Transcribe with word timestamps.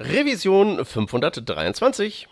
Revision 0.00 0.82
523. 0.82 2.26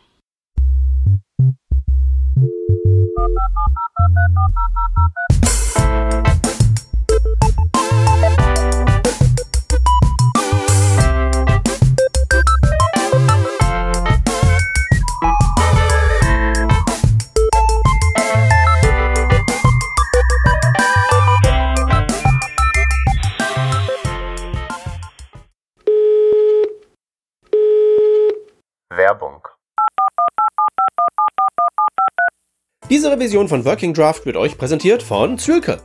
Diese 32.90 33.12
Revision 33.12 33.48
von 33.48 33.66
Working 33.66 33.92
Draft 33.92 34.24
wird 34.24 34.38
euch 34.38 34.56
präsentiert 34.56 35.02
von 35.02 35.36
Zülke. 35.36 35.76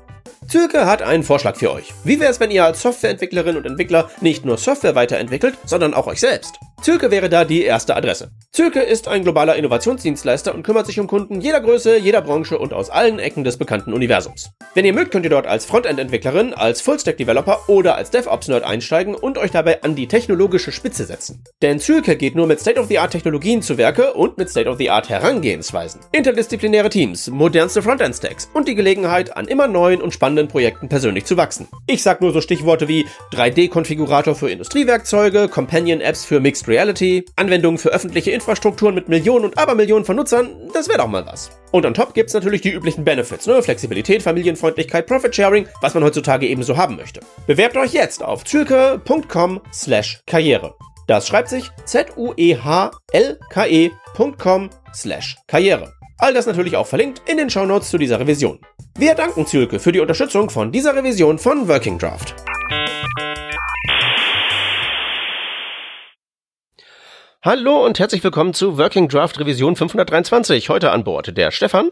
Zülke 0.47 0.85
hat 0.85 1.01
einen 1.01 1.23
Vorschlag 1.23 1.57
für 1.57 1.73
euch. 1.73 1.93
Wie 2.05 2.17
wäre 2.21 2.31
es, 2.31 2.39
wenn 2.39 2.49
ihr 2.49 2.63
als 2.63 2.81
Softwareentwicklerin 2.81 3.57
und 3.57 3.65
Entwickler 3.65 4.09
nicht 4.21 4.45
nur 4.45 4.57
Software 4.57 4.95
weiterentwickelt, 4.95 5.57
sondern 5.65 5.93
auch 5.93 6.07
euch 6.07 6.21
selbst? 6.21 6.55
Zülke 6.81 7.11
wäre 7.11 7.27
da 7.27 7.43
die 7.43 7.63
erste 7.63 7.97
Adresse. 7.97 8.31
Zülke 8.55 8.81
ist 8.81 9.07
ein 9.07 9.23
globaler 9.23 9.55
Innovationsdienstleister 9.55 10.53
und 10.53 10.61
kümmert 10.61 10.85
sich 10.85 10.99
um 10.99 11.07
Kunden 11.07 11.41
jeder 11.41 11.59
Größe, 11.59 11.97
jeder 11.97 12.21
Branche 12.21 12.59
und 12.59 12.71
aus 12.71 12.91
allen 12.91 13.17
Ecken 13.17 13.43
des 13.43 13.57
bekannten 13.57 13.93
Universums. 13.93 14.51
Wenn 14.75 14.85
ihr 14.85 14.93
mögt, 14.93 15.09
könnt 15.09 15.25
ihr 15.25 15.31
dort 15.31 15.47
als 15.47 15.65
Frontend-Entwicklerin, 15.65 16.53
als 16.53 16.79
Fullstack-Developer 16.81 17.67
oder 17.67 17.95
als 17.95 18.11
DevOps-Nerd 18.11 18.63
einsteigen 18.63 19.15
und 19.15 19.39
euch 19.39 19.49
dabei 19.49 19.81
an 19.81 19.95
die 19.95 20.07
technologische 20.07 20.71
Spitze 20.71 21.05
setzen. 21.05 21.43
Denn 21.63 21.79
Zülke 21.79 22.15
geht 22.15 22.35
nur 22.35 22.45
mit 22.45 22.59
State-of-the-Art-Technologien 22.59 23.63
zu 23.63 23.79
Werke 23.79 24.13
und 24.13 24.37
mit 24.37 24.51
State-of-the-Art 24.51 25.09
Herangehensweisen. 25.09 26.01
Interdisziplinäre 26.11 26.89
Teams, 26.89 27.31
modernste 27.31 27.81
Frontend-Stacks 27.81 28.51
und 28.53 28.67
die 28.67 28.75
Gelegenheit, 28.75 29.35
an 29.35 29.47
immer 29.47 29.67
neuen 29.67 29.99
und 29.99 30.13
spannenden 30.13 30.47
Projekten 30.47 30.89
persönlich 30.89 31.25
zu 31.25 31.37
wachsen. 31.37 31.69
Ich 31.87 32.03
sag 32.03 32.21
nur 32.21 32.31
so 32.31 32.39
Stichworte 32.39 32.87
wie 32.87 33.07
3D-Konfigurator 33.33 34.35
für 34.35 34.51
Industriewerkzeuge, 34.51 35.47
Companion-Apps 35.47 36.23
für 36.23 36.39
Mixed 36.39 36.67
Reality, 36.67 37.25
Anwendungen 37.35 37.79
für 37.79 37.89
öffentliche 37.89 38.42
Infrastrukturen 38.43 38.93
mit 38.93 39.07
Millionen 39.07 39.45
und 39.45 39.57
Abermillionen 39.57 40.03
von 40.03 40.17
Nutzern, 40.17 40.49
das 40.73 40.89
wäre 40.89 40.97
doch 40.97 41.07
mal 41.07 41.25
was. 41.25 41.49
Und 41.71 41.85
on 41.85 41.93
top 41.93 42.13
gibt's 42.13 42.33
natürlich 42.33 42.59
die 42.59 42.71
üblichen 42.71 43.05
Benefits, 43.05 43.47
ne? 43.47 43.63
Flexibilität, 43.63 44.21
Familienfreundlichkeit, 44.21 45.07
Profit-Sharing, 45.07 45.65
was 45.81 45.93
man 45.93 46.03
heutzutage 46.03 46.45
ebenso 46.45 46.75
haben 46.75 46.97
möchte. 46.97 47.21
Bewerbt 47.47 47.77
euch 47.77 47.93
jetzt 47.93 48.21
auf 48.21 48.43
zülke.com 48.43 49.61
slash 49.71 50.19
karriere. 50.25 50.75
Das 51.07 51.25
schreibt 51.25 51.47
sich 51.47 51.71
z-u-e-h-l-k-e.com 51.85 52.99
slash 54.93 55.37
karriere. 55.47 55.93
All 56.17 56.33
das 56.33 56.45
natürlich 56.45 56.75
auch 56.75 56.87
verlinkt 56.87 57.21
in 57.29 57.37
den 57.37 57.49
Shownotes 57.49 57.89
zu 57.89 57.97
dieser 57.97 58.19
Revision. 58.19 58.59
Wir 58.97 59.15
danken 59.15 59.47
Zülke 59.47 59.79
für 59.79 59.93
die 59.93 60.01
Unterstützung 60.01 60.49
von 60.49 60.73
dieser 60.73 60.93
Revision 60.95 61.39
von 61.39 61.69
Working 61.69 61.97
Draft. 61.97 62.35
Hallo 67.45 67.85
und 67.85 67.99
herzlich 67.99 68.23
willkommen 68.23 68.53
zu 68.53 68.77
Working 68.77 69.09
Draft 69.09 69.37
Revision 69.37 69.75
523. 69.75 70.69
Heute 70.69 70.91
an 70.91 71.03
Bord 71.03 71.35
der 71.35 71.51
Stefan. 71.51 71.91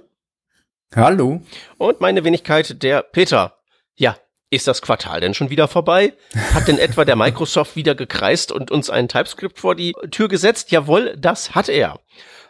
Hallo. 0.95 1.41
Und 1.77 1.99
meine 1.99 2.23
Wenigkeit 2.23 2.81
der 2.81 3.01
Peter. 3.01 3.57
Ja, 3.97 4.15
ist 4.49 4.69
das 4.69 4.81
Quartal 4.81 5.19
denn 5.19 5.33
schon 5.33 5.49
wieder 5.49 5.67
vorbei? 5.67 6.13
Hat 6.53 6.69
denn 6.69 6.77
etwa 6.77 7.03
der 7.03 7.17
Microsoft 7.17 7.75
wieder 7.75 7.95
gekreist 7.95 8.53
und 8.53 8.71
uns 8.71 8.89
ein 8.89 9.09
TypeScript 9.09 9.59
vor 9.59 9.75
die 9.75 9.91
Tür 10.09 10.29
gesetzt? 10.29 10.71
Jawohl, 10.71 11.17
das 11.17 11.53
hat 11.53 11.67
er. 11.67 11.99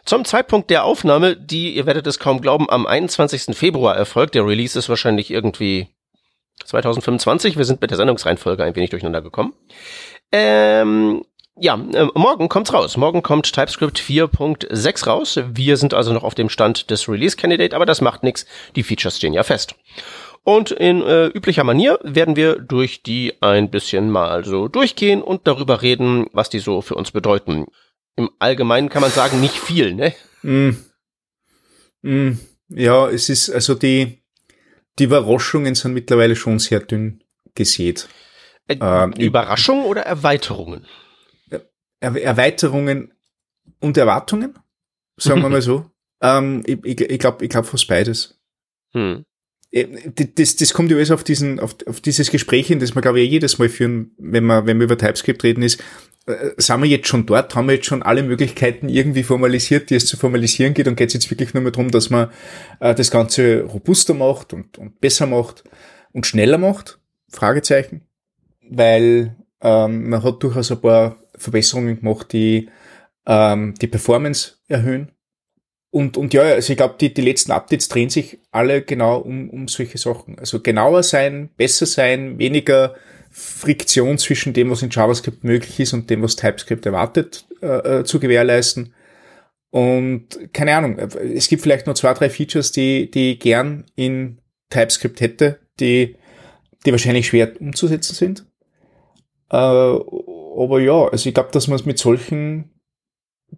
Zum 0.04 0.24
Zeitpunkt 0.24 0.70
der 0.70 0.84
Aufnahme, 0.84 1.36
die, 1.36 1.74
ihr 1.74 1.86
werdet 1.86 2.06
es 2.06 2.20
kaum 2.20 2.40
glauben, 2.40 2.70
am 2.70 2.86
21. 2.86 3.56
Februar 3.56 3.96
erfolgt. 3.96 4.36
Der 4.36 4.46
Release 4.46 4.78
ist 4.78 4.88
wahrscheinlich 4.88 5.28
irgendwie 5.32 5.88
2025. 6.66 7.56
Wir 7.56 7.64
sind 7.64 7.80
mit 7.80 7.90
der 7.90 7.96
Sendungsreihenfolge 7.96 8.62
ein 8.62 8.76
wenig 8.76 8.90
durcheinander 8.90 9.22
gekommen. 9.22 9.54
Ähm, 10.30 11.24
ja, 11.58 11.74
äh, 11.74 12.06
morgen 12.14 12.48
kommt's 12.48 12.72
raus. 12.72 12.96
Morgen 12.96 13.22
kommt 13.22 13.52
TypeScript 13.52 13.98
4.6 13.98 15.06
raus. 15.06 15.38
Wir 15.52 15.76
sind 15.76 15.94
also 15.94 16.12
noch 16.12 16.24
auf 16.24 16.34
dem 16.34 16.48
Stand 16.48 16.90
des 16.90 17.08
Release 17.08 17.36
Candidate, 17.36 17.76
aber 17.76 17.86
das 17.86 18.00
macht 18.00 18.22
nichts. 18.22 18.46
Die 18.74 18.82
Features 18.82 19.18
stehen 19.18 19.34
ja 19.34 19.42
fest. 19.42 19.74
Und 20.44 20.72
in 20.72 21.02
äh, 21.02 21.26
üblicher 21.26 21.62
Manier 21.62 22.00
werden 22.02 22.36
wir 22.36 22.56
durch 22.56 23.02
die 23.02 23.34
ein 23.40 23.70
bisschen 23.70 24.10
mal 24.10 24.44
so 24.44 24.66
durchgehen 24.66 25.22
und 25.22 25.46
darüber 25.46 25.82
reden, 25.82 26.26
was 26.32 26.50
die 26.50 26.58
so 26.58 26.80
für 26.80 26.96
uns 26.96 27.12
bedeuten. 27.12 27.66
Im 28.16 28.30
Allgemeinen 28.38 28.88
kann 28.88 29.02
man 29.02 29.10
sagen, 29.10 29.40
nicht 29.40 29.54
viel, 29.54 29.94
ne? 29.94 30.14
Mm. 30.42 30.70
Mm. 32.02 32.38
Ja, 32.68 33.08
es 33.08 33.28
ist, 33.28 33.50
also 33.50 33.74
die, 33.74 34.22
die 34.98 35.04
Überraschungen 35.04 35.74
sind 35.74 35.94
mittlerweile 35.94 36.34
schon 36.34 36.58
sehr 36.58 36.80
dünn 36.80 37.22
gesät. 37.54 38.08
Äh, 38.66 38.78
ähm, 38.80 39.12
Überraschungen 39.12 39.84
oder 39.84 40.02
Erweiterungen? 40.02 40.86
Er 42.02 42.16
Erweiterungen 42.16 43.14
und 43.78 43.96
Erwartungen, 43.96 44.58
sagen 45.16 45.40
wir 45.40 45.48
mal 45.48 45.62
so. 45.62 45.88
ähm, 46.20 46.64
ich 46.66 46.84
ich, 46.84 47.00
ich 47.00 47.18
glaube 47.18 47.44
ich 47.44 47.50
glaub 47.50 47.64
fast 47.64 47.86
beides. 47.86 48.40
Hm. 48.92 49.24
Das, 50.34 50.56
das 50.56 50.74
kommt 50.74 50.90
ja 50.90 50.98
alles 50.98 51.12
auf 51.12 51.24
diesen, 51.24 51.58
auf, 51.58 51.76
auf 51.86 52.02
dieses 52.02 52.30
Gespräch 52.30 52.66
hin, 52.66 52.78
das 52.78 52.94
wir, 52.94 53.00
glaube 53.00 53.20
ich, 53.20 53.30
jedes 53.30 53.58
Mal 53.58 53.70
führen, 53.70 54.10
wenn 54.18 54.44
wir, 54.44 54.66
wenn 54.66 54.78
wir 54.78 54.84
über 54.84 54.98
TypeScript 54.98 55.44
reden, 55.44 55.62
ist, 55.62 55.82
äh, 56.26 56.50
sind 56.58 56.82
wir 56.82 56.88
jetzt 56.88 57.08
schon 57.08 57.24
dort, 57.24 57.54
haben 57.54 57.68
wir 57.68 57.76
jetzt 57.76 57.86
schon 57.86 58.02
alle 58.02 58.22
Möglichkeiten 58.22 58.90
irgendwie 58.90 59.22
formalisiert, 59.22 59.88
die 59.88 59.94
es 59.94 60.06
zu 60.06 60.18
formalisieren 60.18 60.74
geht 60.74 60.88
und 60.88 60.96
geht 60.96 61.08
es 61.08 61.14
jetzt 61.14 61.30
wirklich 61.30 61.54
nur 61.54 61.62
mehr 61.62 61.72
darum, 61.72 61.90
dass 61.90 62.10
man 62.10 62.28
äh, 62.80 62.94
das 62.94 63.10
Ganze 63.10 63.62
robuster 63.62 64.12
macht 64.12 64.52
und, 64.52 64.76
und 64.76 65.00
besser 65.00 65.26
macht 65.26 65.64
und 66.12 66.26
schneller 66.26 66.58
macht? 66.58 66.98
Fragezeichen. 67.30 68.02
Weil 68.68 69.36
ähm, 69.62 70.10
man 70.10 70.22
hat 70.22 70.42
durchaus 70.42 70.70
ein 70.70 70.80
paar 70.82 71.21
Verbesserungen 71.42 72.00
gemacht, 72.00 72.32
die 72.32 72.70
ähm, 73.26 73.74
die 73.80 73.86
Performance 73.86 74.54
erhöhen. 74.68 75.12
Und, 75.90 76.16
und 76.16 76.32
ja, 76.32 76.42
also 76.42 76.72
ich 76.72 76.76
glaube, 76.78 76.94
die, 76.98 77.12
die 77.12 77.20
letzten 77.20 77.52
Updates 77.52 77.88
drehen 77.88 78.08
sich 78.08 78.38
alle 78.50 78.80
genau 78.80 79.18
um, 79.18 79.50
um 79.50 79.68
solche 79.68 79.98
Sachen. 79.98 80.38
Also 80.38 80.60
genauer 80.60 81.02
sein, 81.02 81.50
besser 81.56 81.84
sein, 81.84 82.38
weniger 82.38 82.94
Friktion 83.30 84.16
zwischen 84.16 84.54
dem, 84.54 84.70
was 84.70 84.82
in 84.82 84.90
JavaScript 84.90 85.44
möglich 85.44 85.78
ist 85.80 85.92
und 85.92 86.08
dem, 86.08 86.22
was 86.22 86.36
TypeScript 86.36 86.86
erwartet, 86.86 87.46
äh, 87.60 88.00
äh, 88.00 88.04
zu 88.04 88.20
gewährleisten. 88.20 88.94
Und 89.70 90.28
keine 90.52 90.76
Ahnung, 90.76 90.98
es 90.98 91.48
gibt 91.48 91.62
vielleicht 91.62 91.86
nur 91.86 91.94
zwei, 91.94 92.12
drei 92.14 92.30
Features, 92.30 92.72
die, 92.72 93.10
die 93.10 93.38
gern 93.38 93.84
in 93.94 94.38
TypeScript 94.70 95.20
hätte, 95.20 95.60
die, 95.78 96.16
die 96.84 96.90
wahrscheinlich 96.90 97.26
schwer 97.26 97.52
umzusetzen 97.60 98.14
sind. 98.14 98.46
Äh, 99.50 99.56
aber 100.56 100.80
ja, 100.80 101.08
also 101.08 101.28
ich 101.28 101.34
glaube, 101.34 101.50
dass 101.52 101.68
man 101.68 101.76
es 101.76 101.86
mit 101.86 101.98
solchen 101.98 102.70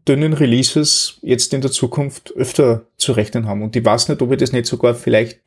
dünnen 0.09 0.33
Releases 0.33 1.19
jetzt 1.23 1.53
in 1.55 1.61
der 1.61 1.71
Zukunft 1.71 2.33
öfter 2.37 2.87
zu 2.97 3.13
rechnen 3.13 3.47
haben. 3.47 3.63
Und 3.63 3.77
ich 3.77 3.85
weiß 3.85 4.09
nicht, 4.09 4.21
ob 4.21 4.33
ich 4.33 4.39
das 4.39 4.53
nicht 4.53 4.67
sogar 4.67 4.95
vielleicht 4.95 5.41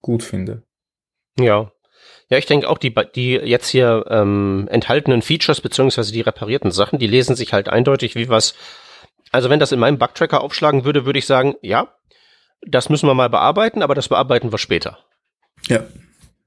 gut 0.00 0.22
finde. 0.22 0.62
Ja. 1.38 1.72
Ja, 2.28 2.38
ich 2.38 2.46
denke 2.46 2.68
auch, 2.68 2.78
die, 2.78 2.94
die 3.14 3.32
jetzt 3.32 3.68
hier 3.68 4.06
ähm, 4.08 4.68
enthaltenen 4.70 5.22
Features 5.22 5.60
beziehungsweise 5.60 6.12
die 6.12 6.20
reparierten 6.20 6.70
Sachen, 6.70 6.98
die 6.98 7.06
lesen 7.06 7.36
sich 7.36 7.52
halt 7.52 7.68
eindeutig 7.68 8.14
wie 8.14 8.28
was. 8.28 8.54
Also 9.30 9.50
wenn 9.50 9.60
das 9.60 9.72
in 9.72 9.78
meinem 9.78 9.98
Bugtracker 9.98 10.42
aufschlagen 10.42 10.84
würde, 10.84 11.04
würde 11.04 11.18
ich 11.18 11.26
sagen, 11.26 11.54
ja, 11.62 11.94
das 12.66 12.88
müssen 12.88 13.06
wir 13.06 13.14
mal 13.14 13.28
bearbeiten, 13.28 13.82
aber 13.82 13.94
das 13.94 14.08
bearbeiten 14.08 14.52
wir 14.52 14.58
später. 14.58 14.98
Ja. 15.68 15.84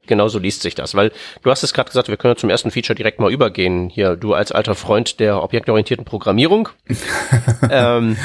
Genauso 0.08 0.40
liest 0.40 0.62
sich 0.62 0.76
das, 0.76 0.96
weil 0.96 1.12
du 1.42 1.52
hast 1.52 1.64
es 1.64 1.74
gerade 1.74 1.90
gesagt, 1.90 2.08
wir 2.08 2.18
können 2.18 2.38
zum 2.38 2.50
ersten 2.50 2.72
Feature 2.72 2.96
direkt 2.96 3.20
mal 3.20 3.32
übergehen. 3.32 3.90
Hier, 3.90 4.16
du 4.16 4.34
als 4.34 4.52
alter 4.52 4.76
Freund 4.76 5.20
der 5.20 5.42
objektorientierten 5.42 6.06
Programmierung. 6.06 6.70
ähm, 7.70 8.18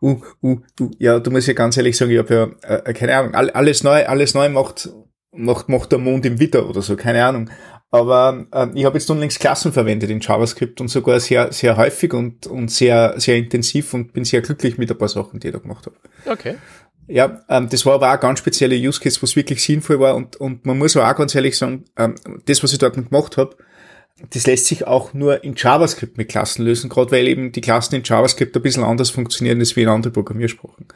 uh, 0.00 0.20
uh, 0.42 0.56
uh, 0.80 0.90
ja, 0.98 1.18
du 1.18 1.30
musst 1.30 1.48
ja 1.48 1.54
ganz 1.54 1.76
ehrlich 1.76 1.96
sagen, 1.96 2.10
ich 2.10 2.18
habe 2.18 2.56
ja, 2.62 2.76
äh, 2.76 2.92
keine 2.92 3.16
Ahnung, 3.16 3.34
alles 3.34 3.82
neu, 3.82 4.06
alles 4.06 4.34
neu 4.34 4.48
macht, 4.48 4.90
macht, 5.32 5.68
macht 5.68 5.92
der 5.92 5.98
Mond 5.98 6.26
im 6.26 6.40
Witter 6.40 6.68
oder 6.68 6.82
so, 6.82 6.96
keine 6.96 7.24
Ahnung. 7.24 7.50
Aber 7.90 8.46
äh, 8.52 8.66
ich 8.74 8.84
habe 8.84 8.98
jetzt 8.98 9.10
unlängst 9.10 9.40
Klassen 9.40 9.72
verwendet 9.72 10.10
in 10.10 10.20
JavaScript 10.20 10.80
und 10.80 10.88
sogar 10.88 11.20
sehr, 11.20 11.52
sehr 11.52 11.76
häufig 11.76 12.12
und, 12.12 12.46
und 12.46 12.70
sehr, 12.70 13.14
sehr 13.18 13.36
intensiv 13.36 13.94
und 13.94 14.12
bin 14.12 14.24
sehr 14.24 14.42
glücklich 14.42 14.76
mit 14.76 14.90
ein 14.90 14.98
paar 14.98 15.08
Sachen, 15.08 15.40
die 15.40 15.48
ich 15.48 15.52
da 15.52 15.60
gemacht 15.60 15.86
habe. 15.86 15.96
Okay. 16.30 16.56
Ja, 17.08 17.44
ähm, 17.48 17.68
das 17.68 17.86
war 17.86 17.94
aber 17.94 18.08
auch 18.08 18.14
ein 18.14 18.20
ganz 18.20 18.40
spezieller 18.40 18.74
Use 18.74 19.00
Case, 19.00 19.22
was 19.22 19.36
wirklich 19.36 19.62
sinnvoll 19.62 20.00
war 20.00 20.16
und, 20.16 20.36
und 20.36 20.66
man 20.66 20.78
muss 20.78 20.96
auch 20.96 21.16
ganz 21.16 21.34
ehrlich 21.34 21.56
sagen, 21.56 21.84
ähm, 21.96 22.16
das, 22.46 22.62
was 22.62 22.72
ich 22.72 22.78
dort 22.78 22.94
gemacht 22.94 23.36
habe, 23.36 23.56
das 24.30 24.46
lässt 24.46 24.66
sich 24.66 24.86
auch 24.86 25.12
nur 25.12 25.44
in 25.44 25.54
JavaScript 25.56 26.16
mit 26.16 26.28
Klassen 26.28 26.64
lösen, 26.64 26.88
gerade 26.88 27.10
weil 27.12 27.28
eben 27.28 27.52
die 27.52 27.60
Klassen 27.60 27.94
in 27.94 28.02
JavaScript 28.02 28.56
ein 28.56 28.62
bisschen 28.62 28.82
anders 28.82 29.10
funktionieren 29.10 29.60
als 29.60 29.76
wie 29.76 29.82
in 29.82 29.88
anderen 29.88 30.12
Programmiersprachen. 30.12 30.86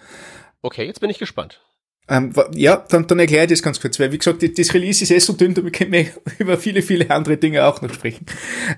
Okay, 0.63 0.87
jetzt 0.87 1.01
bin 1.01 1.11
ich 1.11 1.19
gespannt. 1.19 1.61
Ähm, 2.09 2.33
ja, 2.55 2.85
dann, 2.89 3.07
dann 3.07 3.19
erkläre 3.21 3.45
ich 3.45 3.51
das 3.51 3.63
ganz 3.63 3.81
kurz, 3.81 4.01
weil 4.01 4.11
wie 4.11 4.19
gesagt, 4.19 4.43
das 4.59 4.75
Release 4.75 5.05
ist 5.05 5.11
eh 5.11 5.19
so 5.19 5.35
dünn, 5.35 5.55
da 5.55 5.63
können 5.63 5.93
wir 5.93 6.07
über 6.39 6.59
viele, 6.59 6.83
viele 6.83 7.11
andere 7.11 7.37
Dinge 7.37 7.65
auch 7.65 7.83
noch 7.83 7.93
sprechen. 7.93 8.27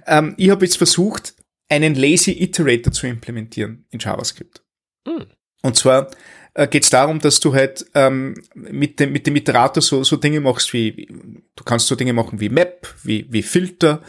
Ähm, 0.06 0.34
ich 0.37 0.50
habe 0.50 0.64
jetzt 0.64 0.76
versucht, 0.76 1.34
einen 1.69 1.94
Lazy 1.94 2.32
Iterator 2.32 2.93
zu 2.93 3.06
implementieren 3.06 3.87
in 3.90 4.00
JavaScript. 4.00 4.62
Hm. 5.08 5.26
Und 5.62 5.76
zwar 5.76 6.11
äh, 6.54 6.66
geht 6.66 6.84
es 6.84 6.90
darum, 6.90 7.19
dass 7.19 7.40
du 7.40 7.54
halt 7.54 7.87
ähm, 7.94 8.34
mit, 8.54 9.00
dem, 9.00 9.12
mit 9.12 9.26
dem 9.26 9.37
Iterator 9.37 9.82
so, 9.82 10.04
so 10.04 10.16
Dinge 10.16 10.40
machst 10.40 10.72
wie, 10.72 11.08
du 11.56 11.64
kannst 11.64 11.87
so 11.87 11.94
Dinge 11.94 12.12
machen 12.12 12.40
wie 12.40 12.49
Map, 12.49 12.87
wie, 13.02 13.26
wie 13.31 13.43
Filter 13.43 14.02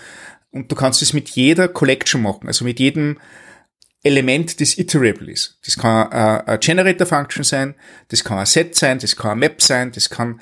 und 0.51 0.72
du 0.72 0.75
kannst 0.75 1.01
es 1.01 1.13
mit 1.13 1.30
jeder 1.30 1.68
Collection 1.68 2.22
machen, 2.22 2.48
also 2.48 2.66
mit 2.66 2.80
jedem 2.80 3.19
Element, 4.04 4.60
das 4.60 4.78
iterable 4.78 5.31
ist. 5.31 5.60
Das 5.66 5.78
kann 5.78 6.12
äh, 6.12 6.44
eine 6.45 6.60
Generator-Function 6.60 7.44
sein, 7.45 7.75
das 8.10 8.24
kann 8.24 8.38
ein 8.38 8.46
Set 8.46 8.75
sein, 8.75 9.00
das 9.00 9.16
kann 9.16 9.31
ein 9.31 9.39
Map 9.39 9.62
sein, 9.62 9.92
das 9.94 10.10
kann 10.10 10.42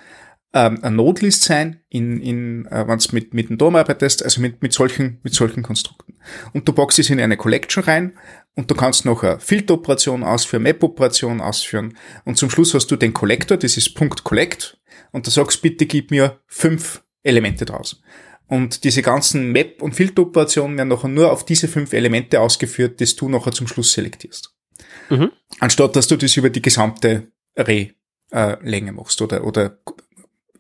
ähm, 0.54 0.80
eine 0.82 0.96
Node-List 0.96 1.44
sein, 1.44 1.82
in, 1.90 2.20
in, 2.22 2.66
äh, 2.68 2.88
wenn 2.88 3.00
du 3.00 3.08
mit, 3.14 3.34
mit 3.34 3.50
dem 3.50 3.58
DOM 3.58 3.76
arbeitest, 3.76 4.24
also 4.24 4.42
mit, 4.42 4.62
mit, 4.62 4.74
solchen, 4.74 5.20
mit 5.24 5.34
solchen 5.34 5.64
Konstrukten. 5.64 6.16
Und 6.54 6.68
du 6.68 6.74
boxst 6.74 7.00
es 7.00 7.10
in 7.10 7.20
eine 7.20 7.38
Collection 7.38 7.84
rein 7.84 8.14
und 8.56 8.70
du 8.70 8.76
kannst 8.76 9.06
noch 9.06 9.24
eine 9.24 9.40
Filteroperation 9.40 10.24
ausführen, 10.24 10.64
Map-Operation 10.64 11.42
ausführen 11.42 11.98
und 12.26 12.38
zum 12.38 12.50
Schluss 12.50 12.74
hast 12.74 12.88
du 12.88 12.96
den 12.98 13.14
Collector, 13.14 13.58
das 13.58 13.78
ist 13.78 13.96
Punkt 13.96 14.24
Collect 14.24 14.78
und 15.12 15.26
du 15.26 15.32
sagst, 15.32 15.62
bitte 15.62 15.86
gib 15.86 16.12
mir 16.12 16.40
fünf 16.48 17.04
Elemente 17.24 17.66
draus. 17.66 18.02
Und 18.48 18.84
diese 18.84 19.02
ganzen 19.02 19.54
Map- 19.54 19.82
und 19.82 19.96
Filteroperationen 19.96 20.78
werden 20.78 20.90
nachher 20.90 21.08
nur 21.08 21.32
auf 21.32 21.46
diese 21.46 21.70
fünf 21.70 21.94
Elemente 21.94 22.42
ausgeführt, 22.42 23.00
die 23.00 23.16
du 23.16 23.30
nachher 23.30 23.54
zum 23.54 23.68
Schluss 23.68 23.94
selektierst. 23.94 24.54
Mhm. 25.10 25.32
Anstatt 25.60 25.96
dass 25.96 26.08
du 26.08 26.18
das 26.18 26.36
über 26.36 26.50
die 26.50 26.62
gesamte 26.62 27.32
Array-Länge 27.56 28.90
äh, 28.90 28.94
machst 28.94 29.22
oder, 29.22 29.46
oder 29.46 29.80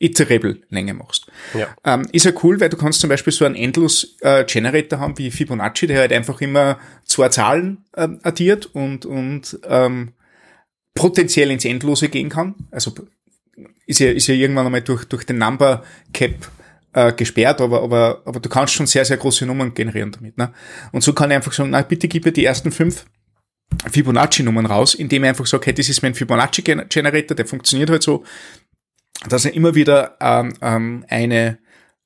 iterable 0.02 0.58
Länge 0.70 0.94
machst. 0.94 1.28
Ja. 1.54 1.68
Ähm, 1.86 2.08
ist 2.12 2.26
ja 2.26 2.32
cool, 2.44 2.60
weil 2.60 2.70
du 2.70 2.78
kannst 2.78 3.02
zum 3.02 3.10
Beispiel 3.10 3.32
so 3.32 3.46
einen 3.46 3.56
Endless 3.56 4.18
äh, 4.22 4.44
Generator 4.46 5.00
haben 5.00 5.18
wie 5.18 5.32
Fibonacci, 5.32 5.88
der 5.88 6.00
halt 6.00 6.12
einfach 6.12 6.42
immer 6.42 6.80
zwei 7.06 7.30
Zahlen 7.30 7.86
äh, 7.94 8.08
addiert 8.24 8.66
und, 8.66 9.06
und 9.06 9.60
ähm, 9.64 10.14
potenziell 10.96 11.52
ins 11.52 11.66
Endlose 11.66 12.10
gehen 12.10 12.30
kann. 12.30 12.56
Also 12.72 12.94
ist 13.86 14.00
ja, 14.00 14.12
ist 14.12 14.28
ja 14.28 14.34
irgendwann 14.34 14.66
einmal 14.66 14.82
durch, 14.82 15.06
durch 15.06 15.26
den 15.26 15.38
Number 15.38 15.84
Cap 16.14 16.50
äh, 16.94 17.14
gesperrt, 17.14 17.62
aber, 17.62 17.84
aber, 17.84 18.24
aber 18.26 18.40
du 18.40 18.50
kannst 18.50 18.74
schon 18.74 18.88
sehr, 18.88 19.06
sehr 19.06 19.18
große 19.18 19.46
Nummern 19.46 19.74
generieren 19.74 20.12
damit. 20.12 20.38
Ne? 20.38 20.52
Und 20.92 21.04
so 21.04 21.14
kann 21.14 21.30
ich 21.30 21.36
einfach 21.36 21.54
sagen, 21.54 21.70
na, 21.70 21.82
bitte 21.84 22.08
gib 22.08 22.26
mir 22.26 22.32
die 22.32 22.46
ersten 22.46 22.72
fünf 22.72 23.06
Fibonacci-Nummern 23.90 24.66
raus, 24.66 24.94
indem 24.96 25.24
ich 25.24 25.30
einfach 25.30 25.46
sage, 25.46 25.68
hey, 25.68 25.74
das 25.74 25.90
ist 25.90 26.02
mein 26.02 26.14
Fibonacci-Generator, 26.14 27.36
der 27.36 27.46
funktioniert 27.46 27.90
halt 27.90 28.04
so, 28.04 28.24
dass 29.28 29.46
er 29.46 29.54
immer 29.54 29.76
wieder 29.76 30.18
ähm, 30.20 30.54
ähm, 30.62 31.06
eine, 31.10 31.60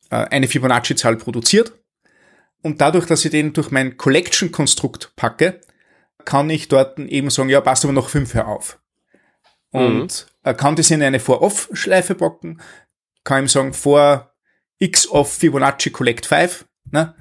äh, 0.09 0.15
eine 0.15 0.47
Fibonacci-Zahl 0.47 1.17
produziert. 1.17 1.73
Und 2.61 2.81
dadurch, 2.81 3.05
dass 3.05 3.23
ich 3.23 3.31
den 3.31 3.53
durch 3.53 3.71
mein 3.71 3.97
Collection-Konstrukt 3.97 5.15
packe, 5.15 5.61
kann 6.25 6.49
ich 6.49 6.67
dort 6.67 6.99
eben 6.99 7.29
sagen, 7.29 7.49
ja, 7.49 7.61
passt 7.61 7.85
aber 7.85 7.93
noch 7.93 8.09
fünf 8.09 8.35
auf. 8.35 8.79
Und 9.71 10.27
mhm. 10.43 10.57
kann 10.57 10.75
das 10.75 10.89
in 10.89 11.03
eine 11.03 11.19
For-Off-Schleife 11.19 12.15
packen, 12.15 12.61
kann 13.23 13.43
ihm 13.43 13.47
sagen, 13.47 13.73
for 13.73 14.31
x 14.79 15.07
of 15.09 15.31
Fibonacci 15.31 15.91
collect 15.91 16.25
5, 16.25 16.65
ne? 16.91 17.15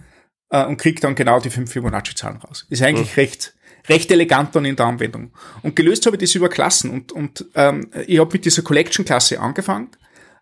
Äh, 0.50 0.64
und 0.64 0.76
kriegt 0.76 1.04
dann 1.04 1.14
genau 1.14 1.40
die 1.40 1.50
fünf 1.50 1.72
Fibonacci-Zahlen 1.72 2.38
raus. 2.38 2.66
Ist 2.70 2.82
eigentlich 2.82 3.16
mhm. 3.16 3.20
recht, 3.20 3.54
recht 3.88 4.10
elegant 4.10 4.54
dann 4.54 4.64
in 4.64 4.76
der 4.76 4.86
Anwendung. 4.86 5.32
Und 5.62 5.76
gelöst 5.76 6.06
habe 6.06 6.16
ich 6.16 6.20
das 6.20 6.34
über 6.34 6.48
Klassen 6.48 6.90
und, 6.90 7.12
und 7.12 7.46
ähm, 7.54 7.90
ich 8.06 8.18
habe 8.18 8.32
mit 8.32 8.44
dieser 8.44 8.62
Collection-Klasse 8.62 9.40
angefangen. 9.40 9.90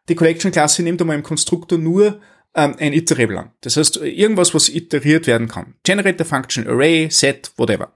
Die 0.08 0.14
Collection-Klasse 0.14 0.82
nimmt 0.82 1.00
einmal 1.00 1.16
im 1.16 1.22
Konstruktor 1.22 1.78
nur 1.78 2.20
ähm, 2.54 2.76
ein 2.78 2.92
Iterable 2.92 3.38
an. 3.38 3.50
Das 3.60 3.76
heißt, 3.76 3.98
irgendwas, 3.98 4.54
was 4.54 4.68
iteriert 4.68 5.26
werden 5.26 5.48
kann. 5.48 5.74
Generator 5.84 6.26
Function, 6.26 6.66
Array, 6.66 7.08
Set, 7.10 7.52
whatever. 7.56 7.92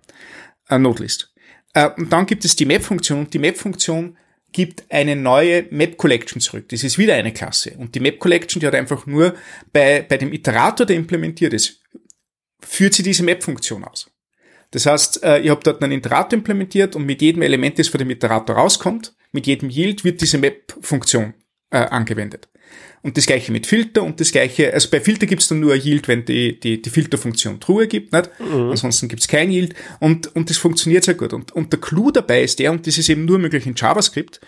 Äh, 0.69 0.78
Nodelist. 0.78 1.32
Äh, 1.75 1.90
und 1.96 2.12
dann 2.12 2.26
gibt 2.26 2.44
es 2.44 2.56
die 2.56 2.64
Map-Funktion 2.64 3.20
und 3.20 3.34
die 3.34 3.38
Map-Funktion 3.38 4.16
gibt 4.52 4.84
eine 4.90 5.16
neue 5.16 5.66
Map 5.70 5.98
Collection 5.98 6.40
zurück. 6.40 6.69
Das 6.70 6.82
ist 6.82 6.98
wieder 6.98 7.14
eine 7.14 7.32
Klasse. 7.32 7.75
Und 7.76 7.94
die 7.94 8.00
Map 8.00 8.19
Collection, 8.19 8.60
die 8.60 8.66
hat 8.66 8.75
einfach 8.75 9.04
nur 9.06 9.34
bei, 9.72 10.02
bei 10.08 10.16
dem 10.16 10.32
Iterator, 10.32 10.87
der 10.87 10.96
implementiert 10.96 11.52
ist, 11.52 11.82
führt 12.60 12.94
sie 12.94 13.02
diese 13.02 13.22
Map-Funktion 13.22 13.84
aus. 13.84 14.10
Das 14.71 14.87
heißt, 14.87 15.23
äh, 15.23 15.39
ihr 15.39 15.53
habt 15.53 15.67
dort 15.67 15.83
einen 15.83 15.99
Iterator 15.99 16.39
implementiert 16.39 16.97
und 16.97 17.07
mit 17.07 17.23
jedem 17.23 17.43
Element, 17.43 17.79
das 17.79 17.89
von 17.89 17.99
dem 17.99 18.11
Iterator 18.11 18.57
rauskommt, 18.57 19.15
mit 19.33 19.47
jedem 19.47 19.71
Yield 19.71 20.05
wird 20.05 20.21
diese 20.21 20.39
Map-Funktion 20.39 21.35
äh, 21.71 21.79
angewendet. 21.79 22.49
Und 23.03 23.17
das 23.17 23.27
gleiche 23.27 23.53
mit 23.53 23.67
Filter 23.67 24.03
und 24.03 24.21
das 24.21 24.33
gleiche, 24.33 24.73
also 24.75 24.91
bei 24.91 25.01
Filter 25.01 25.27
gibt's 25.27 25.47
dann 25.47 25.61
nur 25.61 25.75
ein 25.75 25.81
Yield, 25.81 26.09
wenn 26.09 26.25
die, 26.25 26.59
die, 26.59 26.83
die 26.83 26.91
Filterfunktion 26.91 27.61
Truhe 27.61 27.87
gibt, 27.87 28.13
nicht? 28.13 28.31
Mhm. 28.41 28.71
Ansonsten 28.71 29.09
gibt's 29.09 29.29
kein 29.29 29.51
Yield 29.51 29.75
und, 30.01 30.35
und 30.35 30.51
das 30.51 30.57
funktioniert 30.57 31.05
sehr 31.05 31.15
gut. 31.15 31.33
Und, 31.33 31.53
und 31.53 31.73
der 31.73 31.81
Clou 31.81 32.11
dabei 32.11 32.43
ist 32.43 32.59
der, 32.59 32.73
und 32.73 32.87
das 32.87 32.99
ist 32.99 33.09
eben 33.09 33.25
nur 33.25 33.39
möglich 33.39 33.67
in 33.67 33.75
JavaScript, 33.77 34.41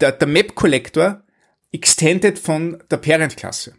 der, 0.00 0.12
der 0.12 0.28
Map 0.28 0.54
Collector 0.54 1.22
extended 1.72 2.38
von 2.38 2.82
der 2.90 2.98
Parent-Klasse. 2.98 3.74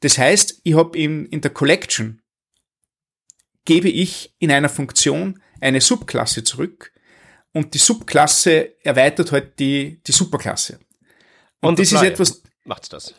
Das 0.00 0.18
heißt, 0.18 0.60
ich 0.64 0.74
habe 0.74 0.98
in, 0.98 1.26
in 1.26 1.40
der 1.40 1.52
Collection 1.52 2.20
gebe 3.68 3.90
ich 3.90 4.34
in 4.38 4.50
einer 4.50 4.70
Funktion 4.70 5.42
eine 5.60 5.82
Subklasse 5.82 6.42
zurück 6.42 6.90
und 7.52 7.74
die 7.74 7.78
Subklasse 7.78 8.82
erweitert 8.82 9.30
halt 9.30 9.58
die, 9.58 10.00
die 10.06 10.12
Superklasse. 10.12 10.78
Und, 11.60 11.68
und 11.68 11.78
das 11.78 11.92
ist 11.92 12.02
etwas. 12.02 12.42
Macht's 12.64 12.88
das? 12.88 13.14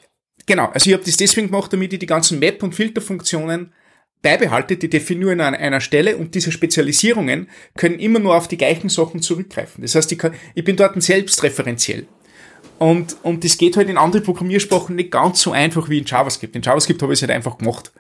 Genau, 0.48 0.66
also 0.70 0.90
ich 0.90 0.94
habe 0.96 1.06
das 1.06 1.18
deswegen 1.18 1.52
gemacht, 1.52 1.72
damit 1.72 1.94
ich 1.94 2.00
die 2.00 2.08
ganzen 2.08 2.40
Map- 2.40 2.64
und 2.64 2.74
Filterfunktionen 2.74 3.74
beibehalte, 4.24 4.76
die 4.76 4.90
definiere 4.90 5.34
an 5.34 5.54
einer 5.54 5.82
Stelle 5.82 6.18
und 6.18 6.34
diese 6.34 6.52
Spezialisierungen 6.52 7.48
können 7.78 8.00
immer 8.00 8.18
nur 8.18 8.36
auf 8.36 8.48
die 8.48 8.58
gleichen 8.58 8.90
Sachen 8.90 9.22
zurückgreifen. 9.22 9.84
Das 9.84 9.94
heißt, 9.94 10.12
ich, 10.12 10.18
kann, 10.18 10.34
ich 10.56 10.64
bin 10.64 10.76
dort 10.76 11.00
selbstreferenziell. 11.00 12.08
Und, 12.80 13.18
und 13.22 13.44
das 13.44 13.60
geht 13.60 13.78
halt 13.78 13.88
in 13.88 14.00
anderen 14.00 14.26
Programmiersprachen 14.26 14.96
nicht 14.96 15.12
ganz 15.12 15.42
so 15.42 15.52
einfach 15.52 15.90
wie 15.90 16.00
in 16.00 16.06
JavaScript. 16.06 16.56
In 16.56 16.64
JavaScript 16.64 17.04
habe 17.04 17.14
ich 17.14 17.20
es 17.20 17.22
halt 17.22 17.32
einfach 17.32 17.60
gemacht. 17.60 17.92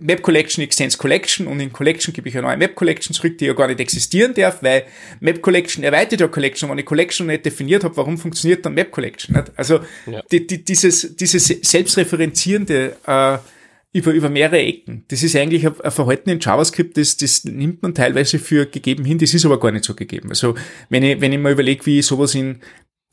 Map 0.00 0.22
Collection 0.22 0.62
extends 0.62 0.96
Collection 0.96 1.48
und 1.48 1.58
in 1.58 1.72
Collection 1.72 2.14
gebe 2.14 2.28
ich 2.28 2.36
eine 2.36 2.46
neue 2.46 2.56
Map 2.56 2.76
Collection 2.76 3.12
zurück, 3.12 3.38
die 3.38 3.46
ja 3.46 3.54
gar 3.54 3.66
nicht 3.66 3.80
existieren 3.80 4.32
darf, 4.32 4.62
weil 4.62 4.84
Map 5.18 5.42
Collection 5.42 5.82
erweitert 5.82 6.20
ja 6.20 6.28
Collection. 6.28 6.70
Wenn 6.70 6.78
ich 6.78 6.86
Collection 6.86 7.26
nicht 7.26 7.44
definiert 7.44 7.82
habe, 7.82 7.96
warum 7.96 8.16
funktioniert 8.16 8.64
dann 8.64 8.74
Map 8.74 8.92
Collection 8.92 9.34
nicht? 9.34 9.50
Also 9.56 9.80
ja. 10.06 10.22
die, 10.30 10.46
die, 10.46 10.64
dieses, 10.64 11.16
dieses 11.16 11.46
selbstreferenzierende 11.46 12.96
äh, 13.04 13.38
über, 13.92 14.12
über 14.12 14.30
mehrere 14.30 14.60
Ecken, 14.60 15.04
das 15.08 15.24
ist 15.24 15.34
eigentlich 15.34 15.66
ein, 15.66 15.80
ein 15.80 15.90
Verhalten 15.90 16.30
in 16.30 16.40
JavaScript, 16.40 16.96
das, 16.96 17.16
das 17.16 17.44
nimmt 17.44 17.82
man 17.82 17.94
teilweise 17.94 18.38
für 18.38 18.66
gegeben 18.66 19.04
hin, 19.04 19.18
das 19.18 19.34
ist 19.34 19.44
aber 19.44 19.58
gar 19.58 19.72
nicht 19.72 19.84
so 19.84 19.94
gegeben. 19.94 20.30
Also 20.30 20.54
wenn 20.88 21.02
ich, 21.02 21.20
wenn 21.20 21.32
ich 21.32 21.38
mal 21.38 21.52
überlege, 21.52 21.84
wie 21.86 21.98
ich 21.98 22.06
sowas 22.06 22.36
in 22.36 22.60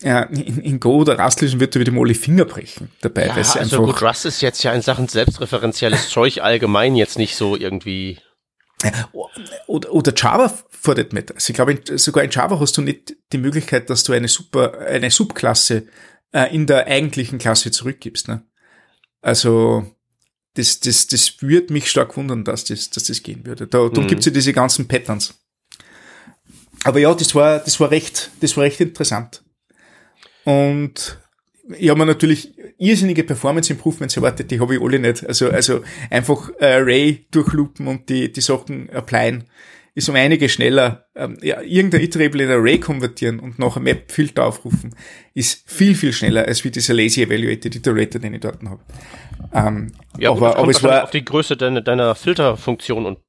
ja, 0.01 0.23
in, 0.23 0.59
in 0.61 0.79
Go 0.79 0.97
oder 0.97 1.19
Rust 1.19 1.41
lösen 1.41 1.59
wird 1.59 1.75
er 1.75 1.81
wieder 1.81 1.91
mal 1.91 2.05
die 2.05 2.13
Finger 2.13 2.45
brechen 2.45 2.89
dabei. 3.01 3.27
Ja, 3.27 3.33
also 3.33 3.59
einfach 3.59 3.77
gut, 3.77 4.01
Rust 4.01 4.25
ist 4.25 4.41
jetzt 4.41 4.63
ja 4.63 4.73
in 4.73 4.81
Sachen 4.81 5.07
selbstreferenzielles 5.07 6.09
Zeug 6.11 6.41
allgemein 6.41 6.95
jetzt 6.95 7.17
nicht 7.17 7.35
so 7.35 7.55
irgendwie. 7.55 8.19
Oder, 9.67 9.93
oder 9.93 10.11
Java 10.15 10.51
fordert 10.69 11.13
mit. 11.13 11.31
Also 11.31 11.51
ich 11.51 11.55
glaube, 11.55 11.79
sogar 11.97 12.23
in 12.23 12.31
Java 12.31 12.59
hast 12.59 12.77
du 12.77 12.81
nicht 12.81 13.15
die 13.31 13.37
Möglichkeit, 13.37 13.91
dass 13.91 14.03
du 14.03 14.13
eine 14.13 14.27
super, 14.27 14.79
eine 14.79 15.11
Subklasse 15.11 15.85
äh, 16.31 16.53
in 16.53 16.65
der 16.65 16.87
eigentlichen 16.87 17.37
Klasse 17.37 17.69
zurückgibst. 17.69 18.27
Ne? 18.27 18.43
Also 19.21 19.85
das, 20.55 20.79
das, 20.79 21.05
das 21.07 21.41
würde 21.41 21.71
mich 21.71 21.91
stark 21.91 22.17
wundern, 22.17 22.43
dass 22.43 22.65
das, 22.65 22.89
dass 22.89 23.03
das 23.03 23.21
gehen 23.21 23.45
würde. 23.45 23.67
Da, 23.67 23.77
darum 23.87 24.05
mhm. 24.05 24.07
gibt 24.07 24.21
es 24.21 24.25
ja 24.25 24.31
diese 24.31 24.53
ganzen 24.53 24.87
Patterns. 24.87 25.35
Aber 26.83 26.99
ja, 26.99 27.13
das 27.13 27.35
war, 27.35 27.59
das 27.59 27.79
war 27.79 27.91
recht, 27.91 28.31
das 28.39 28.57
war 28.57 28.63
recht 28.63 28.81
interessant. 28.81 29.43
Und 30.43 31.19
ich 31.77 31.89
habe 31.89 31.99
mir 31.99 32.05
natürlich 32.05 32.53
irrsinnige 32.77 33.23
Performance 33.23 33.71
Improvements 33.71 34.17
erwartet, 34.17 34.51
die 34.51 34.59
habe 34.59 34.75
ich 34.75 34.81
alle 34.81 34.99
nicht. 34.99 35.25
Also, 35.25 35.49
also 35.49 35.81
einfach 36.09 36.49
äh, 36.59 36.73
Array 36.73 37.25
durchloopen 37.31 37.87
und 37.87 38.09
die, 38.09 38.31
die 38.31 38.41
Sachen 38.41 38.89
applyen 38.89 39.45
ist 39.93 40.09
um 40.09 40.15
einige 40.15 40.47
schneller. 40.47 41.05
Ähm, 41.15 41.37
ja, 41.41 41.61
irgendein 41.61 42.01
Iterable 42.01 42.43
in 42.43 42.49
Array 42.49 42.79
konvertieren 42.79 43.39
und 43.39 43.59
noch 43.59 43.77
ein 43.77 43.83
Map-Filter 43.83 44.45
aufrufen, 44.45 44.95
ist 45.33 45.69
viel, 45.69 45.95
viel 45.95 46.13
schneller 46.13 46.45
als 46.45 46.63
wie 46.63 46.71
dieser 46.71 46.93
Lazy 46.93 47.23
Evaluated 47.23 47.75
Iterator, 47.75 48.21
den 48.21 48.33
ich 48.33 48.39
dort 48.39 48.63
habe. 48.63 48.79
Ähm, 49.53 49.91
ja, 50.17 50.31
aber, 50.31 50.57
aber 50.57 50.71
es 50.71 50.81
war 50.81 51.03
auf 51.03 51.11
die 51.11 51.25
Größe 51.25 51.57
deiner, 51.57 51.81
deiner 51.81 52.15
Filterfunktion 52.15 53.05
und 53.05 53.19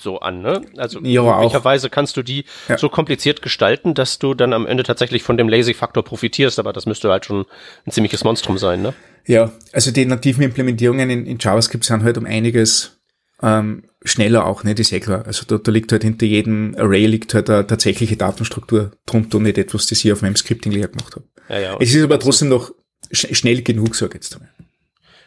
so 0.00 0.20
an, 0.20 0.42
ne? 0.42 0.62
Also 0.76 1.00
ja, 1.02 1.22
möglicherweise 1.22 1.90
kannst 1.90 2.16
du 2.16 2.22
die 2.22 2.44
ja. 2.68 2.78
so 2.78 2.88
kompliziert 2.88 3.42
gestalten, 3.42 3.94
dass 3.94 4.18
du 4.18 4.34
dann 4.34 4.52
am 4.52 4.66
Ende 4.66 4.82
tatsächlich 4.82 5.22
von 5.22 5.36
dem 5.36 5.48
Lazy-Faktor 5.48 6.04
profitierst, 6.04 6.58
aber 6.58 6.72
das 6.72 6.86
müsste 6.86 7.10
halt 7.10 7.24
schon 7.24 7.46
ein 7.86 7.90
ziemliches 7.90 8.24
Monstrum 8.24 8.58
sein, 8.58 8.82
ne? 8.82 8.94
Ja, 9.26 9.52
also 9.72 9.90
die 9.90 10.06
nativen 10.06 10.42
Implementierungen 10.42 11.10
in, 11.10 11.26
in 11.26 11.38
JavaScript 11.38 11.84
sind 11.84 12.02
halt 12.02 12.16
um 12.16 12.26
einiges 12.26 12.98
ähm, 13.42 13.84
schneller 14.04 14.46
auch, 14.46 14.64
ne? 14.64 14.74
Das 14.74 14.86
ist 14.86 14.92
eh 14.92 15.00
klar. 15.00 15.24
Also 15.26 15.44
da, 15.46 15.58
da 15.58 15.70
liegt 15.70 15.92
halt 15.92 16.02
hinter 16.02 16.26
jedem 16.26 16.74
Array 16.78 17.06
liegt 17.06 17.34
halt 17.34 17.50
eine 17.50 17.66
tatsächliche 17.66 18.16
Datenstruktur 18.16 18.92
drunter 19.06 19.38
und 19.38 19.44
nicht 19.44 19.58
etwas, 19.58 19.86
das 19.86 20.04
ich 20.04 20.12
auf 20.12 20.22
meinem 20.22 20.36
Scripting 20.36 20.72
leer 20.72 20.88
gemacht 20.88 21.14
habe. 21.16 21.26
Ja, 21.48 21.58
ja, 21.58 21.76
es 21.80 21.94
ist 21.94 22.02
aber 22.02 22.18
trotzdem 22.18 22.48
noch 22.48 22.72
sch 23.12 23.34
schnell 23.36 23.62
genug, 23.62 23.94
sag 23.94 24.10
ich 24.10 24.14
jetzt 24.14 24.34
einmal. 24.34 24.50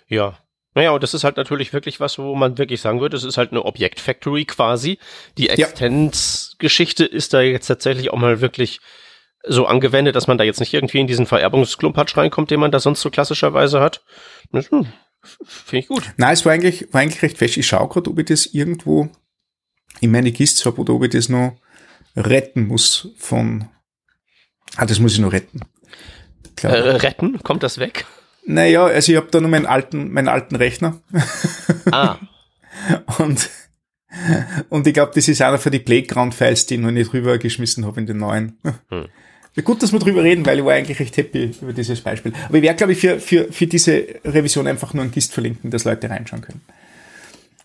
Ja, 0.07 0.37
Naja, 0.73 0.91
und 0.91 1.03
das 1.03 1.13
ist 1.13 1.23
halt 1.23 1.37
natürlich 1.37 1.73
wirklich 1.73 1.99
was, 1.99 2.17
wo 2.17 2.33
man 2.35 2.57
wirklich 2.57 2.79
sagen 2.79 3.01
würde, 3.01 3.17
es 3.17 3.25
ist 3.25 3.37
halt 3.37 3.51
eine 3.51 3.65
Objekt-Factory 3.65 4.45
quasi. 4.45 4.99
Die 5.37 5.49
Existenzgeschichte 5.49 7.03
ist 7.03 7.33
da 7.33 7.41
jetzt 7.41 7.67
tatsächlich 7.67 8.11
auch 8.11 8.17
mal 8.17 8.39
wirklich 8.39 8.79
so 9.43 9.65
angewendet, 9.65 10.15
dass 10.15 10.27
man 10.27 10.37
da 10.37 10.43
jetzt 10.43 10.59
nicht 10.59 10.73
irgendwie 10.73 10.99
in 10.99 11.07
diesen 11.07 11.25
Vererbungsklumpatsch 11.25 12.15
reinkommt, 12.15 12.51
den 12.51 12.59
man 12.59 12.71
da 12.71 12.79
sonst 12.79 13.01
so 13.01 13.09
klassischerweise 13.09 13.81
hat. 13.81 14.03
Hm, 14.53 14.87
Finde 15.43 15.79
ich 15.79 15.87
gut. 15.87 16.13
Nein, 16.17 16.33
es 16.33 16.45
war 16.45 16.53
eigentlich, 16.53 16.93
war 16.93 17.01
eigentlich 17.01 17.21
recht 17.21 17.37
fest. 17.37 17.57
Ich 17.57 17.67
schaue 17.67 17.89
gerade, 17.89 18.09
ob 18.09 18.19
ich 18.19 18.25
das 18.25 18.45
irgendwo 18.47 19.09
in 19.99 20.11
meine 20.11 20.31
Kiste 20.31 20.65
habe 20.65 20.79
oder 20.81 20.93
ob 20.93 21.03
ich 21.03 21.09
das 21.09 21.29
noch 21.29 21.57
retten 22.15 22.67
muss 22.67 23.09
von. 23.17 23.67
Ah, 24.77 24.85
das 24.85 24.99
muss 24.99 25.13
ich 25.13 25.19
noch 25.19 25.33
retten. 25.33 25.61
Äh, 26.61 26.67
retten? 26.67 27.39
Kommt 27.43 27.63
das 27.63 27.77
weg? 27.77 28.05
Naja, 28.45 28.86
also 28.86 29.12
ich 29.12 29.17
habe 29.17 29.27
da 29.31 29.39
nur 29.39 29.50
meinen 29.50 29.65
alten, 29.65 30.12
meinen 30.12 30.27
alten 30.27 30.55
Rechner. 30.55 31.00
Ah. 31.91 32.17
und, 33.19 33.50
und 34.69 34.88
ich 34.88 34.93
glaube, 34.93 35.12
das 35.13 35.27
ist 35.27 35.41
einer 35.41 35.60
für 35.60 35.71
die 35.71 35.79
Playground-Files, 35.79 36.65
die 36.65 36.75
ich 36.75 36.79
noch 36.79 36.91
nicht 36.91 37.13
rübergeschmissen 37.13 37.86
habe 37.86 38.00
in 38.00 38.07
den 38.07 38.17
neuen. 38.17 38.57
Hm. 38.89 39.05
Gut, 39.63 39.83
dass 39.83 39.91
wir 39.91 40.00
drüber 40.00 40.24
reden, 40.24 40.45
weil 40.45 40.60
ich 40.60 40.65
war 40.65 40.74
eigentlich 40.74 41.00
recht 41.00 41.17
happy 41.17 41.51
über 41.62 41.74
dieses 41.74 42.01
Beispiel. 42.01 42.31
Aber 42.48 42.57
ich 42.57 42.63
werde, 42.63 42.77
glaube 42.77 42.93
ich, 42.93 43.00
für, 43.00 43.19
für, 43.19 43.51
für 43.51 43.67
diese 43.67 44.05
Revision 44.24 44.65
einfach 44.65 44.93
nur 44.93 45.03
ein 45.03 45.12
GIST 45.12 45.33
verlinken, 45.33 45.69
dass 45.71 45.83
Leute 45.83 46.10
reinschauen 46.10 46.41
können. 46.41 46.62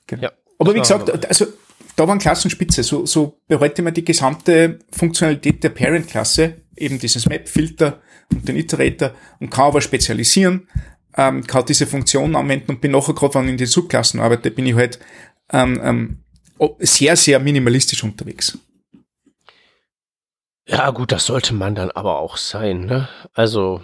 Genau. 0.09 0.25
Ja, 0.25 0.33
Aber 0.59 0.75
wie 0.75 0.81
gesagt, 0.81 1.27
also 1.27 1.47
da 1.95 2.07
waren 2.07 2.19
Klassenspitze. 2.19 2.83
So, 2.83 3.07
so 3.07 3.41
bereute 3.47 3.83
man 3.83 3.95
die 3.95 4.05
gesamte 4.05 4.81
Funktionalität 4.91 5.63
der 5.63 5.71
Parent-Klasse, 5.71 6.57
eben 6.77 6.99
dieses 6.99 7.27
Map-Filter 7.27 8.01
und 8.33 8.49
den 8.49 8.57
Iterator 8.57 9.13
und 9.41 9.51
kann 9.51 9.67
aber 9.67 9.81
spezialisieren, 9.81 10.69
ähm, 11.17 11.47
kann 11.47 11.65
diese 11.67 11.87
Funktion 11.87 12.37
anwenden 12.37 12.73
und 12.73 12.81
bin 12.81 12.93
nachher 12.93 13.15
gerade, 13.15 13.35
wenn 13.35 13.45
ich 13.45 13.51
in 13.53 13.57
den 13.59 13.67
Subklassen 13.67 14.21
arbeite, 14.21 14.51
bin 14.51 14.67
ich 14.67 14.75
halt 14.75 14.99
ähm, 15.53 15.81
ähm, 15.83 16.19
sehr, 16.81 17.17
sehr 17.17 17.39
minimalistisch 17.41 18.03
unterwegs. 18.05 18.59
Ja, 20.69 20.91
gut, 20.91 21.13
das 21.13 21.27
sollte 21.27 21.55
man 21.55 21.75
dann 21.75 21.93
aber 21.93 22.19
auch 22.19 22.37
sein, 22.37 22.87
ne? 22.87 23.09
Also, 23.35 23.83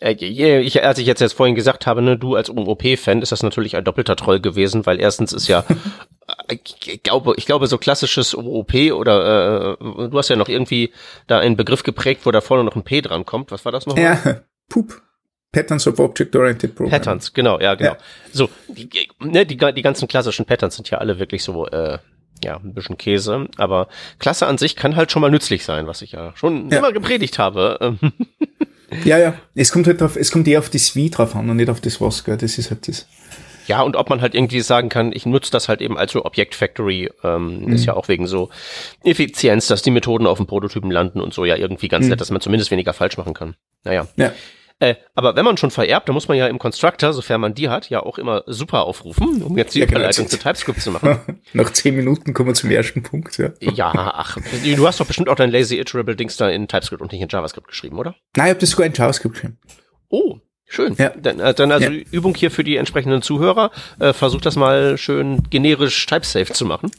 äh, 0.00 0.12
ich, 0.12 0.82
als 0.82 0.98
ich 0.98 1.06
jetzt, 1.06 1.20
jetzt 1.20 1.32
vorhin 1.32 1.54
gesagt 1.54 1.86
habe, 1.86 2.02
ne, 2.02 2.18
du 2.18 2.34
als 2.34 2.50
OOP-Fan, 2.50 3.22
ist 3.22 3.32
das 3.32 3.42
natürlich 3.42 3.76
ein 3.76 3.84
doppelter 3.84 4.16
Troll 4.16 4.40
gewesen, 4.40 4.84
weil 4.84 5.00
erstens 5.00 5.32
ist 5.32 5.48
ja, 5.48 5.64
ich 6.50 7.02
glaube, 7.02 7.34
ich 7.36 7.46
glaube, 7.46 7.66
so 7.66 7.78
klassisches 7.78 8.34
OOP 8.34 8.74
oder 8.92 9.78
äh, 9.80 10.08
du 10.08 10.18
hast 10.18 10.28
ja 10.28 10.36
noch 10.36 10.48
irgendwie 10.48 10.92
da 11.26 11.38
einen 11.38 11.56
Begriff 11.56 11.82
geprägt, 11.82 12.22
wo 12.24 12.30
da 12.30 12.40
vorne 12.40 12.64
noch 12.64 12.76
ein 12.76 12.84
P 12.84 13.00
dran 13.00 13.24
kommt. 13.24 13.50
Was 13.50 13.64
war 13.64 13.72
das 13.72 13.86
nochmal? 13.86 14.04
Ja, 14.04 14.40
Poop. 14.68 15.02
Patterns 15.52 15.86
of 15.88 15.98
Object-Oriented 15.98 16.76
Programming. 16.76 16.90
Patterns, 16.92 17.32
genau, 17.32 17.58
ja, 17.58 17.74
genau. 17.74 17.92
Ja. 17.92 17.98
So, 18.32 18.48
die, 18.68 18.88
ne, 19.18 19.44
die, 19.44 19.56
die 19.56 19.82
ganzen 19.82 20.06
klassischen 20.06 20.46
Patterns 20.46 20.76
sind 20.76 20.88
ja 20.90 20.98
alle 20.98 21.18
wirklich 21.18 21.42
so, 21.42 21.66
äh, 21.66 21.98
ja, 22.44 22.56
ein 22.56 22.72
bisschen 22.72 22.96
Käse, 22.96 23.48
aber 23.56 23.88
Klasse 24.18 24.46
an 24.46 24.58
sich 24.58 24.76
kann 24.76 24.96
halt 24.96 25.10
schon 25.10 25.22
mal 25.22 25.30
nützlich 25.30 25.64
sein, 25.64 25.86
was 25.86 26.02
ich 26.02 26.12
ja 26.12 26.32
schon 26.36 26.70
ja. 26.70 26.78
immer 26.78 26.92
gepredigt 26.92 27.38
habe. 27.38 27.98
ja, 29.04 29.18
ja, 29.18 29.34
es 29.56 29.72
kommt 29.72 29.88
halt 29.88 30.00
drauf, 30.00 30.16
es 30.16 30.30
kommt 30.30 30.46
eher 30.46 30.60
auf 30.60 30.70
das 30.70 30.94
Wie 30.94 31.10
drauf 31.10 31.34
an 31.34 31.50
und 31.50 31.56
nicht 31.56 31.68
auf 31.68 31.80
das 31.80 32.00
Was, 32.00 32.24
gell? 32.24 32.36
das 32.36 32.56
ist 32.56 32.70
halt 32.70 32.86
das. 32.86 33.06
Ja, 33.70 33.82
und 33.82 33.94
ob 33.94 34.10
man 34.10 34.20
halt 34.20 34.34
irgendwie 34.34 34.62
sagen 34.62 34.88
kann, 34.88 35.12
ich 35.12 35.26
nutze 35.26 35.52
das 35.52 35.68
halt 35.68 35.80
eben 35.80 35.96
als 35.96 36.10
so 36.10 36.24
Object 36.24 36.56
Factory, 36.56 37.08
ähm, 37.22 37.66
mhm. 37.66 37.72
ist 37.72 37.84
ja 37.84 37.94
auch 37.94 38.08
wegen 38.08 38.26
so 38.26 38.50
Effizienz, 39.04 39.68
dass 39.68 39.80
die 39.80 39.92
Methoden 39.92 40.26
auf 40.26 40.38
dem 40.38 40.48
Prototypen 40.48 40.90
landen 40.90 41.20
und 41.20 41.32
so 41.32 41.44
ja 41.44 41.54
irgendwie 41.54 41.86
ganz 41.86 42.06
mhm. 42.06 42.10
nett, 42.10 42.20
dass 42.20 42.32
man 42.32 42.40
zumindest 42.40 42.72
weniger 42.72 42.92
falsch 42.92 43.16
machen 43.16 43.32
kann. 43.32 43.54
Naja. 43.84 44.08
Ja. 44.16 44.32
Äh, 44.80 44.96
aber 45.14 45.36
wenn 45.36 45.44
man 45.44 45.56
schon 45.56 45.70
vererbt, 45.70 46.08
dann 46.08 46.14
muss 46.14 46.26
man 46.26 46.36
ja 46.36 46.48
im 46.48 46.58
Constructor, 46.58 47.12
sofern 47.12 47.40
man 47.40 47.54
die 47.54 47.68
hat, 47.68 47.90
ja 47.90 48.02
auch 48.02 48.18
immer 48.18 48.42
super 48.48 48.86
aufrufen, 48.86 49.40
um 49.40 49.56
jetzt 49.56 49.76
die 49.76 49.78
ja, 49.78 49.86
genau. 49.86 50.00
Überleitung 50.00 50.26
zu 50.26 50.36
TypeScript 50.36 50.80
zu 50.80 50.90
machen. 50.90 51.38
Nach 51.52 51.70
zehn 51.70 51.94
Minuten 51.94 52.34
kommen 52.34 52.48
wir 52.48 52.54
zum 52.54 52.72
ersten 52.72 53.04
Punkt, 53.04 53.38
ja. 53.38 53.50
Ja, 53.60 53.92
ach, 53.94 54.36
du 54.64 54.86
hast 54.88 54.98
doch 54.98 55.06
bestimmt 55.06 55.28
auch 55.28 55.36
dein 55.36 55.52
Lazy 55.52 55.78
Iterable 55.78 56.16
Dings 56.16 56.36
da 56.36 56.48
in 56.48 56.66
TypeScript 56.66 57.00
und 57.00 57.12
nicht 57.12 57.22
in 57.22 57.28
JavaScript 57.28 57.68
geschrieben, 57.68 58.00
oder? 58.00 58.16
Nein, 58.34 58.46
ich 58.46 58.50
habe 58.50 58.60
das 58.60 58.70
sogar 58.70 58.86
in 58.86 58.94
JavaScript 58.94 59.34
geschrieben. 59.36 59.58
Oh, 60.08 60.40
Schön. 60.72 60.94
Ja. 60.98 61.10
Dann, 61.20 61.40
äh, 61.40 61.52
dann 61.52 61.72
also 61.72 61.90
ja. 61.90 62.02
Übung 62.12 62.36
hier 62.36 62.52
für 62.52 62.62
die 62.62 62.76
entsprechenden 62.76 63.22
Zuhörer. 63.22 63.72
Äh, 63.98 64.12
versucht 64.12 64.46
das 64.46 64.54
mal 64.54 64.96
schön 64.96 65.42
generisch 65.50 66.06
typesafe 66.06 66.52
zu 66.52 66.64
machen. 66.64 66.92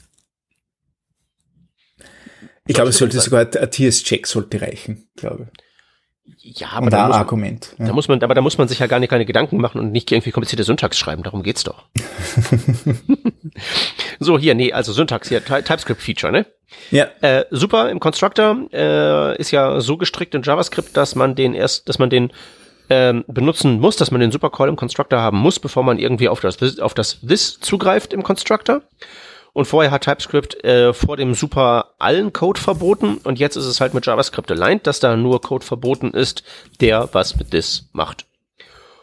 Ich 2.67 2.75
glaube, 2.75 2.89
es 2.89 2.97
sollte 2.97 3.19
sogar 3.21 3.41
ein 3.41 3.71
TS-Check 3.71 4.27
sollte 4.27 4.61
reichen, 4.61 5.07
glaube 5.15 5.47
ich. 5.53 6.59
Ja, 6.59 6.71
aber 6.71 6.89
da, 6.89 7.07
muss, 7.07 7.15
Argument. 7.15 7.75
Ja. 7.79 7.87
Da 7.87 7.93
muss 7.93 8.09
man, 8.09 8.21
aber 8.21 8.35
da 8.35 8.41
muss 8.41 8.57
man 8.57 8.67
sich 8.67 8.79
ja 8.79 8.87
gar 8.87 8.99
nicht 8.99 9.09
keine 9.09 9.25
Gedanken 9.25 9.57
machen 9.57 9.79
und 9.79 9.91
nicht 9.91 10.11
irgendwie 10.11 10.31
komplizierte 10.31 10.63
Syntax 10.65 10.97
schreiben. 10.97 11.23
Darum 11.23 11.41
geht's 11.41 11.63
doch. 11.63 11.85
so, 14.19 14.37
hier, 14.37 14.53
nee, 14.53 14.73
also 14.73 14.91
Syntax 14.91 15.29
hier, 15.29 15.45
TypeScript-Feature, 15.45 16.31
ne? 16.31 16.45
Ja. 16.89 17.07
Äh, 17.21 17.45
super, 17.51 17.89
im 17.89 18.01
Constructor 18.01 18.67
äh, 18.73 19.37
ist 19.37 19.51
ja 19.51 19.79
so 19.79 19.97
gestrickt 19.97 20.35
in 20.35 20.41
JavaScript, 20.41 20.97
dass 20.97 21.15
man 21.15 21.35
den 21.35 21.53
erst, 21.53 21.87
dass 21.87 21.99
man 21.99 22.09
den 22.09 22.33
ähm, 22.91 23.23
benutzen 23.25 23.79
muss, 23.79 23.95
dass 23.95 24.11
man 24.11 24.19
den 24.19 24.33
Supercall 24.33 24.67
im 24.67 24.75
Constructor 24.75 25.17
haben 25.17 25.37
muss, 25.37 25.59
bevor 25.59 25.81
man 25.81 25.97
irgendwie 25.97 26.27
auf 26.27 26.41
das, 26.41 26.77
auf 26.79 26.93
das 26.93 27.21
This 27.21 27.57
zugreift 27.61 28.11
im 28.11 28.21
Constructor. 28.21 28.81
Und 29.53 29.63
vorher 29.63 29.91
hat 29.91 30.03
TypeScript 30.03 30.61
äh, 30.65 30.93
vor 30.93 31.15
dem 31.15 31.33
Super 31.33 31.95
allen 31.99 32.33
Code 32.33 32.59
verboten 32.59 33.17
und 33.23 33.39
jetzt 33.39 33.55
ist 33.55 33.65
es 33.65 33.79
halt 33.79 33.93
mit 33.93 34.05
JavaScript 34.05 34.51
aligned, 34.51 34.87
dass 34.87 34.99
da 34.99 35.15
nur 35.15 35.39
Code 35.39 35.65
verboten 35.65 36.11
ist, 36.11 36.43
der 36.81 37.07
was 37.13 37.37
mit 37.37 37.51
this 37.51 37.89
macht. 37.93 38.25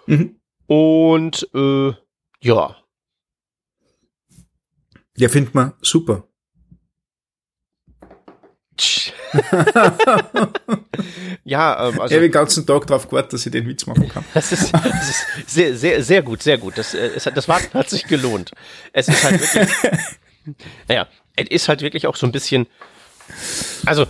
Mhm. 0.04 0.37
Und 0.66 1.49
äh, 1.54 1.92
ja. 2.40 2.76
Ja, 5.16 5.28
findet 5.30 5.54
man 5.54 5.73
super. 5.80 6.25
Ja, 11.44 11.88
ähm, 11.88 12.00
also. 12.00 12.06
Ich 12.06 12.12
habe 12.12 12.20
den 12.20 12.32
ganzen 12.32 12.66
Tag 12.66 12.87
drauf 12.87 13.08
gewartet, 13.08 13.35
dass 13.35 13.47
ich 13.47 13.52
den 13.52 13.66
Witz 13.66 13.87
machen 13.87 14.08
kann. 14.08 14.25
Das 14.35 14.52
ist, 14.52 14.73
das 14.73 15.08
ist 15.08 15.26
sehr, 15.47 15.76
sehr, 15.76 16.02
sehr 16.02 16.23
gut, 16.23 16.42
sehr 16.42 16.58
gut. 16.58 16.78
Das, 16.78 16.94
äh, 16.94 17.11
das 17.35 17.49
Warten 17.49 17.78
hat 17.78 17.90
sich 17.90 18.04
gelohnt. 18.04 18.52
Es 18.92 19.08
ist 19.08 19.25
halt 19.25 19.40
wirklich. 19.40 19.68
naja, 20.88 21.06
es 21.37 21.49
ist 21.49 21.68
halt 21.68 21.82
wirklich 21.82 22.06
auch 22.06 22.16
so 22.16 22.26
ein 22.26 22.32
bisschen, 22.32 22.66
also 23.87 24.06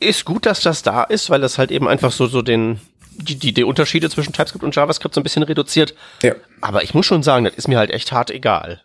ist 0.00 0.24
gut, 0.24 0.46
dass 0.46 0.60
das 0.60 0.82
da 0.82 1.04
ist, 1.04 1.30
weil 1.30 1.40
das 1.40 1.58
halt 1.58 1.70
eben 1.70 1.88
einfach 1.88 2.12
so, 2.12 2.26
so 2.26 2.42
den, 2.42 2.80
die, 3.10 3.36
die, 3.36 3.52
die 3.52 3.64
Unterschiede 3.64 4.10
zwischen 4.10 4.32
TypeScript 4.32 4.64
und 4.64 4.74
JavaScript 4.74 5.14
so 5.14 5.20
ein 5.20 5.24
bisschen 5.24 5.42
reduziert. 5.42 5.94
Ja. 6.22 6.34
Aber 6.60 6.82
ich 6.82 6.94
muss 6.94 7.06
schon 7.06 7.22
sagen, 7.22 7.44
das 7.44 7.54
ist 7.54 7.68
mir 7.68 7.78
halt 7.78 7.90
echt 7.90 8.12
hart 8.12 8.30
egal. 8.30 8.82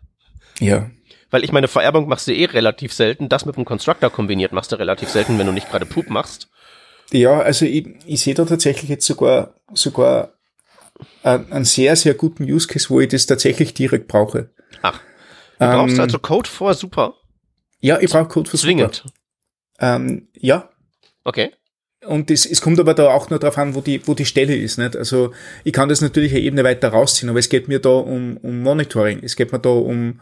Ja. 0.60 0.90
Weil 1.32 1.44
ich 1.44 1.52
meine, 1.52 1.68
Vererbung 1.68 2.08
machst 2.08 2.28
du 2.28 2.34
eh 2.34 2.46
relativ 2.46 2.94
selten. 2.94 3.30
Das 3.30 3.46
mit 3.46 3.56
dem 3.56 3.66
Constructor 3.66 4.10
kombiniert 4.10 4.52
machst 4.52 4.72
du 4.72 4.76
relativ 4.76 5.10
selten, 5.10 5.40
wenn 5.40 5.48
du 5.48 5.54
nicht 5.54 5.70
gerade 5.70 5.86
Poop 5.86 6.10
machst. 6.10 6.50
Ja, 7.12 7.40
also 7.40 7.66
ich, 7.66 7.88
ich 8.06 8.22
sehe 8.22 8.34
da 8.34 8.46
tatsächlich 8.46 8.90
jetzt 8.90 9.06
sogar, 9.06 9.56
sogar 9.74 10.34
einen 11.24 11.66
sehr, 11.66 11.96
sehr 11.96 12.14
guten 12.14 12.44
Use 12.44 12.68
Case, 12.68 12.90
wo 12.90 13.00
ich 13.00 13.10
das 13.10 13.26
tatsächlich 13.26 13.74
direkt 13.74 14.08
brauche. 14.08 14.52
Ach. 14.82 15.00
Du 15.58 15.66
ähm, 15.66 15.72
brauchst 15.72 16.00
also 16.00 16.20
Code 16.20 16.50
vor 16.50 16.74
Super? 16.74 17.16
Ja, 17.80 18.00
ich 18.00 18.12
brauche 18.12 18.28
Code 18.28 18.50
vor 18.50 18.60
Zwingend. 18.60 18.96
Super. 18.96 19.14
Ähm, 19.80 20.28
ja. 20.34 20.70
Okay. 21.24 21.52
Und 22.06 22.32
es, 22.32 22.46
es 22.46 22.62
kommt 22.62 22.80
aber 22.80 22.94
da 22.94 23.10
auch 23.10 23.30
nur 23.30 23.40
darauf 23.40 23.58
an, 23.58 23.76
wo 23.76 23.82
die, 23.82 24.06
wo 24.08 24.14
die 24.14 24.26
Stelle 24.26 24.56
ist. 24.56 24.78
Nicht? 24.78 24.96
Also 24.96 25.34
ich 25.64 25.74
kann 25.74 25.90
das 25.90 26.02
natürlich 26.02 26.32
eine 26.32 26.42
Ebene 26.42 26.64
weiter 26.64 26.90
rausziehen, 26.90 27.30
aber 27.30 27.40
es 27.40 27.50
geht 27.50 27.68
mir 27.68 27.80
da 27.80 27.90
um, 27.90 28.38
um 28.38 28.62
Monitoring, 28.62 29.22
es 29.24 29.36
geht 29.36 29.52
mir 29.52 29.60
da 29.60 29.70
um 29.70 30.20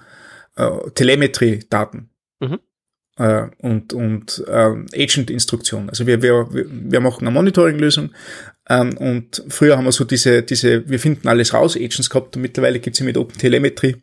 äh, 0.59 0.91
Telemetrie-Daten. 0.91 2.09
Mhm. 2.39 2.59
Äh, 3.17 3.47
und, 3.59 3.93
und 3.93 4.43
äh, 4.47 5.03
Agent-Instruktion. 5.03 5.89
Also 5.89 6.07
wir, 6.07 6.21
wir, 6.21 6.47
wir 6.51 6.99
machen 6.99 7.27
eine 7.27 7.31
Monitoring-Lösung 7.31 8.11
ähm, 8.69 8.97
und 8.97 9.43
früher 9.49 9.77
haben 9.77 9.85
wir 9.85 9.91
so 9.91 10.05
diese, 10.05 10.43
diese, 10.43 10.87
wir 10.89 10.99
finden 10.99 11.27
alles 11.27 11.53
raus, 11.53 11.75
Agents 11.75 12.09
gehabt 12.09 12.35
und 12.35 12.41
mittlerweile 12.41 12.79
gibt's 12.79 12.99
ja 12.99 13.05
mit 13.05 13.17
Open 13.17 13.37
Telemetry 13.37 13.97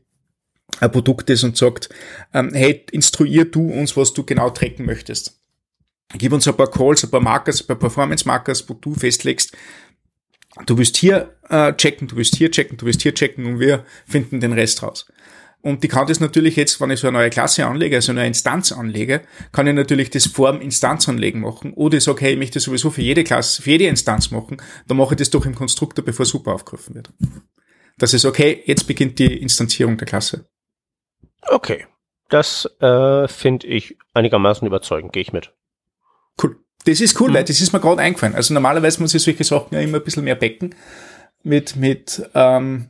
ein 0.80 0.92
Produkt 0.92 1.30
ist 1.30 1.44
und 1.44 1.56
sagt, 1.56 1.88
ähm, 2.34 2.50
hey, 2.52 2.84
instruier 2.92 3.44
du 3.44 3.70
uns, 3.70 3.96
was 3.96 4.12
du 4.12 4.24
genau 4.24 4.50
tracken 4.50 4.84
möchtest. 4.84 5.40
Gib 6.14 6.32
uns 6.32 6.46
ein 6.46 6.56
paar 6.56 6.70
Calls, 6.70 7.04
ein 7.04 7.10
paar 7.10 7.20
Markers, 7.20 7.62
ein 7.62 7.66
paar 7.66 7.78
Performance-Markers, 7.78 8.68
wo 8.68 8.74
du 8.74 8.94
festlegst, 8.94 9.56
du 10.66 10.78
willst 10.78 10.96
hier 10.96 11.36
äh, 11.48 11.72
checken, 11.74 12.08
du 12.08 12.16
willst 12.16 12.36
hier 12.36 12.50
checken, 12.50 12.76
du 12.76 12.86
willst 12.86 13.02
hier 13.02 13.14
checken 13.14 13.46
und 13.46 13.60
wir 13.60 13.84
finden 14.06 14.40
den 14.40 14.52
Rest 14.52 14.82
raus. 14.82 15.06
Und 15.66 15.82
die 15.82 15.88
kann 15.88 16.06
das 16.06 16.20
natürlich 16.20 16.54
jetzt, 16.54 16.80
wenn 16.80 16.92
ich 16.92 17.00
so 17.00 17.08
eine 17.08 17.18
neue 17.18 17.28
Klasse 17.28 17.66
anlege, 17.66 17.96
also 17.96 18.12
eine 18.12 18.20
neue 18.20 18.28
Instanz 18.28 18.70
anlege, 18.70 19.22
kann 19.50 19.66
ich 19.66 19.74
natürlich 19.74 20.10
das 20.10 20.26
Form 20.26 20.60
Instanz 20.60 21.08
anlegen 21.08 21.40
machen. 21.40 21.72
Oder 21.72 21.96
ich 21.98 22.04
sage, 22.04 22.20
hey, 22.20 22.32
ich 22.34 22.38
möchte 22.38 22.54
das 22.54 22.62
sowieso 22.62 22.90
für 22.90 23.02
jede 23.02 23.24
Klasse, 23.24 23.62
für 23.62 23.70
jede 23.70 23.88
Instanz 23.88 24.30
machen, 24.30 24.58
dann 24.86 24.96
mache 24.96 25.14
ich 25.14 25.18
das 25.18 25.30
doch 25.30 25.44
im 25.44 25.56
Konstruktor, 25.56 26.04
bevor 26.04 26.24
Super 26.24 26.52
aufgerufen 26.52 26.94
wird. 26.94 27.12
Das 27.98 28.14
ist 28.14 28.24
okay, 28.24 28.62
jetzt 28.66 28.86
beginnt 28.86 29.18
die 29.18 29.42
Instanzierung 29.42 29.96
der 29.96 30.06
Klasse. 30.06 30.48
Okay. 31.48 31.84
Das 32.28 32.70
äh, 32.78 33.26
finde 33.26 33.66
ich 33.66 33.98
einigermaßen 34.14 34.68
überzeugend, 34.68 35.12
gehe 35.12 35.22
ich 35.22 35.32
mit. 35.32 35.52
Cool. 36.40 36.60
Das 36.84 37.00
ist 37.00 37.20
cool, 37.20 37.30
mhm. 37.30 37.34
weil 37.34 37.44
das 37.44 37.60
ist 37.60 37.72
mir 37.72 37.80
gerade 37.80 38.02
eingefallen. 38.02 38.36
Also 38.36 38.54
normalerweise 38.54 39.00
muss 39.02 39.14
ich 39.14 39.22
solche 39.22 39.42
Sachen 39.42 39.74
ja 39.74 39.80
immer 39.80 39.98
ein 39.98 40.04
bisschen 40.04 40.22
mehr 40.22 40.36
becken 40.36 40.76
mit, 41.42 41.74
mit, 41.74 42.22
ähm, 42.34 42.88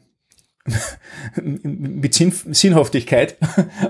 mit 1.43 2.15
Sinn, 2.15 2.33
Sinnhaftigkeit. 2.33 3.37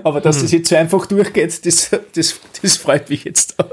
Aber 0.03 0.21
dass 0.21 0.37
mhm. 0.37 0.41
das 0.43 0.51
jetzt 0.51 0.69
so 0.69 0.75
einfach 0.75 1.05
durchgeht, 1.05 1.65
das, 1.65 1.91
das, 2.13 2.39
das 2.61 2.77
freut 2.77 3.09
mich 3.09 3.23
jetzt. 3.23 3.55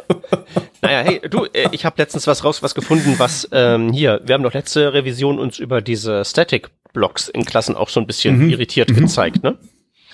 Naja, 0.84 1.00
hey, 1.00 1.20
du, 1.30 1.46
äh, 1.46 1.70
ich 1.72 1.86
habe 1.86 1.94
letztens 1.96 2.26
was 2.26 2.44
raus, 2.44 2.62
was 2.62 2.74
gefunden, 2.74 3.14
was 3.16 3.48
ähm, 3.52 3.90
hier, 3.90 4.20
wir 4.24 4.34
haben 4.34 4.42
doch 4.42 4.52
letzte 4.52 4.92
Revision 4.92 5.38
uns 5.38 5.58
über 5.58 5.80
diese 5.80 6.26
Static-Blocks 6.26 7.30
in 7.30 7.46
Klassen 7.46 7.74
auch 7.74 7.88
so 7.88 8.00
ein 8.00 8.06
bisschen 8.06 8.38
mhm. 8.38 8.50
irritiert 8.50 8.90
mhm. 8.90 8.96
gezeigt, 8.96 9.42
ne? 9.42 9.56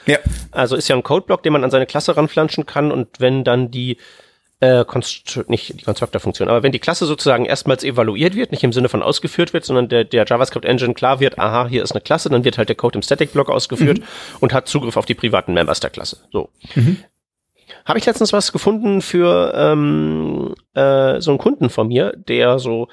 Ja. 0.07 0.19
Also 0.53 0.77
ist 0.77 0.89
ja 0.89 0.95
ein 0.95 1.03
Codeblock, 1.03 1.43
den 1.43 1.53
man 1.53 1.65
an 1.65 1.73
seine 1.73 1.87
Klasse 1.87 2.17
ranflanschen 2.17 2.67
kann 2.67 2.93
und 2.93 3.09
wenn 3.19 3.43
dann 3.43 3.73
die 3.73 3.97
äh, 4.61 4.85
Konstru 4.85 5.43
nicht 5.49 5.81
die 5.81 5.85
Constructor-Funktion, 5.85 6.49
aber 6.49 6.63
wenn 6.63 6.73
die 6.73 6.79
Klasse 6.79 7.07
sozusagen 7.07 7.47
erstmals 7.47 7.83
evaluiert 7.83 8.35
wird, 8.35 8.53
nicht 8.53 8.63
im 8.63 8.73
Sinne 8.73 8.89
von 8.89 9.03
ausgeführt 9.03 9.53
wird, 9.53 9.65
sondern 9.65 9.89
der, 9.89 10.05
der 10.05 10.27
JavaScript-Engine 10.27 10.95
klar 10.95 11.19
wird, 11.21 11.39
aha, 11.39 11.67
hier 11.67 11.83
ist 11.83 11.93
eine 11.93 12.03
Klasse, 12.03 12.29
dann 12.29 12.45
wird 12.45 12.59
halt 12.59 12.69
der 12.69 12.77
Code 12.77 12.99
im 12.99 13.03
Static-Block 13.03 13.49
ausgeführt 13.49 14.01
mhm. 14.01 14.05
und 14.41 14.53
hat 14.53 14.69
Zugriff 14.69 14.97
auf 14.97 15.07
die 15.07 15.15
privaten 15.15 15.55
Members 15.55 15.81
der 15.81 15.91
Klasse. 15.91 16.19
So. 16.31 16.51
Mhm. 16.75 16.99
Habe 17.85 17.99
ich 17.99 18.07
letztens 18.07 18.33
was 18.33 18.53
gefunden 18.53 19.01
für 19.01 19.53
ähm, 19.55 20.55
äh, 20.75 21.21
so 21.21 21.31
einen 21.31 21.39
Kunden 21.39 21.71
von 21.71 21.89
mir, 21.89 22.13
der 22.17 22.59
so 22.59 22.89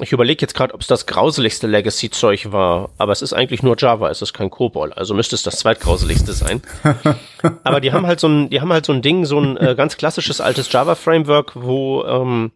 ich 0.00 0.12
überlege 0.12 0.42
jetzt 0.42 0.54
gerade, 0.54 0.74
ob 0.74 0.80
es 0.80 0.88
das 0.88 1.06
grauseligste 1.06 1.68
Legacy-Zeug 1.68 2.50
war, 2.50 2.90
aber 2.98 3.12
es 3.12 3.22
ist 3.22 3.32
eigentlich 3.32 3.62
nur 3.62 3.76
Java, 3.78 4.10
es 4.10 4.22
ist 4.22 4.32
kein 4.32 4.50
COBOL, 4.50 4.92
also 4.92 5.14
müsste 5.14 5.36
es 5.36 5.44
das 5.44 5.58
zweitgrauseligste 5.58 6.32
sein. 6.32 6.62
aber 7.62 7.80
die 7.80 7.92
haben 7.92 8.06
halt 8.06 8.18
so 8.18 8.26
ein, 8.26 8.50
die 8.50 8.60
haben 8.60 8.72
halt 8.72 8.86
so 8.86 8.92
ein 8.92 9.02
Ding, 9.02 9.24
so 9.24 9.38
ein 9.38 9.56
äh, 9.56 9.74
ganz 9.76 9.96
klassisches 9.96 10.40
altes 10.40 10.72
Java-Framework, 10.72 11.52
wo 11.54 12.02
ähm, 12.04 12.52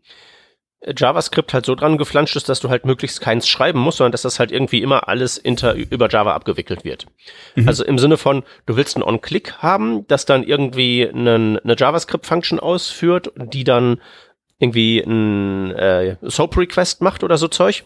JavaScript 0.84 1.52
halt 1.54 1.66
so 1.66 1.74
dran 1.74 1.98
geflanscht 1.98 2.36
ist, 2.36 2.48
dass 2.48 2.60
du 2.60 2.68
halt 2.68 2.84
möglichst 2.84 3.20
keins 3.20 3.48
schreiben 3.48 3.80
musst, 3.80 3.98
sondern 3.98 4.12
dass 4.12 4.22
das 4.22 4.38
halt 4.38 4.52
irgendwie 4.52 4.80
immer 4.80 5.08
alles 5.08 5.36
inter, 5.36 5.74
über 5.74 6.08
Java 6.08 6.34
abgewickelt 6.34 6.84
wird. 6.84 7.06
Mhm. 7.56 7.68
Also 7.68 7.84
im 7.84 7.98
Sinne 7.98 8.16
von, 8.16 8.44
du 8.66 8.76
willst 8.76 8.96
einen 8.96 9.02
On-Click 9.02 9.54
haben, 9.58 10.06
das 10.06 10.24
dann 10.24 10.44
irgendwie 10.44 11.08
einen, 11.08 11.58
eine 11.58 11.76
JavaScript-Function 11.76 12.60
ausführt, 12.60 13.32
die 13.36 13.64
dann 13.64 14.00
irgendwie 14.58 15.00
ein 15.00 15.72
äh, 15.72 16.16
SOAP-Request 16.22 17.00
macht 17.00 17.22
oder 17.22 17.38
so 17.38 17.48
Zeug. 17.48 17.84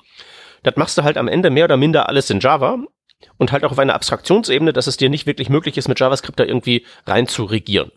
Das 0.63 0.77
machst 0.77 0.97
du 0.97 1.03
halt 1.03 1.17
am 1.17 1.29
Ende 1.29 1.51
mehr 1.51 1.65
oder 1.65 1.77
minder 1.77 2.09
alles 2.09 2.31
in 2.31 2.41
Java 2.41 2.79
und 3.39 3.53
halt 3.53 3.65
auch 3.65 3.73
auf 3.73 3.79
einer 3.79 3.95
Abstraktionsebene, 3.95 4.73
dass 4.73 4.87
es 4.87 4.97
dir 4.97 5.11
nicht 5.11 5.27
wirklich 5.27 5.49
möglich 5.49 5.77
ist, 5.77 5.89
mit 5.89 6.01
JavaScript 6.01 6.39
da 6.39 6.45
irgendwie 6.45 6.87
rein 7.07 7.27
zu 7.27 7.45
regieren. 7.45 7.91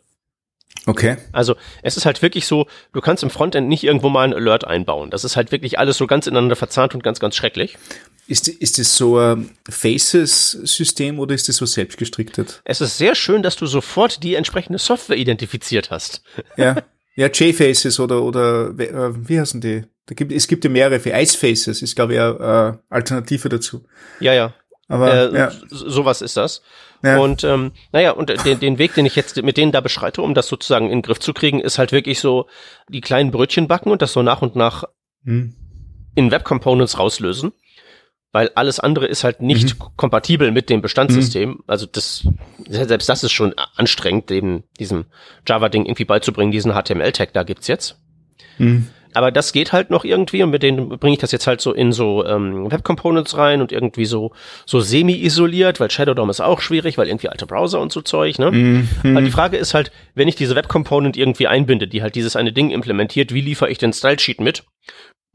Okay. 0.88 1.18
Also 1.32 1.56
es 1.82 1.98
ist 1.98 2.06
halt 2.06 2.22
wirklich 2.22 2.46
so, 2.46 2.68
du 2.94 3.02
kannst 3.02 3.24
im 3.24 3.30
Frontend 3.30 3.68
nicht 3.68 3.84
irgendwo 3.84 4.10
mal 4.10 4.24
ein 4.24 4.34
Alert 4.34 4.66
einbauen. 4.66 5.10
Das 5.10 5.24
ist 5.24 5.36
halt 5.36 5.52
wirklich 5.52 5.80
alles 5.80 5.98
so 5.98 6.06
ganz 6.06 6.28
ineinander 6.28 6.56
verzahnt 6.56 6.94
und 6.94 7.04
ganz, 7.04 7.20
ganz 7.20 7.36
schrecklich. 7.36 7.78
Ist, 8.28 8.48
ist 8.48 8.78
das 8.78 8.96
so 8.96 9.18
ein 9.18 9.52
Faces-System 9.70 11.20
oder 11.20 11.34
ist 11.34 11.48
das 11.48 11.58
so 11.58 11.66
selbstgestrickt? 11.66 12.62
Es 12.64 12.82
ist 12.82 12.98
sehr 12.98 13.16
schön, 13.16 13.42
dass 13.42 13.56
du 13.56 13.66
sofort 13.68 14.24
die 14.24 14.36
entsprechende 14.36 14.80
Software 14.80 15.18
identifiziert 15.18 15.92
hast. 15.92 16.24
Ja. 16.58 16.76
Ja, 17.16 17.28
J-Faces 17.28 18.00
oder, 18.00 18.22
oder 18.22 18.78
äh, 18.78 19.28
wie 19.28 19.40
heißen 19.40 19.62
die? 19.62 19.84
Da 20.06 20.16
gibt, 20.16 20.32
es 20.32 20.48
gibt 20.48 20.64
ja 20.64 20.70
mehrere 20.70 21.00
für 21.00 21.12
Ice-Faces, 21.12 21.82
ist 21.82 21.96
glaube 21.96 22.14
ich 22.14 22.20
eine 22.20 22.80
äh, 22.90 22.94
Alternative 22.94 23.50
dazu. 23.50 23.86
Ja, 24.20 24.34
ja. 24.34 24.54
Aber 24.88 25.34
äh, 25.34 25.38
ja. 25.38 25.52
sowas 25.70 26.22
ist 26.22 26.38
das. 26.38 26.62
Ja. 27.02 27.18
Und 27.18 27.44
ähm, 27.44 27.72
naja, 27.92 28.12
und 28.12 28.30
den, 28.46 28.60
den 28.60 28.78
Weg, 28.78 28.94
den 28.94 29.06
ich 29.06 29.16
jetzt 29.16 29.42
mit 29.42 29.58
denen 29.58 29.72
da 29.72 29.82
beschreite, 29.82 30.22
um 30.22 30.34
das 30.34 30.48
sozusagen 30.48 30.86
in 30.86 30.98
den 30.98 31.02
Griff 31.02 31.20
zu 31.20 31.34
kriegen, 31.34 31.60
ist 31.60 31.80
halt 31.80 31.92
wirklich 31.92 32.20
so 32.20 32.48
die 32.90 33.02
kleinen 33.02 33.32
Brötchen 33.32 33.68
backen 33.68 33.90
und 33.90 34.02
das 34.02 34.14
so 34.14 34.22
nach 34.22 34.42
und 34.42 34.56
nach 34.56 34.84
hm. 35.24 35.56
in 36.16 36.32
Web 36.32 36.44
Components 36.44 37.00
rauslösen 37.00 37.54
weil 38.36 38.52
alles 38.54 38.82
andere 38.82 39.06
ist 39.08 39.24
halt 39.24 39.42
nicht 39.42 39.80
mhm. 39.80 39.86
kompatibel 39.96 40.52
mit 40.52 40.70
dem 40.70 40.82
Bestandssystem. 40.82 41.52
Mhm. 41.52 41.64
Also 41.68 41.86
das, 41.86 42.28
selbst 42.68 43.08
das 43.08 43.24
ist 43.24 43.32
schon 43.32 43.56
anstrengend, 43.78 44.30
dem, 44.30 44.64
diesem 44.78 45.06
Java-Ding 45.48 45.86
irgendwie 45.86 46.04
beizubringen, 46.04 46.52
diesen 46.52 46.74
HTML-Tag 46.74 47.32
da 47.32 47.44
gibt's 47.44 47.68
jetzt. 47.68 47.98
Mhm. 48.58 48.90
Aber 49.16 49.32
das 49.32 49.54
geht 49.54 49.72
halt 49.72 49.90
noch 49.90 50.04
irgendwie 50.04 50.44
und 50.44 50.52
mit 50.52 50.62
denen 50.62 50.90
bringe 51.00 51.14
ich 51.14 51.20
das 51.20 51.32
jetzt 51.32 51.48
halt 51.48 51.62
so 51.62 51.74
in 51.74 51.92
so 51.92 52.26
ähm, 52.26 52.72
Web 52.72 52.84
Components 52.84 53.38
rein 53.38 53.62
und 53.62 53.72
irgendwie 53.72 54.06
so 54.06 54.32
so 54.66 54.80
semi-isoliert, 54.80 55.80
weil 55.80 55.90
Shadow 55.90 56.14
DOM 56.14 56.30
ist 56.30 56.42
auch 56.42 56.62
schwierig, 56.62 56.98
weil 56.98 57.08
irgendwie 57.08 57.30
alte 57.30 57.46
Browser 57.48 57.80
und 57.82 57.92
so 57.92 58.02
Zeug, 58.02 58.40
ne? 58.40 58.52
Mhm. 58.52 58.90
Aber 59.04 59.22
die 59.22 59.32
Frage 59.32 59.58
ist 59.58 59.74
halt, 59.74 59.92
wenn 60.14 60.28
ich 60.28 60.36
diese 60.36 60.56
Web 60.56 60.68
Component 60.68 61.18
irgendwie 61.18 61.48
einbinde, 61.48 61.88
die 61.88 62.02
halt 62.02 62.16
dieses 62.16 62.36
eine 62.36 62.54
Ding 62.54 62.72
implementiert, 62.72 63.34
wie 63.34 63.42
liefere 63.42 63.70
ich 63.70 63.78
den 63.78 63.94
Style 63.94 64.20
Sheet 64.20 64.42
mit? 64.42 64.64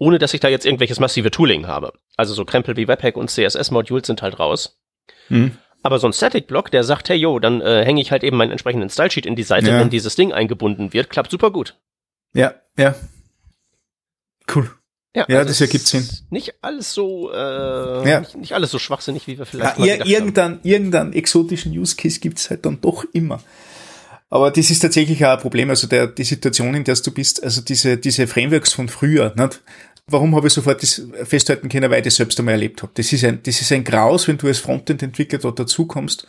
ohne 0.00 0.18
dass 0.18 0.32
ich 0.32 0.40
da 0.40 0.48
jetzt 0.48 0.64
irgendwelches 0.64 0.98
massive 0.98 1.30
Tooling 1.30 1.66
habe. 1.66 1.92
Also 2.16 2.32
so 2.32 2.46
Krempel 2.46 2.76
wie 2.76 2.88
Webpack 2.88 3.18
und 3.18 3.30
CSS-Modules 3.30 4.06
sind 4.06 4.22
halt 4.22 4.38
raus. 4.38 4.80
Mhm. 5.28 5.58
Aber 5.82 5.98
so 5.98 6.06
ein 6.06 6.12
Static-Block, 6.12 6.70
der 6.70 6.84
sagt, 6.84 7.08
hey, 7.10 7.16
yo, 7.16 7.38
dann 7.38 7.60
äh, 7.60 7.84
hänge 7.84 8.00
ich 8.00 8.10
halt 8.10 8.24
eben 8.24 8.36
meinen 8.36 8.50
entsprechenden 8.50 8.88
Style-Sheet 8.90 9.26
in 9.26 9.36
die 9.36 9.42
Seite, 9.42 9.70
ja. 9.70 9.78
wenn 9.78 9.90
dieses 9.90 10.16
Ding 10.16 10.32
eingebunden 10.32 10.92
wird, 10.92 11.10
klappt 11.10 11.30
super 11.30 11.50
gut. 11.50 11.76
Ja, 12.34 12.54
ja. 12.76 12.94
Ja, 15.14 15.26
ja 15.28 15.38
also 15.38 15.48
das 15.48 15.60
ergibt 15.60 15.86
Sinn. 15.86 16.08
Nicht 16.30 16.54
alles 16.62 16.92
so, 16.92 17.32
äh, 17.32 18.08
ja. 18.08 18.20
nicht, 18.20 18.36
nicht, 18.36 18.52
alles 18.52 18.70
so 18.70 18.78
schwachsinnig, 18.78 19.26
wie 19.26 19.38
wir 19.38 19.46
vielleicht 19.46 19.78
ja, 19.78 19.96
ir 19.96 20.06
irgendein, 20.06 20.52
haben. 20.52 20.60
Irgendeinen 20.62 21.12
exotischen 21.12 21.76
Use 21.76 21.96
Case 21.96 22.20
gibt's 22.20 22.50
halt 22.50 22.64
dann 22.64 22.80
doch 22.80 23.04
immer. 23.12 23.40
Aber 24.28 24.52
das 24.52 24.70
ist 24.70 24.78
tatsächlich 24.78 25.24
auch 25.24 25.32
ein 25.32 25.40
Problem, 25.40 25.70
also 25.70 25.88
der, 25.88 26.06
die 26.06 26.22
Situation, 26.22 26.74
in 26.74 26.84
der 26.84 26.94
du 26.94 27.10
bist, 27.10 27.42
also 27.42 27.60
diese, 27.62 27.96
diese 27.96 28.28
Frameworks 28.28 28.72
von 28.72 28.88
früher, 28.88 29.34
nicht? 29.36 29.60
warum 30.06 30.34
habe 30.36 30.46
ich 30.46 30.52
sofort 30.52 30.82
das 30.82 31.02
festhalten 31.24 31.68
können, 31.68 31.90
weil 31.90 31.98
ich 31.98 32.04
das 32.04 32.16
selbst 32.16 32.38
einmal 32.38 32.54
erlebt 32.54 32.82
habe. 32.82 32.92
Das 32.94 33.12
ist 33.12 33.24
ein, 33.24 33.40
das 33.42 33.60
ist 33.60 33.72
ein 33.72 33.84
Graus, 33.84 34.28
wenn 34.28 34.38
du 34.38 34.46
als 34.46 34.58
Frontend-Entwickler 34.58 35.38
dort 35.38 35.58
dazukommst 35.58 36.26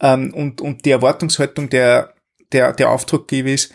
ähm, 0.00 0.32
und, 0.34 0.60
und 0.60 0.84
die 0.84 0.90
Erwartungshaltung 0.90 1.68
der, 1.68 2.14
der, 2.52 2.72
der 2.72 2.90
Auftraggeber 2.90 3.50
ist, 3.50 3.72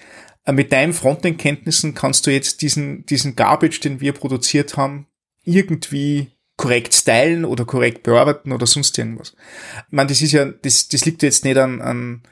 mit 0.52 0.74
deinen 0.74 0.94
Frontend-Kenntnissen 0.94 1.94
kannst 1.94 2.28
du 2.28 2.32
jetzt 2.32 2.62
diesen, 2.62 3.06
diesen 3.06 3.36
Garbage, 3.36 3.80
den 3.80 4.02
wir 4.02 4.14
produziert 4.14 4.76
haben, 4.76 5.08
irgendwie 5.44 6.32
korrekt 6.58 6.94
stylen 6.94 7.46
oder 7.46 7.66
korrekt 7.66 8.04
bearbeiten 8.04 8.52
oder 8.52 8.68
sonst 8.68 8.98
irgendwas. 8.98 9.36
Ich 9.88 9.94
meine, 9.94 10.10
das 10.10 10.22
ist 10.22 10.34
ja, 10.34 10.46
das, 10.46 10.88
das 10.88 11.06
liegt 11.06 11.24
jetzt 11.24 11.46
nicht 11.46 11.58
an, 11.58 11.82
an 11.82 12.24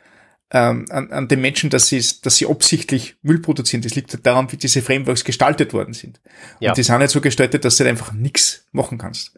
ähm, 0.53 0.85
an, 0.89 1.11
an 1.11 1.27
den 1.27 1.41
Menschen, 1.41 1.69
dass 1.69 1.87
sie, 1.87 2.03
dass 2.23 2.35
sie 2.35 2.45
absichtlich 2.45 3.15
Müll 3.21 3.39
produzieren. 3.39 3.81
Das 3.81 3.95
liegt 3.95 4.25
daran, 4.25 4.51
wie 4.51 4.57
diese 4.57 4.81
Frameworks 4.81 5.23
gestaltet 5.23 5.73
worden 5.73 5.93
sind. 5.93 6.19
Ja. 6.59 6.71
Und 6.71 6.77
die 6.77 6.83
sind 6.83 6.95
halt 6.95 7.09
so 7.09 7.21
gestaltet, 7.21 7.63
dass 7.63 7.77
du 7.77 7.87
einfach 7.87 8.11
nichts 8.11 8.67
machen 8.71 8.97
kannst. 8.97 9.37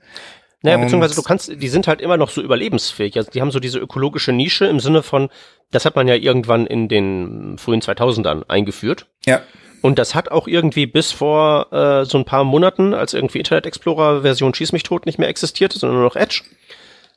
Naja, 0.63 0.78
beziehungsweise 0.78 1.15
du 1.15 1.21
kannst, 1.21 1.62
die 1.62 1.67
sind 1.67 1.88
halt 1.88 2.02
immer 2.02 2.17
noch 2.17 2.30
so 2.30 2.41
überlebensfähig. 2.41 3.17
Also 3.17 3.30
die 3.30 3.41
haben 3.41 3.52
so 3.52 3.60
diese 3.60 3.80
ökologische 3.80 4.32
Nische 4.32 4.65
im 4.65 4.80
Sinne 4.80 5.04
von, 5.04 5.30
das 5.71 5.86
hat 5.86 5.95
man 5.95 6.08
ja 6.08 6.15
irgendwann 6.15 6.65
in 6.65 6.88
den 6.88 7.58
frühen 7.58 7.82
2000ern 7.82 8.43
eingeführt. 8.47 9.08
Ja. 9.26 9.41
Und 9.82 9.99
das 9.99 10.15
hat 10.15 10.32
auch 10.32 10.47
irgendwie 10.47 10.86
bis 10.86 11.12
vor 11.12 11.71
äh, 11.73 12.06
so 12.06 12.17
ein 12.17 12.26
paar 12.26 12.45
Monaten, 12.45 12.93
als 12.93 13.13
irgendwie 13.13 13.39
Internet 13.39 13.65
Explorer 13.65 14.21
Version 14.21 14.54
Schieß 14.54 14.71
mich 14.71 14.84
tot 14.84 15.06
nicht 15.06 15.19
mehr 15.19 15.28
existierte, 15.28 15.78
sondern 15.78 15.97
nur 15.97 16.06
noch 16.06 16.15
Edge, 16.15 16.43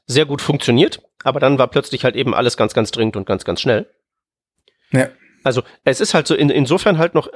sehr 0.06 0.26
gut 0.26 0.42
funktioniert 0.42 1.00
aber 1.26 1.40
dann 1.40 1.58
war 1.58 1.66
plötzlich 1.66 2.04
halt 2.04 2.14
eben 2.14 2.34
alles 2.34 2.56
ganz, 2.56 2.72
ganz 2.72 2.92
dringend 2.92 3.16
und 3.16 3.26
ganz, 3.26 3.44
ganz 3.44 3.60
schnell. 3.60 3.90
Ja. 4.92 5.08
Also 5.42 5.62
es 5.82 6.00
ist 6.00 6.14
halt 6.14 6.28
so 6.28 6.36
in, 6.36 6.50
insofern 6.50 6.98
halt 6.98 7.14
noch, 7.14 7.28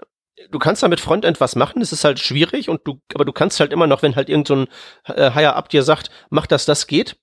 du 0.51 0.59
kannst 0.59 0.83
da 0.83 0.89
mit 0.89 1.01
Frontend 1.01 1.41
was 1.41 1.57
machen, 1.57 1.83
es 1.83 1.93
ist 1.93 2.05
halt 2.05 2.19
schwierig 2.19 2.69
und 2.69 2.81
du, 2.85 3.01
aber 3.15 3.25
du 3.25 3.33
kannst 3.33 3.61
halt 3.61 3.73
immer 3.73 3.87
noch, 3.87 4.03
wenn 4.03 4.17
halt 4.17 4.29
irgend 4.29 4.49
so 4.49 4.67
äh, 5.07 5.31
Higher-Up 5.33 5.69
dir 5.69 5.83
sagt, 5.83 6.11
mach 6.31 6.47
das, 6.47 6.65
das 6.65 6.87
geht, 6.87 7.17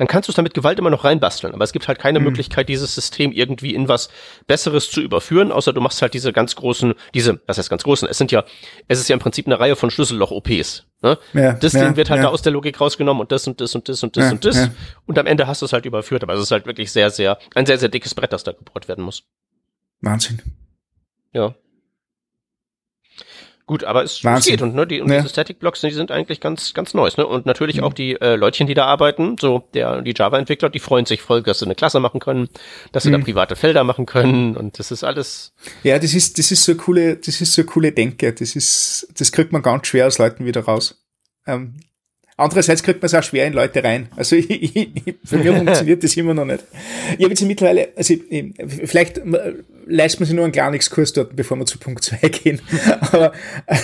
dann 0.00 0.08
kannst 0.08 0.28
du 0.28 0.32
es 0.32 0.36
damit 0.36 0.54
Gewalt 0.54 0.78
immer 0.78 0.88
noch 0.88 1.04
reinbasteln. 1.04 1.52
Aber 1.52 1.62
es 1.62 1.72
gibt 1.72 1.86
halt 1.86 1.98
keine 1.98 2.20
mhm. 2.20 2.26
Möglichkeit, 2.26 2.70
dieses 2.70 2.94
System 2.94 3.32
irgendwie 3.32 3.74
in 3.74 3.86
was 3.86 4.08
Besseres 4.46 4.90
zu 4.90 5.02
überführen, 5.02 5.52
außer 5.52 5.74
du 5.74 5.82
machst 5.82 6.00
halt 6.00 6.14
diese 6.14 6.32
ganz 6.32 6.56
großen, 6.56 6.94
diese, 7.12 7.42
was 7.46 7.58
heißt 7.58 7.68
ganz 7.68 7.82
großen? 7.82 8.08
Es 8.08 8.16
sind 8.16 8.32
ja, 8.32 8.44
es 8.88 8.98
ist 8.98 9.10
ja 9.10 9.14
im 9.14 9.20
Prinzip 9.20 9.44
eine 9.44 9.60
Reihe 9.60 9.76
von 9.76 9.90
Schlüsselloch-OPs. 9.90 10.86
Ne? 11.02 11.18
Ja, 11.34 11.52
das 11.52 11.74
ja, 11.74 11.84
Ding 11.84 11.96
wird 11.96 12.08
halt 12.08 12.20
ja. 12.20 12.28
da 12.28 12.32
aus 12.32 12.40
der 12.40 12.52
Logik 12.52 12.80
rausgenommen 12.80 13.20
und 13.20 13.30
das 13.30 13.46
und 13.46 13.60
das 13.60 13.74
und 13.74 13.90
das 13.90 14.02
und 14.02 14.16
das 14.16 14.32
und 14.32 14.44
das. 14.46 14.70
Und 15.04 15.18
am 15.18 15.26
Ende 15.26 15.46
hast 15.46 15.60
du 15.60 15.66
es 15.66 15.74
halt 15.74 15.84
überführt. 15.84 16.22
Aber 16.22 16.32
es 16.32 16.40
ist 16.40 16.50
halt 16.50 16.64
wirklich 16.64 16.90
sehr, 16.92 17.10
sehr, 17.10 17.38
ein 17.54 17.66
sehr, 17.66 17.76
sehr 17.76 17.90
dickes 17.90 18.14
Brett, 18.14 18.32
das 18.32 18.42
da 18.42 18.52
gebohrt 18.52 18.88
werden 18.88 19.04
muss. 19.04 19.24
Wahnsinn. 20.00 20.40
Ja. 21.34 21.54
Gut, 23.70 23.84
aber 23.84 24.02
es, 24.02 24.24
es 24.24 24.46
geht 24.46 24.62
und, 24.62 24.74
ne, 24.74 24.84
die, 24.84 25.00
und 25.00 25.08
ja. 25.10 25.18
diese 25.18 25.28
Static-Blocks, 25.28 25.80
die 25.82 25.92
sind 25.92 26.10
eigentlich 26.10 26.40
ganz, 26.40 26.74
ganz 26.74 26.92
neu. 26.92 27.08
Ne? 27.16 27.24
Und 27.24 27.46
natürlich 27.46 27.76
mhm. 27.76 27.84
auch 27.84 27.92
die 27.92 28.20
äh, 28.20 28.34
Leutchen, 28.34 28.66
die 28.66 28.74
da 28.74 28.86
arbeiten, 28.86 29.36
so 29.38 29.62
der, 29.74 30.02
die 30.02 30.12
Java-Entwickler, 30.12 30.70
die 30.70 30.80
freuen 30.80 31.06
sich 31.06 31.22
voll, 31.22 31.44
dass 31.44 31.60
sie 31.60 31.66
eine 31.66 31.76
Klasse 31.76 32.00
machen 32.00 32.18
können, 32.18 32.48
dass 32.90 33.04
sie 33.04 33.10
mhm. 33.10 33.18
da 33.18 33.24
private 33.26 33.54
Felder 33.54 33.84
machen 33.84 34.06
können 34.06 34.56
und 34.56 34.80
das 34.80 34.90
ist 34.90 35.04
alles. 35.04 35.52
Ja, 35.84 36.00
das 36.00 36.14
ist, 36.14 36.40
das 36.40 36.50
ist 36.50 36.64
so 36.64 36.72
eine 36.72 36.80
coole, 36.80 37.14
das 37.18 37.40
ist 37.40 37.54
so 37.54 37.62
eine 37.62 37.66
coole 37.66 37.92
Denke. 37.92 38.32
Das 38.32 38.56
ist, 38.56 39.06
das 39.16 39.30
kriegt 39.30 39.52
man 39.52 39.62
ganz 39.62 39.86
schwer 39.86 40.08
aus 40.08 40.18
Leuten 40.18 40.44
wieder 40.46 40.64
raus. 40.64 41.04
Ähm, 41.46 41.76
Andererseits 42.40 42.82
kriegt 42.82 43.02
man 43.02 43.06
es 43.06 43.14
auch 43.14 43.22
schwer 43.22 43.46
in 43.46 43.52
Leute 43.52 43.84
rein. 43.84 44.08
Also 44.16 44.34
ich, 44.36 44.50
ich, 44.74 45.14
für 45.22 45.36
mich 45.36 45.46
funktioniert 45.46 46.02
das 46.02 46.16
immer 46.16 46.32
noch 46.32 46.46
nicht. 46.46 46.64
Ich 47.18 47.24
habe 47.24 47.28
jetzt 47.28 47.42
mittlerweile, 47.42 47.90
also 47.94 48.14
ich, 48.14 48.54
vielleicht 48.86 49.20
leisten 49.90 50.20
wir 50.20 50.26
sich 50.26 50.34
nur 50.34 50.44
einen 50.44 50.52
kleinen 50.52 50.74
Exkurs 50.74 51.12
dort, 51.12 51.36
bevor 51.36 51.58
wir 51.58 51.66
zu 51.66 51.78
Punkt 51.78 52.04
2 52.04 52.16
gehen. 52.28 52.60
Aber 53.00 53.32
äh, 53.66 53.76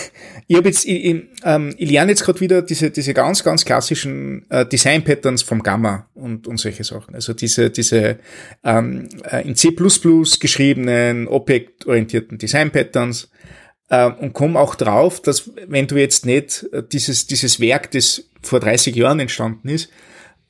ich 0.46 0.56
habe 0.56 0.68
jetzt, 0.68 0.86
ich, 0.86 1.24
ähm, 1.44 1.74
ich 1.76 1.90
lerne 1.90 2.12
jetzt 2.12 2.24
gerade 2.24 2.40
wieder 2.40 2.62
diese, 2.62 2.90
diese 2.90 3.12
ganz, 3.12 3.42
ganz 3.42 3.64
klassischen 3.64 4.46
äh, 4.50 4.64
Design-Patterns 4.64 5.42
vom 5.42 5.62
Gamma 5.62 6.08
und, 6.14 6.46
und 6.46 6.58
solche 6.58 6.84
Sachen. 6.84 7.14
Also 7.14 7.34
diese, 7.34 7.70
diese 7.70 8.18
ähm, 8.64 9.08
äh, 9.30 9.46
in 9.46 9.56
C++ 9.56 9.70
geschriebenen, 9.70 11.28
objektorientierten 11.28 12.38
Design-Patterns 12.38 13.30
äh, 13.88 14.10
und 14.10 14.32
komme 14.32 14.58
auch 14.58 14.74
drauf, 14.76 15.20
dass 15.20 15.50
wenn 15.66 15.86
du 15.86 15.96
jetzt 15.96 16.24
nicht 16.26 16.66
äh, 16.72 16.82
dieses, 16.82 17.26
dieses 17.26 17.60
Werk, 17.60 17.90
das 17.90 18.30
vor 18.42 18.60
30 18.60 18.94
Jahren 18.94 19.20
entstanden 19.20 19.68
ist, 19.68 19.90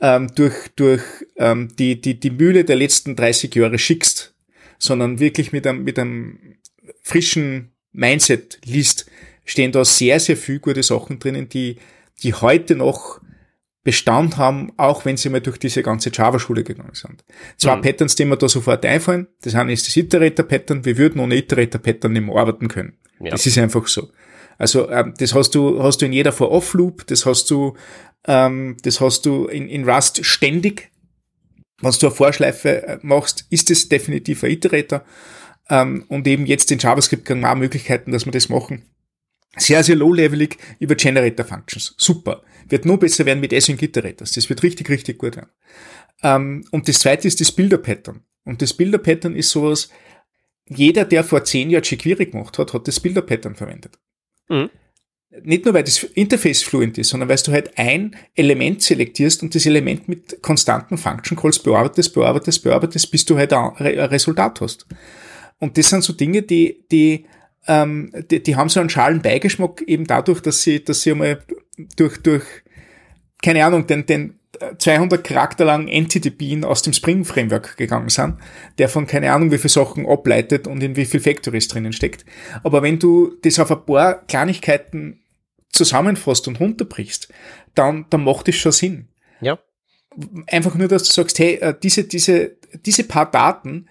ähm, 0.01 0.29
durch, 0.35 0.55
durch 0.77 1.03
ähm, 1.37 1.69
die, 1.79 2.01
die, 2.01 2.21
die 2.21 2.31
Mühle 2.31 2.65
der 2.65 2.77
letzten 2.77 3.17
30 3.17 3.55
Jahre 3.55 3.79
schickst, 3.79 4.35
sondern 4.79 5.21
wirklich 5.21 5.53
mit 5.53 5.67
einem, 5.67 5.85
mit 5.85 5.99
einem 5.99 6.57
frischen 7.03 7.73
Mindset 7.93 8.59
liest, 8.65 9.07
stehen 9.45 9.73
da 9.73 9.85
sehr, 9.85 10.21
sehr 10.21 10.37
viel 10.37 10.59
gute 10.59 10.83
Sachen 10.83 11.19
drinnen, 11.19 11.49
die, 11.49 11.77
die 12.23 12.35
heute 12.35 12.77
noch 12.77 13.21
Bestand 13.87 14.37
haben, 14.37 14.73
auch 14.77 15.05
wenn 15.05 15.17
sie 15.17 15.29
mal 15.29 15.41
durch 15.41 15.59
diese 15.59 15.83
ganze 15.85 16.11
Java-Schule 16.13 16.65
gegangen 16.65 16.95
sind. 16.95 17.25
Zwei 17.57 17.77
mhm. 17.77 17.83
Patterns, 17.83 18.17
die 18.17 18.25
mir 18.25 18.37
da 18.37 18.49
sofort 18.49 18.85
einfallen. 18.85 19.29
Das 19.43 19.55
eine 19.55 19.73
ist 19.73 19.87
das 19.87 19.97
Iterator-Pattern. 19.97 20.85
Wir 20.85 20.99
würden 20.99 21.21
ohne 21.21 21.37
Iterator-Pattern 21.37 22.13
nicht 22.13 22.27
mehr 22.27 22.35
arbeiten 22.35 22.67
können. 22.67 22.95
Ja. 23.21 23.31
Das 23.31 23.47
ist 23.47 23.57
einfach 23.59 23.87
so. 23.87 24.11
Also 24.59 24.91
ähm, 24.91 25.15
das 25.19 25.35
hast 25.35 25.55
du 25.55 25.83
hast 25.83 26.03
du 26.03 26.07
in 26.07 26.13
jeder 26.13 26.33
For-Off-Loop, 26.33 27.07
das 27.07 27.27
hast 27.27 27.51
du 27.51 27.77
ähm, 28.27 28.77
das 28.83 29.01
hast 29.01 29.25
du 29.27 29.47
in, 29.47 29.69
in 29.69 29.89
Rust 29.89 30.25
ständig. 30.25 30.91
Wenn 31.87 32.01
du 32.01 32.07
eine 32.07 32.15
Vorschleife 32.15 32.87
äh, 32.87 32.99
machst, 33.03 33.47
ist 33.51 33.71
es 33.71 33.89
definitiv 33.89 34.43
ein 34.43 34.51
Iterator. 34.51 35.05
Ähm, 35.69 36.05
und 36.09 36.27
eben 36.27 36.47
jetzt 36.47 36.71
in 36.71 36.79
JavaScript 36.79 37.25
kann 37.25 37.41
man 37.41 37.51
auch 37.51 37.57
Möglichkeiten, 37.57 38.13
dass 38.13 38.25
wir 38.25 38.33
das 38.33 38.49
machen. 38.49 38.85
Sehr, 39.57 39.83
sehr 39.83 39.97
low-levelig 39.97 40.59
über 40.79 40.95
Generator-Functions. 40.95 41.95
Super. 41.97 42.43
Wird 42.69 42.85
nur 42.85 42.99
besser 42.99 43.25
werden 43.25 43.41
mit 43.41 43.53
Async 43.53 43.81
Iterators. 43.81 44.33
Das 44.33 44.49
wird 44.49 44.63
richtig, 44.63 44.91
richtig 44.91 45.19
gut 45.19 45.37
werden. 45.37 45.51
Ähm, 46.23 46.65
und 46.71 46.89
das 46.89 46.99
zweite 46.99 47.27
ist 47.27 47.41
das 47.41 47.53
Bilder-Pattern. 47.53 48.23
Und 48.45 48.63
das 48.63 48.75
Bilder-Pattern 48.75 49.35
ist 49.35 49.51
sowas, 49.51 49.89
jeder, 50.69 51.05
der 51.05 51.25
vor 51.25 51.45
zehn 51.45 51.71
Jahren 51.71 51.85
jQuery 51.85 52.27
gemacht 52.27 52.59
hat, 52.59 52.75
hat 52.75 52.89
das 52.89 53.01
Bilder-Pattern 53.01 53.55
verwendet. 53.55 53.99
Mhm. 54.49 54.71
Nicht 55.43 55.65
nur, 55.65 55.75
weil 55.75 55.83
das 55.83 56.03
Interface 56.03 56.63
fluent 56.63 56.99
ist, 56.99 57.09
sondern 57.09 57.29
weil 57.29 57.37
du 57.37 57.53
halt 57.53 57.77
ein 57.77 58.15
Element 58.35 58.83
selektierst 58.83 59.43
und 59.43 59.55
das 59.55 59.67
Element 59.67 60.09
mit 60.09 60.41
konstanten 60.41 60.99
Function 60.99 61.37
Calls 61.37 61.59
bearbeitest, 61.59 62.15
bearbeitest, 62.15 62.63
bearbeitest, 62.63 63.11
bis 63.11 63.25
du 63.25 63.37
halt 63.37 63.53
ein 63.53 63.71
Resultat 63.77 64.61
hast. 64.61 64.87
Und 65.59 65.77
das 65.77 65.91
sind 65.91 66.05
so 66.05 66.13
Dinge, 66.13 66.43
die, 66.43 66.85
die, 66.91 67.27
ähm, 67.67 68.13
die, 68.31 68.43
die 68.43 68.57
haben 68.57 68.69
so 68.69 68.79
einen 68.79 68.91
schalen 68.91 69.21
Beigeschmack 69.21 69.83
eben 69.83 70.07
dadurch, 70.07 70.41
dass 70.41 70.63
sie, 70.63 70.85
dass 70.85 71.03
sie 71.03 71.11
einmal 71.11 71.43
durch, 71.97 72.19
durch, 72.19 72.45
keine 73.43 73.65
Ahnung, 73.65 73.87
den, 73.87 74.07
den 74.07 74.39
200 74.79 75.23
Charakter 75.25 75.65
lang 75.65 75.89
Bean 76.39 76.65
aus 76.65 76.83
dem 76.83 76.93
Spring 76.93 77.25
Framework 77.25 77.77
gegangen 77.77 78.09
sind, 78.09 78.37
der 78.79 78.89
von 78.89 79.07
keine 79.07 79.33
Ahnung 79.33 79.51
wie 79.51 79.59
viel 79.59 79.71
Sachen 79.71 80.07
ableitet 80.07 80.67
und 80.67 80.83
in 80.83 80.97
wie 80.97 81.05
viel 81.05 81.21
Factories 81.21 81.69
drinnen 81.69 81.93
steckt. 81.93 82.25
Aber 82.63 82.83
wenn 82.83 82.99
du 82.99 83.35
das 83.43 83.59
auf 83.59 83.71
ein 83.71 83.85
paar 83.85 84.27
Kleinigkeiten 84.27 85.21
zusammenfasst 85.71 86.49
und 86.49 86.61
runterbrichst, 86.61 87.29
dann, 87.75 88.07
dann 88.11 88.25
macht 88.25 88.49
es 88.49 88.57
schon 88.57 88.73
Sinn. 88.73 89.09
Ja. 89.41 89.59
Einfach 90.47 90.75
nur, 90.75 90.89
dass 90.89 91.05
du 91.05 91.13
sagst, 91.13 91.39
hey, 91.39 91.57
äh, 91.57 91.75
diese, 91.81 92.05
diese, 92.05 92.57
diese 92.85 93.05
paar 93.05 93.31
Daten, 93.31 93.89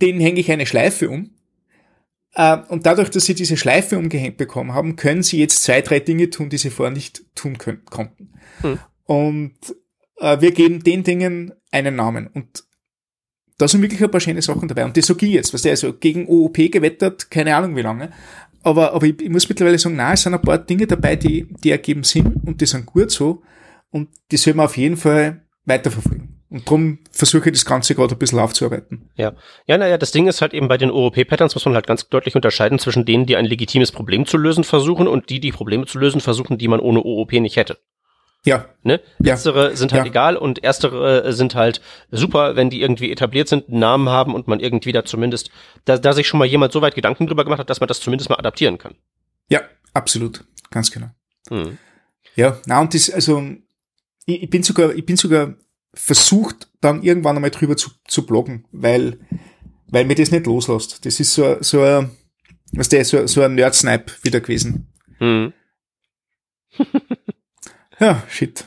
denen 0.00 0.20
hänge 0.20 0.40
ich 0.40 0.50
eine 0.50 0.66
Schleife 0.66 1.10
um. 1.10 1.34
Äh, 2.34 2.58
und 2.68 2.86
dadurch, 2.86 3.10
dass 3.10 3.24
sie 3.24 3.34
diese 3.34 3.56
Schleife 3.56 3.98
umgehängt 3.98 4.36
bekommen 4.36 4.72
haben, 4.72 4.96
können 4.96 5.22
sie 5.22 5.40
jetzt 5.40 5.62
zwei, 5.64 5.80
drei 5.80 5.98
Dinge 5.98 6.30
tun, 6.30 6.50
die 6.50 6.58
sie 6.58 6.70
vorher 6.70 6.94
nicht 6.94 7.24
tun 7.34 7.58
können, 7.58 7.84
konnten. 7.84 8.32
Hm. 8.60 8.78
Und 9.04 9.54
wir 10.20 10.52
geben 10.52 10.82
den 10.82 11.02
Dingen 11.02 11.52
einen 11.70 11.96
Namen. 11.96 12.28
Und 12.28 12.64
da 13.58 13.68
sind 13.68 13.82
wirklich 13.82 14.02
ein 14.02 14.10
paar 14.10 14.20
schöne 14.20 14.42
Sachen 14.42 14.68
dabei. 14.68 14.84
Und 14.84 14.96
das 14.96 15.06
sage 15.06 15.26
ich 15.26 15.32
jetzt, 15.32 15.52
was 15.52 15.62
der 15.62 15.72
also 15.72 15.92
gegen 15.92 16.26
OOP 16.28 16.56
gewettert, 16.70 17.30
keine 17.30 17.54
Ahnung 17.54 17.76
wie 17.76 17.82
lange. 17.82 18.10
Aber, 18.62 18.92
aber 18.92 19.06
ich, 19.06 19.20
ich 19.20 19.30
muss 19.30 19.48
mittlerweile 19.48 19.78
sagen, 19.78 19.96
nein, 19.96 20.14
es 20.14 20.22
sind 20.22 20.34
ein 20.34 20.42
paar 20.42 20.58
Dinge 20.58 20.86
dabei, 20.86 21.16
die, 21.16 21.46
die 21.62 21.70
ergeben 21.70 22.04
Sinn 22.04 22.40
und 22.44 22.60
die 22.60 22.66
sind 22.66 22.86
gut 22.86 23.10
so. 23.10 23.42
Und 23.90 24.08
die 24.30 24.36
soll 24.36 24.54
man 24.54 24.66
auf 24.66 24.76
jeden 24.76 24.96
Fall 24.96 25.44
weiterverfolgen. 25.64 26.40
Und 26.50 26.66
darum 26.66 26.98
versuche 27.12 27.48
ich 27.48 27.52
das 27.52 27.64
Ganze 27.64 27.94
gerade 27.94 28.14
ein 28.14 28.18
bisschen 28.18 28.40
aufzuarbeiten. 28.40 29.08
Ja. 29.14 29.34
Ja, 29.66 29.78
naja, 29.78 29.98
das 29.98 30.10
Ding 30.10 30.26
ist 30.26 30.40
halt 30.42 30.52
eben 30.52 30.66
bei 30.66 30.78
den 30.78 30.90
OOP-Patterns 30.90 31.54
muss 31.54 31.64
man 31.64 31.74
halt 31.74 31.86
ganz 31.86 32.08
deutlich 32.08 32.34
unterscheiden 32.34 32.78
zwischen 32.78 33.04
denen, 33.04 33.24
die 33.24 33.36
ein 33.36 33.44
legitimes 33.44 33.92
Problem 33.92 34.26
zu 34.26 34.36
lösen 34.36 34.64
versuchen 34.64 35.06
und 35.06 35.30
die, 35.30 35.38
die 35.38 35.52
Probleme 35.52 35.86
zu 35.86 35.98
lösen 35.98 36.20
versuchen, 36.20 36.58
die 36.58 36.66
man 36.66 36.80
ohne 36.80 37.02
OOP 37.02 37.32
nicht 37.32 37.56
hätte. 37.56 37.78
Ja. 38.44 38.66
Ne? 38.82 39.00
Letztere 39.18 39.70
ja. 39.70 39.76
sind 39.76 39.92
halt 39.92 40.04
ja. 40.04 40.10
egal 40.10 40.36
und 40.36 40.64
erstere 40.64 41.24
äh, 41.24 41.32
sind 41.32 41.54
halt 41.54 41.80
super, 42.10 42.56
wenn 42.56 42.70
die 42.70 42.80
irgendwie 42.80 43.10
etabliert 43.10 43.48
sind, 43.48 43.68
einen 43.68 43.80
Namen 43.80 44.08
haben 44.08 44.34
und 44.34 44.48
man 44.48 44.60
irgendwie 44.60 44.92
da 44.92 45.04
zumindest, 45.04 45.50
da, 45.84 45.98
da 45.98 46.12
sich 46.14 46.26
schon 46.26 46.38
mal 46.38 46.46
jemand 46.46 46.72
so 46.72 46.80
weit 46.80 46.94
Gedanken 46.94 47.26
drüber 47.26 47.44
gemacht 47.44 47.60
hat, 47.60 47.68
dass 47.68 47.80
man 47.80 47.88
das 47.88 48.00
zumindest 48.00 48.30
mal 48.30 48.38
adaptieren 48.38 48.78
kann. 48.78 48.94
Ja, 49.48 49.60
absolut. 49.92 50.44
Ganz 50.70 50.90
genau. 50.90 51.10
Hm. 51.48 51.78
Ja, 52.36 52.58
na 52.66 52.80
und 52.80 52.94
das, 52.94 53.10
also, 53.10 53.42
ich, 54.24 54.44
ich 54.44 54.50
bin 54.50 54.62
sogar, 54.62 54.94
ich 54.94 55.04
bin 55.04 55.16
sogar 55.16 55.54
versucht, 55.92 56.68
dann 56.80 57.02
irgendwann 57.02 57.36
einmal 57.36 57.50
drüber 57.50 57.76
zu, 57.76 57.90
zu 58.06 58.24
bloggen, 58.24 58.64
weil, 58.72 59.18
weil 59.88 60.04
mir 60.04 60.14
das 60.14 60.30
nicht 60.30 60.46
loslässt. 60.46 61.04
Das 61.04 61.20
ist 61.20 61.34
so, 61.34 61.56
so 61.60 61.82
ein, 61.82 62.10
was 62.72 62.88
der, 62.88 63.04
so, 63.04 63.26
so 63.26 63.42
ein 63.42 63.54
Nerd-Snipe 63.54 64.12
wieder 64.22 64.40
gewesen. 64.40 64.88
Hm. 65.18 65.52
Ja, 68.00 68.22
shit. 68.28 68.64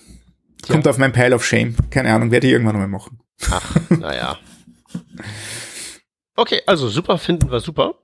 Kommt 0.67 0.85
ja. 0.85 0.91
auf 0.91 0.97
mein 0.97 1.11
Pile 1.11 1.35
of 1.35 1.45
Shame. 1.45 1.75
Keine 1.89 2.13
Ahnung, 2.13 2.31
werde 2.31 2.47
ich 2.47 2.53
irgendwann 2.53 2.77
mal 2.77 2.87
machen. 2.87 3.19
Ach, 3.51 3.75
naja. 3.89 4.37
Okay, 6.35 6.61
also 6.65 6.87
super 6.87 7.17
finden 7.17 7.51
wir 7.51 7.59
super. 7.59 7.95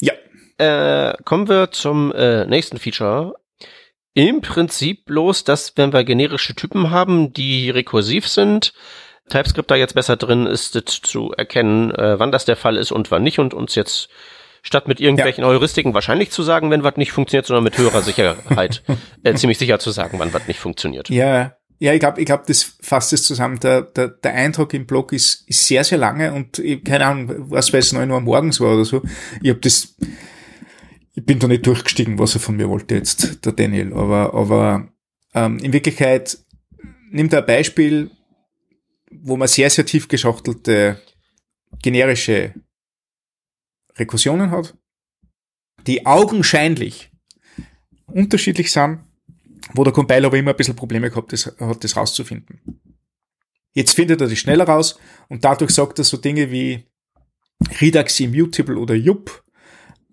Ja. 0.00 0.14
Äh, 0.58 1.14
kommen 1.24 1.48
wir 1.48 1.70
zum 1.70 2.12
äh, 2.12 2.46
nächsten 2.46 2.78
Feature. 2.78 3.34
Im 4.14 4.40
Prinzip 4.40 5.04
bloß, 5.04 5.44
dass 5.44 5.76
wenn 5.76 5.92
wir 5.92 6.04
generische 6.04 6.54
Typen 6.54 6.90
haben, 6.90 7.32
die 7.32 7.70
rekursiv 7.70 8.26
sind, 8.26 8.72
TypeScript 9.28 9.70
da 9.70 9.76
jetzt 9.76 9.94
besser 9.94 10.16
drin 10.16 10.46
ist, 10.46 10.72
zu 10.88 11.32
erkennen, 11.32 11.94
äh, 11.94 12.18
wann 12.18 12.32
das 12.32 12.44
der 12.44 12.56
Fall 12.56 12.76
ist 12.76 12.90
und 12.90 13.10
wann 13.10 13.22
nicht 13.22 13.38
und 13.38 13.54
uns 13.54 13.74
jetzt 13.74 14.08
statt 14.62 14.88
mit 14.88 15.00
irgendwelchen 15.00 15.44
ja. 15.44 15.50
Heuristiken 15.50 15.94
wahrscheinlich 15.94 16.30
zu 16.30 16.42
sagen, 16.42 16.70
wenn 16.70 16.82
was 16.82 16.96
nicht 16.96 17.12
funktioniert, 17.12 17.46
sondern 17.46 17.64
mit 17.64 17.78
höherer 17.78 18.02
Sicherheit 18.02 18.82
äh, 19.22 19.34
ziemlich 19.34 19.58
sicher 19.58 19.78
zu 19.78 19.90
sagen, 19.90 20.18
wann 20.18 20.32
was 20.32 20.46
nicht 20.46 20.60
funktioniert. 20.60 21.08
Ja, 21.08 21.54
ja, 21.80 21.92
ich 21.94 22.00
glaube, 22.00 22.20
ich 22.20 22.26
glaub, 22.26 22.44
das 22.46 22.76
fasst 22.80 23.12
es 23.12 23.22
zusammen. 23.22 23.60
Der, 23.60 23.82
der, 23.82 24.08
der 24.08 24.34
Eindruck 24.34 24.74
im 24.74 24.86
Blog 24.86 25.12
ist, 25.12 25.48
ist 25.48 25.66
sehr, 25.66 25.84
sehr 25.84 25.98
lange 25.98 26.32
und 26.32 26.58
ich, 26.58 26.82
keine 26.82 27.06
Ahnung, 27.06 27.50
was 27.50 27.72
weiß 27.72 27.92
neun 27.92 28.10
Uhr 28.10 28.20
morgens 28.20 28.60
war 28.60 28.74
oder 28.74 28.84
so. 28.84 29.02
Ich 29.42 29.50
habe 29.50 29.60
das, 29.60 29.96
ich 31.14 31.24
bin 31.24 31.38
da 31.38 31.46
nicht 31.46 31.66
durchgestiegen, 31.66 32.18
was 32.18 32.34
er 32.34 32.40
von 32.40 32.56
mir 32.56 32.68
wollte 32.68 32.96
jetzt, 32.96 33.44
der 33.44 33.52
Daniel. 33.52 33.92
Aber, 33.92 34.34
aber 34.34 34.88
ähm, 35.34 35.58
in 35.58 35.72
Wirklichkeit 35.72 36.38
nimmt 37.10 37.32
er 37.32 37.40
ein 37.40 37.46
Beispiel, 37.46 38.10
wo 39.12 39.36
man 39.36 39.46
sehr, 39.46 39.70
sehr 39.70 39.86
tief 39.86 40.08
geschachtelte 40.08 41.00
generische 41.80 42.54
Rekursionen 43.98 44.50
hat, 44.50 44.76
die 45.86 46.06
augenscheinlich 46.06 47.10
unterschiedlich 48.06 48.72
sind, 48.72 49.00
wo 49.74 49.84
der 49.84 49.92
Compiler 49.92 50.26
aber 50.26 50.38
immer 50.38 50.52
ein 50.52 50.56
bisschen 50.56 50.76
Probleme 50.76 51.10
gehabt 51.10 51.32
das, 51.32 51.46
hat, 51.46 51.84
das 51.84 51.96
rauszufinden. 51.96 52.80
Jetzt 53.72 53.94
findet 53.94 54.20
er 54.20 54.28
die 54.28 54.36
schneller 54.36 54.64
raus 54.64 54.98
und 55.28 55.44
dadurch 55.44 55.70
sagt 55.72 55.98
er 55.98 56.04
so 56.04 56.16
Dinge 56.16 56.50
wie 56.50 56.86
Redux 57.80 58.18
Immutable 58.20 58.78
oder 58.78 58.94
Jup 58.94 59.44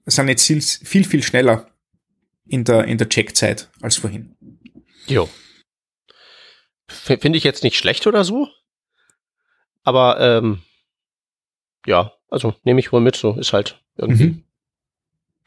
sind 0.05 0.27
jetzt 0.27 0.45
viel, 0.45 0.61
viel, 0.61 1.03
viel 1.03 1.23
schneller 1.23 1.71
in 2.47 2.63
der, 2.63 2.85
in 2.85 2.97
der 2.97 3.09
Checkzeit 3.09 3.69
als 3.81 3.97
vorhin. 3.97 4.35
Jo. 5.07 5.29
Finde 6.87 7.37
ich 7.37 7.43
jetzt 7.43 7.63
nicht 7.63 7.77
schlecht 7.77 8.05
oder 8.05 8.23
so. 8.23 8.47
Aber 9.83 10.19
ähm, 10.19 10.61
ja, 11.85 12.13
also 12.35 12.53
nehme 12.63 12.81
ich 12.81 12.91
wohl 12.91 12.99
mit, 12.99 13.15
so 13.15 13.33
ist 13.39 13.53
halt 13.53 13.81
irgendwie. 13.95 14.25
Mhm. 14.27 14.43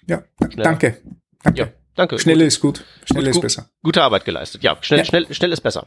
Ja, 0.08 0.24
schneller. 0.38 0.62
danke. 0.64 0.96
Danke. 1.42 1.60
Ja, 1.60 1.68
danke. 1.94 2.18
Schnelle 2.18 2.44
gut. 2.44 2.48
ist 2.48 2.60
gut. 2.60 2.84
Schnelle 3.04 3.26
gut, 3.26 3.36
ist 3.36 3.40
besser. 3.42 3.70
Gute 3.82 4.02
Arbeit 4.02 4.24
geleistet. 4.24 4.62
Ja, 4.62 4.78
schnell, 4.80 5.00
ja. 5.00 5.04
schnell, 5.04 5.32
schnell 5.32 5.52
ist 5.52 5.60
besser. 5.60 5.86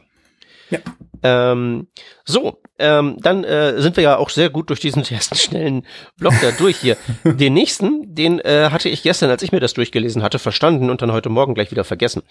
Ja. 0.72 0.78
Ähm, 1.22 1.86
so, 2.24 2.60
ähm, 2.78 3.18
dann 3.20 3.44
äh, 3.44 3.78
sind 3.80 3.96
wir 3.96 4.02
ja 4.02 4.16
auch 4.16 4.30
sehr 4.30 4.50
gut 4.50 4.70
durch 4.70 4.80
diesen 4.80 5.04
ersten 5.10 5.36
schnellen 5.36 5.86
Block 6.18 6.34
da 6.42 6.50
durch 6.50 6.78
hier. 6.78 6.96
den 7.24 7.54
nächsten, 7.54 8.14
den 8.14 8.40
äh, 8.40 8.70
hatte 8.70 8.88
ich 8.88 9.02
gestern, 9.02 9.30
als 9.30 9.42
ich 9.42 9.52
mir 9.52 9.60
das 9.60 9.74
durchgelesen 9.74 10.22
hatte, 10.22 10.40
verstanden 10.40 10.90
und 10.90 11.02
dann 11.02 11.12
heute 11.12 11.28
Morgen 11.28 11.54
gleich 11.54 11.70
wieder 11.70 11.84
vergessen. 11.84 12.22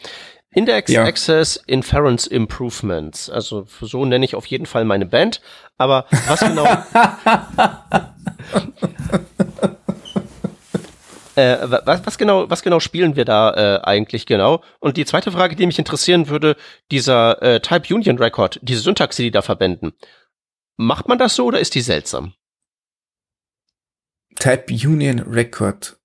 Index 0.54 0.92
ja. 0.92 1.06
Access 1.06 1.56
Inference 1.68 2.28
Improvements. 2.28 3.30
Also 3.30 3.66
so 3.80 4.04
nenne 4.04 4.26
ich 4.26 4.36
auf 4.36 4.46
jeden 4.48 4.66
Fall 4.66 4.84
meine 4.84 5.06
Band. 5.06 5.40
Aber 5.78 6.06
was 6.28 6.42
genau? 6.42 6.68
Äh, 11.36 11.58
was, 11.86 12.06
was, 12.06 12.18
genau, 12.18 12.50
was 12.50 12.62
genau 12.62 12.80
spielen 12.80 13.16
wir 13.16 13.26
da 13.26 13.54
äh, 13.54 13.82
eigentlich 13.84 14.26
genau? 14.26 14.64
Und 14.80 14.98
die 14.98 15.06
zweite 15.06 15.32
Frage, 15.32 15.56
die 15.56 15.66
mich 15.66 15.80
interessieren 15.80 16.28
würde, 16.28 16.58
dieser 16.92 17.42
äh, 17.42 17.60
Type 17.62 17.94
Union 17.94 18.18
Record, 18.18 18.60
diese 18.62 18.82
Syntax, 18.82 19.16
die 19.16 19.24
die 19.24 19.32
da 19.32 19.42
verwenden, 19.42 19.94
macht 20.78 21.08
man 21.08 21.18
das 21.18 21.36
so 21.36 21.46
oder 21.46 21.60
ist 21.60 21.76
die 21.76 21.82
seltsam? 21.82 22.34
Type 24.36 24.74
Union 24.74 25.20
Record. 25.20 25.98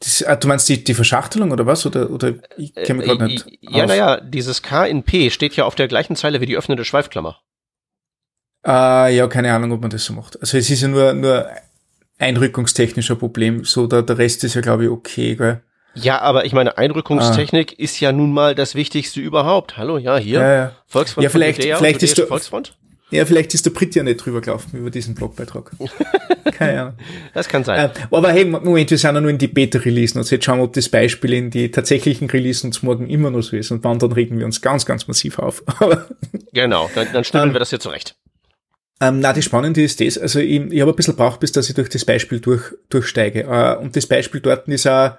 Das, 0.00 0.24
ah, 0.24 0.34
du 0.34 0.48
meinst 0.48 0.68
die, 0.68 0.82
die 0.82 0.94
Verschachtelung 0.94 1.52
oder 1.52 1.66
was? 1.66 1.86
Oder, 1.86 2.10
oder 2.10 2.34
ich 2.56 2.74
kenne 2.74 2.98
mich 2.98 3.06
gerade 3.06 3.24
nicht. 3.24 3.46
Äh, 3.46 3.58
ja, 3.60 3.86
naja, 3.86 4.20
dieses 4.20 4.62
K 4.62 4.86
in 4.86 5.04
P 5.04 5.30
steht 5.30 5.54
ja 5.54 5.64
auf 5.64 5.76
der 5.76 5.86
gleichen 5.86 6.16
Zeile 6.16 6.40
wie 6.40 6.46
die 6.46 6.56
öffnende 6.56 6.84
Schweifklammer. 6.84 7.40
Ah, 8.64 9.08
ja, 9.08 9.26
keine 9.28 9.52
Ahnung, 9.52 9.72
ob 9.72 9.80
man 9.80 9.90
das 9.90 10.04
so 10.04 10.12
macht. 10.12 10.40
Also 10.40 10.56
es 10.56 10.70
ist 10.70 10.82
ja 10.82 10.88
nur, 10.88 11.12
nur 11.14 11.48
einrückungstechnischer 12.18 13.16
Problem. 13.16 13.64
So, 13.64 13.86
der, 13.86 14.02
der 14.02 14.18
Rest 14.18 14.44
ist 14.44 14.54
ja, 14.54 14.60
glaube 14.60 14.84
ich, 14.84 14.90
okay, 14.90 15.36
gell? 15.36 15.62
Ja, 15.94 16.20
aber 16.20 16.46
ich 16.46 16.52
meine, 16.52 16.78
Einrückungstechnik 16.78 17.72
ah. 17.72 17.82
ist 17.82 18.00
ja 18.00 18.12
nun 18.12 18.32
mal 18.32 18.54
das 18.54 18.74
Wichtigste 18.74 19.20
überhaupt. 19.20 19.76
Hallo, 19.76 19.98
ja, 19.98 20.16
hier. 20.16 20.40
Ja, 20.40 20.54
ja. 20.54 20.72
Volksfront. 20.86 21.24
Ja, 21.24 21.30
vielleicht, 21.30 21.62
vielleicht 21.62 22.02
ist 22.02 22.16
der, 22.16 22.26
Volksfront. 22.26 22.76
Ja, 23.10 23.26
vielleicht 23.26 23.52
ist 23.52 23.66
der 23.66 23.72
Brit 23.72 23.94
ja 23.94 24.02
nicht 24.02 24.24
drüber 24.24 24.40
gelaufen 24.40 24.74
über 24.74 24.90
diesen 24.90 25.14
Blogbeitrag. 25.14 25.70
Keine 26.52 26.80
Ahnung. 26.80 26.94
Das 27.34 27.46
kann 27.46 27.62
sein. 27.62 27.90
Äh, 27.90 27.92
aber 28.10 28.32
hey, 28.32 28.46
Moment, 28.46 28.90
wir 28.90 28.96
sind 28.96 29.14
ja 29.14 29.20
nur 29.20 29.30
in 29.30 29.36
die 29.36 29.48
Beta-Release 29.48 30.18
und 30.18 30.30
jetzt 30.30 30.44
schauen 30.44 30.60
wir, 30.60 30.64
ob 30.64 30.72
das 30.72 30.88
Beispiel 30.88 31.34
in 31.34 31.50
die 31.50 31.70
tatsächlichen 31.70 32.30
Release 32.30 32.66
uns 32.66 32.82
morgen 32.82 33.10
immer 33.10 33.30
noch 33.30 33.42
so 33.42 33.54
ist 33.54 33.70
und 33.70 33.84
wann 33.84 33.98
dann 33.98 34.12
regen 34.12 34.38
wir 34.38 34.46
uns 34.46 34.62
ganz, 34.62 34.86
ganz 34.86 35.08
massiv 35.08 35.38
auf. 35.38 35.62
genau, 36.54 36.90
dann, 36.94 37.08
dann 37.12 37.24
stellen 37.24 37.48
ähm, 37.48 37.54
wir 37.54 37.58
das 37.58 37.68
hier 37.68 37.80
zurecht. 37.80 38.16
Ähm, 39.02 39.18
na, 39.18 39.32
die 39.32 39.42
Spannende 39.42 39.82
ist 39.82 40.00
das, 40.00 40.16
also 40.16 40.38
ich, 40.38 40.60
ich 40.70 40.80
habe 40.80 40.92
ein 40.92 40.96
bisschen 40.96 41.16
braucht, 41.16 41.40
bis 41.40 41.50
dass 41.50 41.68
ich 41.68 41.74
durch 41.74 41.88
das 41.88 42.04
Beispiel 42.04 42.38
durch, 42.38 42.62
durchsteige. 42.88 43.40
Äh, 43.42 43.76
und 43.78 43.96
das 43.96 44.06
Beispiel 44.06 44.40
dort 44.40 44.68
ist 44.68 44.86
auch 44.86 45.16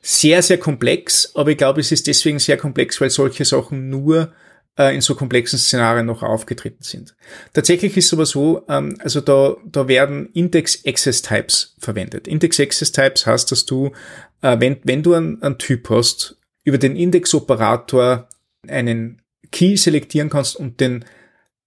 sehr, 0.00 0.40
sehr 0.40 0.56
komplex, 0.56 1.32
aber 1.34 1.50
ich 1.50 1.58
glaube, 1.58 1.80
es 1.80 1.92
ist 1.92 2.06
deswegen 2.06 2.38
sehr 2.38 2.56
komplex, 2.56 2.98
weil 2.98 3.10
solche 3.10 3.44
Sachen 3.44 3.90
nur 3.90 4.32
äh, 4.78 4.94
in 4.94 5.02
so 5.02 5.14
komplexen 5.14 5.58
Szenarien 5.58 6.06
noch 6.06 6.22
aufgetreten 6.22 6.82
sind. 6.82 7.14
Tatsächlich 7.52 7.94
ist 7.98 8.06
es 8.06 8.12
aber 8.14 8.24
so, 8.24 8.64
ähm, 8.70 8.96
also 9.00 9.20
da, 9.20 9.56
da 9.66 9.86
werden 9.86 10.30
Index 10.32 10.82
Access 10.86 11.20
Types 11.20 11.76
verwendet. 11.78 12.26
Index 12.26 12.58
Access 12.58 12.90
Types 12.90 13.26
heißt, 13.26 13.52
dass 13.52 13.66
du, 13.66 13.92
äh, 14.40 14.58
wenn, 14.58 14.78
wenn 14.84 15.02
du 15.02 15.12
einen, 15.12 15.42
einen 15.42 15.58
Typ 15.58 15.90
hast, 15.90 16.38
über 16.64 16.78
den 16.78 16.96
Index-Operator 16.96 18.30
einen 18.66 19.20
Key 19.52 19.76
selektieren 19.76 20.30
kannst 20.30 20.56
und 20.56 20.80
den 20.80 21.04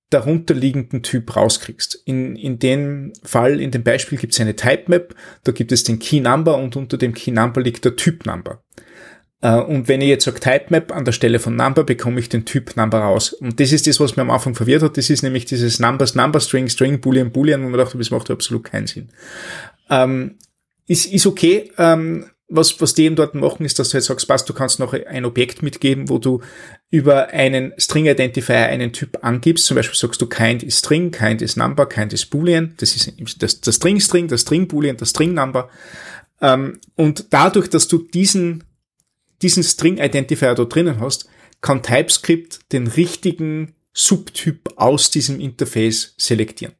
darunterliegenden 0.10 1.04
Typ 1.04 1.36
rauskriegst. 1.36 2.02
In, 2.06 2.36
in 2.36 2.60
dem 2.60 3.14
Fall, 3.24 3.60
in 3.60 3.72
dem 3.72 3.84
Beispiel 3.84 4.18
gibt 4.18 4.34
es 4.34 4.40
eine 4.40 4.56
Type 4.56 4.84
Map, 4.88 5.16
da 5.44 5.52
gibt 5.52 5.72
es 5.72 5.84
den 5.84 6.00
Key 6.00 6.20
Number 6.20 6.58
und 6.58 6.76
unter 6.76 6.98
dem 6.98 7.14
Key 7.14 7.32
Number 7.32 7.62
liegt 7.62 7.86
der 7.86 7.96
Typ 7.96 8.26
Number. 8.26 8.64
Äh, 9.42 9.56
und 9.56 9.88
wenn 9.88 10.02
ich 10.02 10.10
jetzt 10.10 10.26
sage 10.26 10.40
Type 10.40 10.66
Map 10.70 10.92
an 10.92 11.06
der 11.06 11.12
Stelle 11.12 11.40
von 11.40 11.56
Number, 11.56 11.84
bekomme 11.84 12.20
ich 12.20 12.30
den 12.30 12.46
Typ 12.46 12.76
Number 12.76 13.00
raus. 13.00 13.34
Und 13.34 13.60
das 13.60 13.72
ist 13.72 13.88
das, 13.88 14.00
was 14.00 14.16
mir 14.16 14.24
am 14.24 14.32
Anfang 14.32 14.56
verwirrt 14.56 14.84
hat. 14.84 14.98
Das 14.98 15.10
ist 15.10 15.24
nämlich 15.24 15.46
dieses 15.46 15.80
Numbers, 15.80 16.16
Number 16.16 16.40
String, 16.40 16.68
String, 16.70 17.00
Boolean, 17.00 17.32
Boolean, 17.32 17.64
wo 17.64 17.70
man 17.70 17.80
dachte, 17.80 17.98
das 17.98 18.12
macht 18.12 18.30
absolut 18.32 18.64
keinen 18.64 18.88
Sinn. 18.88 19.10
Ähm, 19.90 20.38
ist, 20.88 21.06
ist 21.06 21.28
okay. 21.28 21.72
Ähm, 21.78 22.26
was, 22.50 22.82
was 22.82 22.96
die 22.96 23.06
eben 23.06 23.16
dort 23.16 23.36
machen, 23.36 23.64
ist, 23.64 23.78
dass 23.78 23.90
du 23.90 23.98
jetzt 23.98 24.08
sagst, 24.08 24.28
passt, 24.28 24.50
du 24.50 24.54
kannst 24.54 24.80
noch 24.80 24.94
ein 24.94 25.26
Objekt 25.26 25.62
mitgeben, 25.62 26.10
wo 26.10 26.18
du 26.18 26.42
über 26.90 27.28
einen 27.30 27.74
String 27.78 28.08
Identifier 28.08 28.66
einen 28.66 28.92
Typ 28.92 29.20
angibst. 29.22 29.66
Zum 29.66 29.76
Beispiel 29.76 29.96
sagst 29.96 30.20
du 30.20 30.26
kind 30.26 30.64
ist 30.64 30.80
String, 30.80 31.12
kind 31.12 31.44
ist 31.44 31.58
Number, 31.58 31.88
kind 31.88 32.12
ist 32.12 32.26
Boolean. 32.32 32.74
Das 32.78 32.96
ist 32.96 33.14
das, 33.44 33.62
das 33.62 33.76
String 33.76 34.00
String, 34.00 34.28
das 34.28 34.42
String 34.42 34.68
Boolean, 34.68 34.98
das 34.98 35.12
String 35.12 35.36
Number. 35.36 35.70
Ähm, 36.42 36.80
und 36.96 37.28
dadurch, 37.30 37.70
dass 37.70 37.88
du 37.88 38.00
diesen, 38.00 38.64
diesen 39.44 39.64
String 39.64 40.00
Identifier 40.00 40.56
da 40.56 40.66
drinnen 40.66 41.00
hast, 41.00 41.30
kann 41.62 41.84
TypeScript 41.84 42.72
den 42.72 42.88
richtigen 42.88 43.76
Subtyp 43.94 44.74
aus 44.76 45.12
diesem 45.12 45.40
Interface 45.40 46.16
selektieren. 46.18 46.74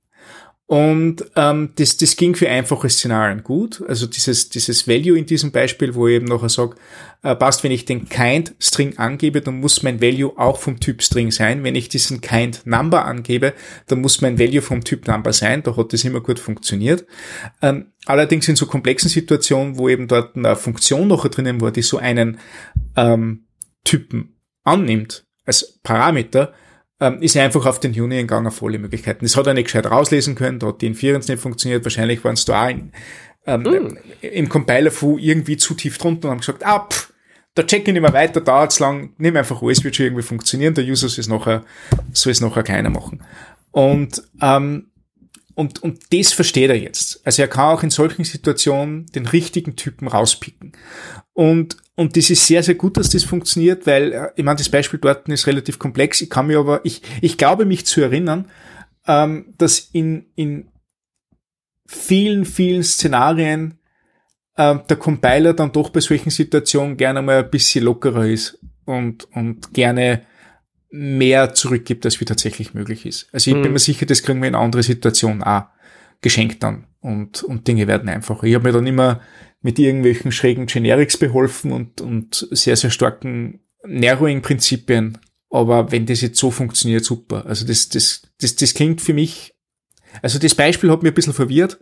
Und 0.70 1.26
ähm, 1.36 1.72
das, 1.78 1.98
das 1.98 2.16
ging 2.16 2.36
für 2.36 2.48
einfache 2.48 2.88
Szenarien 2.92 3.42
gut. 3.42 3.84
Also 3.88 4.06
dieses, 4.06 4.50
dieses 4.50 4.88
Value 4.88 5.18
in 5.18 5.26
diesem 5.26 5.52
Beispiel, 5.52 5.96
wo 5.96 6.08
ich 6.08 6.18
eben 6.18 6.28
nachher 6.28 6.50
sage, 6.50 6.76
äh, 7.24 7.36
passt, 7.36 7.64
wenn 7.64 7.72
ich 7.72 7.86
den 7.86 8.08
Kind 8.08 8.54
String 8.60 8.96
angebe, 9.00 9.42
dann 9.42 9.62
muss 9.62 9.82
mein 9.82 10.00
Value 10.00 10.38
auch 10.38 10.60
vom 10.60 10.80
Typ 10.80 11.02
String 11.02 11.32
sein. 11.32 11.64
Wenn 11.64 11.74
ich 11.74 11.90
diesen 11.90 12.22
Kind 12.22 12.68
Number 12.68 13.06
angebe, 13.06 13.56
dann 13.88 14.02
muss 14.02 14.22
mein 14.22 14.38
Value 14.38 14.62
vom 14.62 14.84
Typ 14.84 15.08
Number 15.08 15.34
sein. 15.34 15.64
Da 15.64 15.76
hat 15.76 15.92
das 15.92 16.04
immer 16.04 16.22
gut 16.22 16.38
funktioniert. 16.38 17.04
Ähm, 17.64 17.94
allerdings 18.06 18.48
in 18.48 18.56
so 18.56 18.68
komplexen 18.68 19.10
Situationen, 19.10 19.80
wo 19.80 19.90
eben 19.90 20.08
dort 20.08 20.36
eine 20.36 20.56
Funktion 20.56 21.08
noch 21.08 21.28
drinnen 21.30 21.62
war, 21.62 21.72
die 21.72 21.82
so 21.82 21.98
einen 21.98 22.38
ähm, 22.96 23.48
Typen 23.84 24.40
annimmt 24.64 25.26
als 25.46 25.80
Parameter, 25.82 26.54
ähm, 27.00 27.22
ist 27.22 27.38
einfach 27.38 27.66
auf 27.66 27.80
den 27.80 27.92
Union 27.92 28.10
gegangen 28.22 28.48
auf 28.48 28.62
alle 28.62 28.80
Möglichkeiten. 28.80 29.26
Das 29.26 29.36
hat 29.36 29.48
er 29.48 29.54
nicht 29.54 29.66
gescheit 29.66 29.86
rauslesen 29.86 30.36
können, 30.36 30.60
da 30.60 30.68
hat 30.68 30.82
die 30.82 30.88
Inference 30.88 31.28
nicht 31.28 31.42
funktioniert, 31.42 31.84
wahrscheinlich 31.84 32.24
waren 32.24 32.34
es 32.34 32.46
da 32.46 32.66
auch 32.66 32.70
in, 32.70 32.92
ähm, 33.46 33.62
mm. 33.64 33.98
im 34.22 34.50
Compiler 34.50 34.92
Fu 34.92 35.18
irgendwie 35.18 35.58
zu 35.58 35.74
tief 35.74 35.98
drunter 35.98 36.28
und 36.28 36.32
haben 36.32 36.40
gesagt, 36.40 36.66
ah, 36.66 36.88
pff, 36.90 37.14
da 37.56 37.64
check 37.64 37.88
ich 37.88 37.94
nicht 37.94 38.02
mehr 38.02 38.14
weiter, 38.14 38.42
dauert's 38.42 38.80
lang, 38.80 39.14
nimm 39.18 39.36
einfach 39.36 39.62
alles, 39.62 39.84
wird 39.84 39.96
schon 39.96 40.08
irgendwie 40.08 40.24
funktionieren, 40.24 40.74
der 40.74 40.86
User 40.86 41.10
soll 41.10 41.22
es 41.22 41.28
nachher, 41.28 41.64
soll 42.14 42.32
es 42.32 42.42
nachher 42.42 42.64
keiner 42.64 42.90
machen. 42.90 43.24
Und, 43.72 44.24
ähm, 44.42 44.89
und, 45.60 45.84
und 45.84 46.14
das 46.14 46.32
versteht 46.32 46.70
er 46.70 46.78
jetzt. 46.78 47.20
Also 47.26 47.42
er 47.42 47.50
kann 47.50 47.76
auch 47.76 47.84
in 47.84 47.90
solchen 47.90 48.24
Situationen 48.24 49.08
den 49.08 49.26
richtigen 49.26 49.76
Typen 49.76 50.08
rauspicken. 50.08 50.72
Und, 51.34 51.76
und 51.96 52.16
das 52.16 52.30
ist 52.30 52.48
sehr, 52.48 52.64
sehr 52.64 52.76
gut, 52.76 52.96
dass 52.96 53.10
das 53.10 53.26
funktioniert, 53.26 53.86
weil, 53.86 54.14
äh, 54.14 54.30
ich 54.38 54.46
meine, 54.46 54.56
das 54.56 54.70
Beispiel 54.70 55.02
dort 55.02 55.28
ist 55.28 55.48
relativ 55.48 55.78
komplex. 55.78 56.22
Ich 56.22 56.30
kann 56.30 56.48
mir 56.48 56.60
aber, 56.60 56.80
ich, 56.86 57.02
ich 57.20 57.38
glaube 57.38 57.66
mich 57.66 57.86
zu 57.86 58.00
erinnern, 58.00 58.50
ähm, 59.06 59.54
dass 59.58 59.80
in, 59.92 60.28
in 60.36 60.70
vielen, 61.86 62.46
vielen 62.46 62.84
Szenarien 62.84 63.80
äh, 64.56 64.78
der 64.90 64.96
Compiler 64.96 65.54
dann 65.54 65.74
doch 65.74 65.90
bei 65.90 66.00
solchen 66.00 66.30
Situationen 66.30 66.96
gerne 66.96 67.22
mal 67.22 67.44
ein 67.44 67.50
bisschen 67.50 67.84
lockerer 67.84 68.28
ist 68.28 68.60
und, 68.86 69.28
und 69.34 69.74
gerne 69.74 70.26
mehr 70.92 71.54
zurückgibt, 71.54 72.06
als 72.06 72.20
wie 72.20 72.26
tatsächlich 72.26 72.74
möglich 72.74 73.06
ist. 73.06 73.28
Also 73.32 73.52
ich 73.52 73.58
mhm. 73.58 73.64
bin 73.64 73.74
mir 73.74 73.80
sicher, 73.80 74.06
das 74.06 74.24
kriegen 74.24 74.42
wir 74.42 74.48
in 74.48 74.56
andere 74.56 74.84
Situationen 74.84 75.44
auch 75.44 75.66
geschenkt 76.22 76.64
dann 76.64 76.88
und, 77.00 77.44
und 77.44 77.68
Dinge 77.68 77.88
werden 77.88 78.10
einfacher. 78.10 78.44
Ich 78.44 78.56
habe 78.56 78.66
mir 78.66 78.74
dann 78.74 78.88
immer 78.88 79.22
mit 79.62 79.78
irgendwelchen 79.78 80.32
schrägen 80.32 80.66
Generics 80.66 81.18
beholfen 81.18 81.72
und, 81.72 82.02
und 82.02 82.48
sehr, 82.52 82.76
sehr 82.76 82.90
starken 82.90 83.60
Narrowing-Prinzipien. 83.86 85.18
Aber 85.50 85.92
wenn 85.92 86.06
das 86.06 86.22
jetzt 86.22 86.40
so 86.40 86.52
funktioniert, 86.52 87.04
super. 87.04 87.46
Also 87.46 87.66
das, 87.66 87.90
das, 87.90 88.22
das, 88.40 88.56
das 88.56 88.74
klingt 88.74 89.02
für 89.02 89.14
mich, 89.14 89.56
also 90.22 90.40
das 90.40 90.56
Beispiel 90.56 90.92
hat 90.92 91.04
mir 91.04 91.10
ein 91.10 91.16
bisschen 91.16 91.34
verwirrt, 91.34 91.80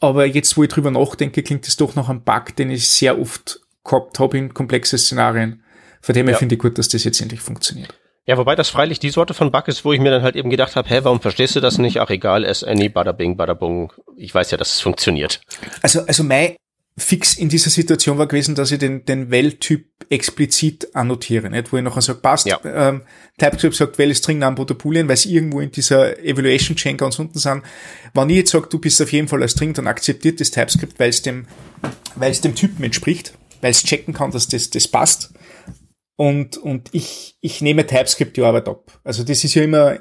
aber 0.00 0.26
jetzt, 0.26 0.56
wo 0.56 0.62
ich 0.62 0.68
drüber 0.68 0.90
nachdenke, 0.90 1.42
klingt 1.42 1.66
es 1.66 1.76
doch 1.76 1.94
noch 1.94 2.08
ein 2.08 2.22
Bug, 2.22 2.54
den 2.56 2.70
ich 2.70 2.88
sehr 2.88 3.18
oft 3.18 3.60
gehabt 3.84 4.18
habe 4.18 4.38
in 4.38 4.54
komplexen 4.54 4.98
Szenarien. 4.98 5.62
Von 6.00 6.14
dem 6.14 6.26
her 6.26 6.34
ja. 6.34 6.38
finde 6.38 6.54
ich 6.54 6.60
gut, 6.60 6.78
dass 6.78 6.88
das 6.88 7.04
jetzt 7.04 7.20
endlich 7.20 7.40
funktioniert. 7.40 7.94
Ja, 8.28 8.36
wobei 8.36 8.54
das 8.54 8.68
freilich 8.68 9.00
die 9.00 9.08
Sorte 9.08 9.32
von 9.32 9.50
Bug 9.50 9.68
ist, 9.68 9.86
wo 9.86 9.94
ich 9.94 10.00
mir 10.00 10.10
dann 10.10 10.22
halt 10.22 10.36
eben 10.36 10.50
gedacht 10.50 10.76
habe, 10.76 10.86
hä, 10.90 11.00
warum 11.02 11.18
verstehst 11.18 11.56
du 11.56 11.60
das 11.60 11.78
nicht? 11.78 11.98
Ach 11.98 12.10
egal, 12.10 12.44
es 12.44 12.62
any, 12.62 12.90
bada 12.90 13.12
bing, 13.12 13.38
bada 13.38 13.54
bung. 13.54 13.90
Ich 14.18 14.34
weiß 14.34 14.50
ja, 14.50 14.58
dass 14.58 14.74
es 14.74 14.80
funktioniert. 14.82 15.40
Also, 15.80 16.02
also 16.02 16.24
mein 16.24 16.56
Fix 16.98 17.38
in 17.38 17.48
dieser 17.48 17.70
Situation 17.70 18.18
war 18.18 18.26
gewesen, 18.26 18.54
dass 18.54 18.70
ich 18.70 18.78
den, 18.78 19.06
den 19.06 19.30
Well-Typ 19.30 19.86
explizit 20.10 20.94
annotiere, 20.94 21.48
nicht? 21.48 21.72
wo 21.72 21.78
ich 21.78 21.82
nachher 21.82 22.02
sage, 22.02 22.18
passt, 22.18 22.44
ja. 22.44 22.60
ähm, 22.64 23.00
TypeScript 23.38 23.76
sagt 23.76 23.96
Well 23.96 24.14
String 24.14 24.40
Number 24.40 24.60
oder 24.60 24.74
Boolean, 24.74 25.08
weil 25.08 25.16
sie 25.16 25.32
irgendwo 25.32 25.60
in 25.60 25.70
dieser 25.70 26.18
Evaluation 26.22 26.76
Chain 26.76 26.98
ganz 26.98 27.18
unten 27.18 27.38
sind. 27.38 27.62
Wenn 28.12 28.28
ich 28.28 28.36
jetzt 28.36 28.50
sage, 28.50 28.68
du 28.68 28.78
bist 28.78 29.00
auf 29.00 29.10
jeden 29.10 29.28
Fall 29.28 29.42
ein 29.42 29.48
String, 29.48 29.72
dann 29.72 29.86
akzeptiert 29.86 30.38
das 30.38 30.50
TypeScript, 30.50 31.00
weil 31.00 31.08
es 31.08 31.22
dem, 31.22 31.46
weil 32.14 32.30
es 32.30 32.42
dem 32.42 32.54
Typen 32.54 32.84
entspricht, 32.84 33.32
weil 33.62 33.70
es 33.70 33.82
checken 33.82 34.12
kann, 34.12 34.32
dass 34.32 34.48
das, 34.48 34.68
das 34.68 34.86
passt 34.86 35.32
und, 36.18 36.56
und 36.56 36.88
ich, 36.90 37.38
ich 37.40 37.60
nehme 37.62 37.86
TypeScript 37.86 38.36
die 38.36 38.42
Arbeit 38.42 38.68
ab. 38.68 39.00
Also 39.04 39.22
das 39.22 39.44
ist 39.44 39.54
ja 39.54 39.62
immer, 39.62 40.00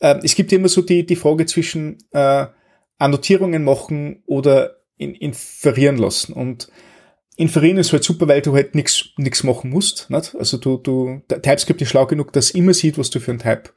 äh, 0.00 0.18
es 0.24 0.34
gibt 0.34 0.50
ja 0.50 0.58
immer 0.58 0.68
so 0.68 0.82
die, 0.82 1.06
die 1.06 1.14
Frage 1.14 1.46
zwischen 1.46 1.98
äh, 2.10 2.46
Annotierungen 2.98 3.62
machen 3.62 4.24
oder 4.26 4.78
in, 4.96 5.14
inferieren 5.14 5.98
lassen. 5.98 6.32
Und 6.32 6.68
inferieren 7.36 7.76
ist 7.76 7.92
halt 7.92 8.02
super, 8.02 8.26
weil 8.26 8.42
du 8.42 8.54
halt 8.54 8.74
nichts 8.74 9.10
nichts 9.18 9.44
machen 9.44 9.70
musst. 9.70 10.10
Nicht? 10.10 10.34
Also 10.34 10.56
du, 10.56 10.78
du, 10.78 11.22
TypeScript 11.28 11.80
ist 11.80 11.90
schlau 11.90 12.06
genug, 12.06 12.32
dass 12.32 12.50
immer 12.50 12.74
sieht, 12.74 12.98
was 12.98 13.10
du 13.10 13.20
für 13.20 13.30
ein 13.30 13.38
Type 13.38 13.70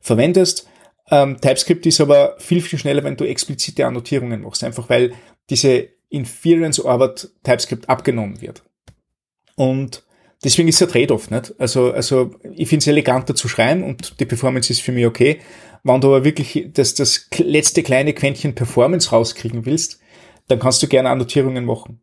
verwendest. 0.00 0.68
Ähm, 1.12 1.40
TypeScript 1.40 1.86
ist 1.86 2.00
aber 2.00 2.34
viel, 2.40 2.60
viel 2.60 2.80
schneller, 2.80 3.04
wenn 3.04 3.16
du 3.16 3.24
explizite 3.24 3.86
Annotierungen 3.86 4.42
machst, 4.42 4.64
einfach 4.64 4.88
weil 4.88 5.12
diese 5.50 5.86
Inference-Arbeit 6.08 7.28
TypeScript 7.44 7.88
abgenommen 7.88 8.40
wird. 8.40 8.64
Und 9.54 10.02
deswegen 10.44 10.68
ist 10.68 10.76
es 10.76 10.82
ein 10.82 10.92
Trade-off, 10.92 11.30
nicht? 11.30 11.54
Also, 11.58 11.92
also, 11.92 12.30
ich 12.54 12.68
finde 12.68 12.82
es 12.82 12.86
eleganter 12.86 13.34
zu 13.34 13.48
schreiben 13.48 13.84
und 13.84 14.20
die 14.20 14.26
Performance 14.26 14.72
ist 14.72 14.82
für 14.82 14.92
mich 14.92 15.06
okay. 15.06 15.40
Wenn 15.82 16.00
du 16.00 16.08
aber 16.08 16.24
wirklich 16.24 16.70
das, 16.72 16.94
das 16.94 17.28
letzte 17.38 17.82
kleine 17.82 18.12
Quäntchen 18.12 18.54
Performance 18.54 19.10
rauskriegen 19.10 19.66
willst, 19.66 20.00
dann 20.48 20.58
kannst 20.58 20.82
du 20.82 20.88
gerne 20.88 21.10
Annotierungen 21.10 21.64
machen. 21.64 22.00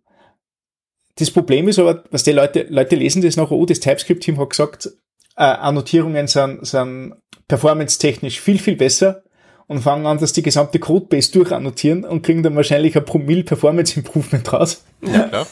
Das 1.15 1.31
Problem 1.31 1.67
ist 1.67 1.79
aber, 1.79 2.03
was 2.09 2.23
die 2.23 2.31
Leute, 2.31 2.65
Leute 2.69 2.95
lesen 2.95 3.21
das 3.21 3.37
nachher, 3.37 3.55
oh, 3.55 3.65
das 3.65 3.79
TypeScript-Team 3.79 4.39
hat 4.39 4.49
gesagt, 4.49 4.89
äh, 5.35 5.43
Annotierungen 5.43 6.27
sind, 6.27 6.65
sind 6.65 7.15
performance-technisch 7.47 8.39
viel, 8.39 8.57
viel 8.57 8.75
besser 8.75 9.23
und 9.73 9.81
fangen 9.81 10.05
an, 10.05 10.17
dass 10.17 10.33
die 10.33 10.43
gesamte 10.43 10.79
Codebase 10.79 11.31
durchannotieren 11.31 12.05
und 12.05 12.21
kriegen 12.23 12.43
dann 12.43 12.55
wahrscheinlich 12.55 12.95
ein 12.95 13.05
Promille 13.05 13.43
Performance 13.43 13.97
Improvement 13.97 14.51
raus. 14.53 14.83
Ja, 15.01 15.23
klar. 15.23 15.47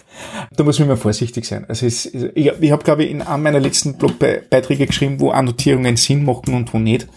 Da 0.55 0.63
muss 0.63 0.79
man 0.79 0.87
immer 0.87 0.97
vorsichtig 0.97 1.45
sein. 1.45 1.65
Also 1.67 1.85
es, 1.85 2.05
ich, 2.05 2.51
ich 2.59 2.71
habe, 2.71 2.83
glaube 2.83 3.03
ich, 3.03 3.11
in 3.11 3.21
einem 3.21 3.43
meiner 3.43 3.59
letzten 3.59 3.97
Blogbeiträge 3.97 4.87
geschrieben, 4.87 5.19
wo 5.19 5.31
Annotierungen 5.31 5.97
Sinn 5.97 6.23
machen 6.23 6.53
und 6.53 6.73
wo 6.73 6.79
nicht. 6.79 7.07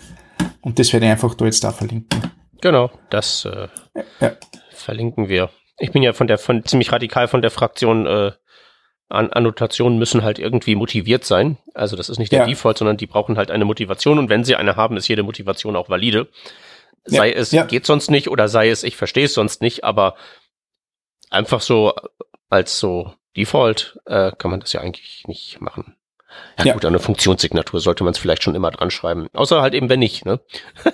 Und 0.61 0.79
das 0.79 0.93
werde 0.93 1.07
ich 1.07 1.12
einfach 1.12 1.35
da 1.35 1.45
jetzt 1.45 1.62
da 1.62 1.73
verlinken. 1.73 2.23
Genau, 2.61 2.90
das 3.11 3.45
äh, 3.45 3.69
ja. 4.21 4.33
verlinken 4.73 5.29
wir. 5.29 5.51
Ich 5.79 5.93
bin 5.93 6.03
ja 6.03 6.12
von 6.12 6.27
der, 6.27 6.38
von 6.38 6.64
ziemlich 6.64 6.90
radikal 6.93 7.29
von 7.29 7.43
der 7.43 7.51
Fraktion 7.51 8.07
äh, 8.07 8.33
an 9.09 9.31
Annotationen 9.31 9.99
müssen 9.99 10.23
halt 10.23 10.38
irgendwie 10.38 10.75
motiviert 10.75 11.25
sein. 11.25 11.59
Also 11.75 11.97
das 11.97 12.09
ist 12.09 12.19
nicht 12.19 12.33
der 12.33 12.40
ja. 12.40 12.47
Default, 12.47 12.79
sondern 12.79 12.97
die 12.97 13.07
brauchen 13.07 13.37
halt 13.37 13.51
eine 13.51 13.64
Motivation 13.64 14.19
und 14.19 14.29
wenn 14.29 14.45
sie 14.45 14.57
eine 14.57 14.77
haben, 14.77 14.97
ist 14.97 15.09
jede 15.09 15.23
Motivation 15.23 15.77
auch 15.77 15.88
valide. 15.88 16.29
Sei 17.05 17.31
ja. 17.31 17.37
es 17.37 17.53
ja. 17.53 17.64
geht 17.64 17.87
sonst 17.87 18.11
nicht 18.11 18.29
oder 18.29 18.49
sei 18.49 18.71
es 18.71 18.83
ich 18.83 18.97
verstehe 18.97 19.27
es 19.27 19.35
sonst 19.35 19.61
nicht, 19.61 19.85
aber 19.85 20.17
einfach 21.31 21.61
so 21.61 21.95
als 22.49 22.79
so 22.79 23.14
Default 23.37 23.99
äh, 24.07 24.33
kann 24.33 24.51
man 24.51 24.61
das 24.61 24.73
ja 24.73 24.81
eigentlich 24.81 25.25
nicht 25.27 25.61
machen. 25.61 25.97
Ja, 26.59 26.67
ja. 26.67 26.73
gut, 26.73 26.85
eine 26.85 26.99
Funktionssignatur 26.99 27.81
sollte 27.81 28.05
man 28.05 28.12
es 28.12 28.19
vielleicht 28.19 28.43
schon 28.43 28.55
immer 28.55 28.71
dran 28.71 28.90
schreiben. 28.90 29.29
Außer 29.33 29.61
halt 29.61 29.75
eben, 29.75 29.88
wenn 29.88 30.01
nicht, 30.01 30.25
ne? 30.25 30.40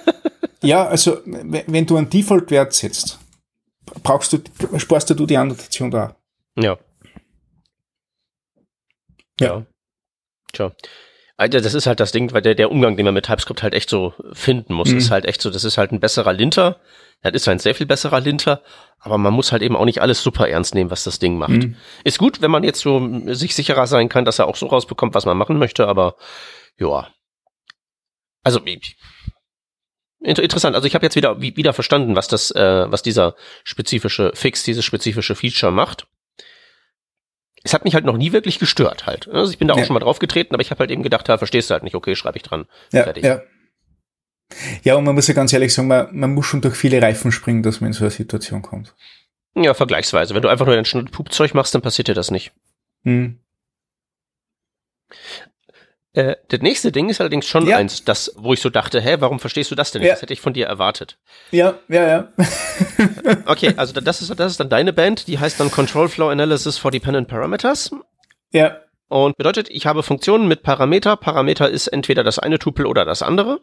ja, 0.63 0.87
also 0.87 1.21
wenn 1.25 1.87
du 1.87 1.97
einen 1.97 2.11
Default-Wert 2.11 2.73
setzt, 2.73 3.19
brauchst 4.03 4.33
du, 4.33 4.39
sparst 4.79 5.11
du 5.11 5.27
die 5.27 5.37
Annotation 5.37 5.91
da. 5.91 6.17
Ja. 6.57 6.79
Ja. 9.39 9.65
Tja. 10.53 10.73
Alter, 11.41 11.63
das 11.63 11.73
ist 11.73 11.87
halt 11.87 12.01
das 12.01 12.13
Ding, 12.13 12.33
weil 12.35 12.43
der, 12.43 12.55
der 12.55 12.71
Umgang, 12.71 12.99
den 12.99 13.07
man 13.07 13.15
mit 13.15 13.25
TypeScript 13.25 13.63
halt 13.63 13.73
echt 13.73 13.89
so 13.89 14.13
finden 14.35 14.75
muss, 14.75 14.91
mhm. 14.91 14.99
ist 14.99 15.11
halt 15.11 15.25
echt 15.25 15.41
so, 15.41 15.49
das 15.49 15.65
ist 15.65 15.79
halt 15.79 15.91
ein 15.91 15.99
besserer 15.99 16.35
Linter. 16.35 16.79
Das 17.23 17.33
ist 17.33 17.49
ein 17.49 17.59
sehr 17.59 17.75
viel 17.75 17.87
besserer 17.87 18.21
Linter, 18.21 18.63
aber 18.99 19.17
man 19.17 19.33
muss 19.33 19.51
halt 19.51 19.63
eben 19.63 19.75
auch 19.75 19.87
nicht 19.87 20.03
alles 20.03 20.23
super 20.23 20.51
ernst 20.51 20.75
nehmen, 20.75 20.91
was 20.91 21.05
das 21.05 21.19
Ding 21.19 21.39
macht. 21.39 21.51
Mhm. 21.51 21.77
Ist 22.05 22.19
gut, 22.19 22.43
wenn 22.43 22.51
man 22.51 22.63
jetzt 22.63 22.81
so 22.81 23.33
sich 23.33 23.55
sicherer 23.55 23.87
sein 23.87 24.11
kann, 24.11 24.27
dass 24.27 24.39
er 24.39 24.49
auch 24.49 24.57
so 24.57 24.67
rausbekommt, 24.67 25.15
was 25.15 25.25
man 25.25 25.39
machen 25.39 25.59
möchte, 25.59 25.89
aber 25.89 26.17
ja. 26.79 27.09
Also 28.43 28.61
interessant. 30.41 30.77
Also 30.77 30.87
ich 30.87 30.95
habe 30.95 31.07
jetzt 31.07 31.17
wieder 31.17 31.41
wieder 31.41 31.73
verstanden, 31.73 32.17
was 32.17 32.29
das, 32.29 32.51
äh, 32.51 32.91
was 32.91 33.03
dieser 33.03 33.35
spezifische 33.65 34.33
Fix, 34.35 34.63
dieses 34.63 34.85
spezifische 34.85 35.35
Feature 35.35 35.73
macht 35.73 36.07
es 37.63 37.75
hat 37.75 37.85
mich 37.85 37.95
halt 37.95 38.05
noch 38.05 38.17
nie 38.17 38.33
wirklich 38.33 38.59
gestört 38.59 39.07
halt. 39.07 39.29
Also 39.29 39.53
ich 39.53 39.59
bin 39.59 39.69
da 39.69 39.75
auch 39.75 39.79
ja. 39.79 39.85
schon 39.85 39.95
mal 39.95 40.01
drauf 40.01 40.19
getreten, 40.19 40.55
aber 40.55 40.63
ich 40.63 40.71
habe 40.71 40.81
halt 40.81 40.91
eben 40.91 41.03
gedacht, 41.03 41.29
ja, 41.29 41.39
verstehst 41.39 41.71
du 41.71 41.75
halt 41.75 41.83
nicht, 41.83 41.95
okay, 41.95 42.15
schreibe 42.17 42.37
ich 42.39 42.43
dran. 42.43 42.67
Ja, 42.93 43.05
Fertig. 43.05 43.25
Ja. 43.25 43.43
ja, 44.83 44.95
und 44.97 45.05
man 45.05 45.15
muss 45.15 45.29
ja 45.29 45.35
ganz 45.35 45.53
ehrlich 45.53 45.75
sagen, 45.75 45.89
man, 45.89 46.09
man 46.13 46.35
muss 46.35 46.47
schon 46.47 46.63
durch 46.63 46.77
viele 46.77 47.03
Reifen 47.03 47.33
springen, 47.33 47.63
dass 47.63 47.81
man 47.81 47.89
in 47.89 47.93
so 47.93 48.05
eine 48.05 48.11
Situation 48.11 48.63
kommt. 48.63 48.95
Ja, 49.55 49.75
vergleichsweise. 49.75 50.35
Wenn 50.35 50.43
du 50.43 50.49
einfach 50.49 50.67
nur 50.67 50.77
ein 50.77 51.11
Pupzeug 51.11 51.55
machst, 51.55 51.75
dann 51.75 51.83
passiert 51.83 52.09
dir 52.09 52.15
das 52.15 52.31
nicht. 52.31 52.53
Hm. 53.05 53.41
Äh, 56.13 56.37
das 56.49 56.61
nächste 56.61 56.91
Ding 56.91 57.09
ist 57.09 57.21
allerdings 57.21 57.47
schon 57.47 57.67
ja. 57.67 57.77
eins, 57.77 58.05
das, 58.05 58.33
wo 58.37 58.53
ich 58.53 58.61
so 58.61 58.69
dachte, 58.69 59.01
hä, 59.01 59.17
warum 59.21 59.39
verstehst 59.39 59.71
du 59.71 59.75
das 59.75 59.93
denn 59.93 60.01
nicht? 60.01 60.09
Ja. 60.09 60.15
Das 60.15 60.23
hätte 60.23 60.33
ich 60.33 60.41
von 60.41 60.53
dir 60.53 60.67
erwartet. 60.67 61.19
Ja, 61.53 61.79
ja, 61.89 62.07
ja. 62.07 62.29
okay, 63.47 63.75
also 63.77 64.01
das 64.01 64.21
ist, 64.21 64.39
das 64.39 64.53
ist 64.53 64.61
dann 64.61 64.69
deine 64.69 64.93
Band, 64.93 65.29
die 65.29 65.39
heißt 65.39 65.61
dann 65.61 65.71
Control 65.71 66.09
Flow 66.09 66.29
Analysis 66.29 66.79
for 66.79 66.91
Dependent 66.91 67.29
Parameters. 67.29 67.93
Ja. 68.53 68.81
Und 69.09 69.37
bedeutet, 69.37 69.69
ich 69.71 69.87
habe 69.87 70.03
Funktionen 70.03 70.49
mit 70.49 70.63
Parameter. 70.63 71.17
Parameter 71.17 71.69
ist 71.69 71.89
entweder 71.89 72.25
das 72.25 72.39
eine 72.39 72.59
Tupel 72.59 72.87
oder 72.87 73.05
das 73.05 73.23
andere. 73.23 73.61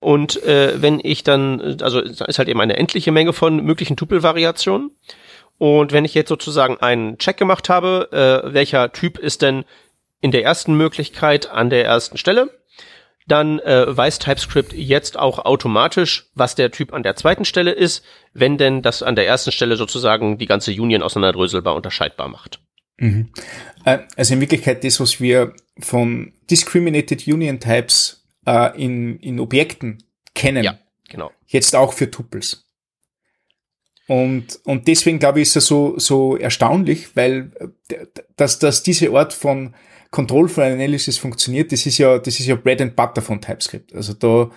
Und 0.00 0.42
äh, 0.42 0.82
wenn 0.82 1.00
ich 1.02 1.22
dann, 1.22 1.80
also 1.80 2.00
ist 2.00 2.38
halt 2.38 2.48
eben 2.48 2.60
eine 2.60 2.76
endliche 2.76 3.12
Menge 3.12 3.32
von 3.32 3.64
möglichen 3.64 3.96
Tupelvariationen. 3.96 4.96
Und 5.58 5.92
wenn 5.92 6.04
ich 6.04 6.14
jetzt 6.14 6.28
sozusagen 6.28 6.78
einen 6.78 7.18
Check 7.18 7.36
gemacht 7.36 7.68
habe, 7.68 8.08
äh, 8.10 8.52
welcher 8.52 8.92
Typ 8.92 9.18
ist 9.18 9.42
denn 9.42 9.64
in 10.22 10.30
der 10.30 10.42
ersten 10.42 10.74
Möglichkeit 10.74 11.50
an 11.50 11.68
der 11.68 11.84
ersten 11.84 12.16
Stelle. 12.16 12.48
Dann 13.26 13.60
äh, 13.60 13.96
weiß 13.96 14.18
TypeScript 14.18 14.72
jetzt 14.72 15.18
auch 15.18 15.44
automatisch, 15.44 16.30
was 16.34 16.54
der 16.54 16.70
Typ 16.70 16.92
an 16.92 17.02
der 17.02 17.14
zweiten 17.14 17.44
Stelle 17.44 17.72
ist, 17.72 18.04
wenn 18.32 18.56
denn 18.58 18.82
das 18.82 19.02
an 19.02 19.14
der 19.14 19.26
ersten 19.26 19.52
Stelle 19.52 19.76
sozusagen 19.76 20.38
die 20.38 20.46
ganze 20.46 20.72
Union 20.72 21.02
auseinanderdröselbar 21.02 21.74
unterscheidbar 21.74 22.28
macht. 22.28 22.60
Mhm. 22.98 23.30
Äh, 23.84 23.98
also 24.16 24.34
in 24.34 24.40
Wirklichkeit 24.40 24.82
das, 24.82 24.98
was 25.00 25.20
wir 25.20 25.54
von 25.78 26.32
Discriminated 26.50 27.26
Union 27.26 27.60
Types 27.60 28.24
äh, 28.46 28.80
in, 28.82 29.18
in 29.18 29.38
Objekten 29.38 30.02
kennen. 30.34 30.64
Ja, 30.64 30.78
genau. 31.08 31.30
Jetzt 31.46 31.76
auch 31.76 31.92
für 31.92 32.10
Tupels. 32.10 32.68
Und, 34.08 34.60
und 34.64 34.88
deswegen 34.88 35.20
glaube 35.20 35.40
ich, 35.40 35.48
ist 35.48 35.56
es 35.56 35.66
so, 35.66 35.98
so 35.98 36.36
erstaunlich, 36.36 37.14
weil 37.16 37.52
äh, 37.88 38.06
dass, 38.36 38.58
dass 38.58 38.82
diese 38.82 39.10
Art 39.12 39.32
von 39.32 39.74
Control 40.12 40.46
Flow 40.46 40.64
Analysis 40.64 41.18
funktioniert, 41.18 41.72
das 41.72 41.86
ist 41.86 41.98
ja, 41.98 42.18
das 42.18 42.38
ist 42.38 42.46
ja 42.46 42.54
Bread 42.54 42.82
and 42.82 42.94
Butter 42.94 43.22
von 43.22 43.40
TypeScript. 43.40 43.94
Also 43.94 44.12
da, 44.12 44.50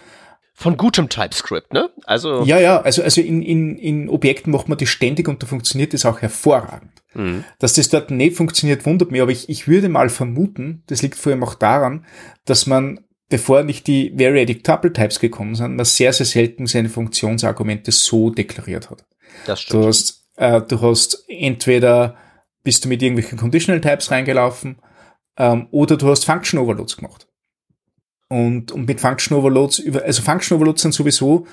von 0.54 0.78
gutem 0.78 1.10
TypeScript, 1.10 1.74
ne? 1.74 1.90
Also 2.06 2.44
ja, 2.44 2.60
ja, 2.60 2.82
also 2.82 3.02
also 3.02 3.22
in, 3.22 3.42
in, 3.42 3.78
in 3.78 4.10
Objekten 4.10 4.52
macht 4.52 4.70
man 4.70 4.78
das 4.78 4.90
ständig 4.90 5.28
und 5.28 5.42
da 5.42 5.48
funktioniert 5.48 5.94
das 5.94 6.06
auch 6.06 6.22
hervorragend. 6.22 6.92
Mhm. 7.14 7.46
Dass 7.60 7.74
das 7.74 7.88
dort 7.88 8.12
nicht 8.12 8.36
funktioniert, 8.36 8.86
wundert 8.86 9.12
mich, 9.12 9.22
aber 9.22 9.32
ich, 9.32 9.48
ich 9.48 9.68
würde 9.68 9.88
mal 9.88 10.10
vermuten, 10.10 10.84
das 10.88 11.02
liegt 11.02 11.16
vor 11.16 11.32
allem 11.32 11.44
auch 11.44 11.56
daran, 11.56 12.06
dass 12.44 12.68
man, 12.68 13.00
bevor 13.30 13.64
nicht 13.64 13.88
die 13.88 14.12
Variadic 14.14 14.66
Tuple 14.66 14.92
Types 14.92 15.22
gekommen 15.22 15.56
sind, 15.56 15.78
man 15.78 15.86
sehr, 15.86 16.12
sehr 16.12 16.26
selten 16.26 16.68
seine 16.68 16.90
Funktionsargumente 16.90 17.94
so 17.94 18.30
deklariert 18.30 18.90
hat. 18.90 19.06
Das 19.46 19.62
stimmt. 19.62 19.84
Du 19.84 19.88
hast, 19.88 20.26
äh, 20.36 20.62
du 20.62 20.82
hast 20.82 21.24
entweder 21.30 22.18
bist 22.64 22.84
du 22.84 22.90
mit 22.90 23.02
irgendwelchen 23.02 23.38
Conditional 23.38 23.80
Types 23.80 24.12
reingelaufen 24.12 24.78
ähm, 25.38 25.68
oder 25.72 25.98
du 25.98 26.08
hast 26.10 26.26
Function 26.26 26.60
Overloads 26.60 26.98
gemacht. 26.98 27.28
Und, 28.28 28.72
und 28.72 28.88
mit 28.88 29.00
Function 29.00 29.38
Overloads, 29.38 29.84
also 30.04 30.22
Function 30.22 30.58
Overloads 30.58 30.82
sind 30.82 30.94
sowieso 30.94 31.46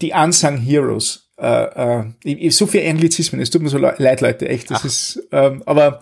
die 0.00 0.12
Unsung 0.12 0.56
Heroes. 0.56 1.30
Äh, 1.38 2.02
äh, 2.24 2.50
so 2.50 2.66
viel 2.66 2.88
Anglizismen, 2.88 3.40
es 3.40 3.50
tut 3.50 3.62
mir 3.62 3.68
so 3.68 3.78
leid, 3.78 4.20
Leute, 4.20 4.48
echt, 4.48 4.70
das 4.70 4.80
Ach. 4.80 4.84
ist, 4.84 5.28
ähm, 5.30 5.62
aber 5.66 6.00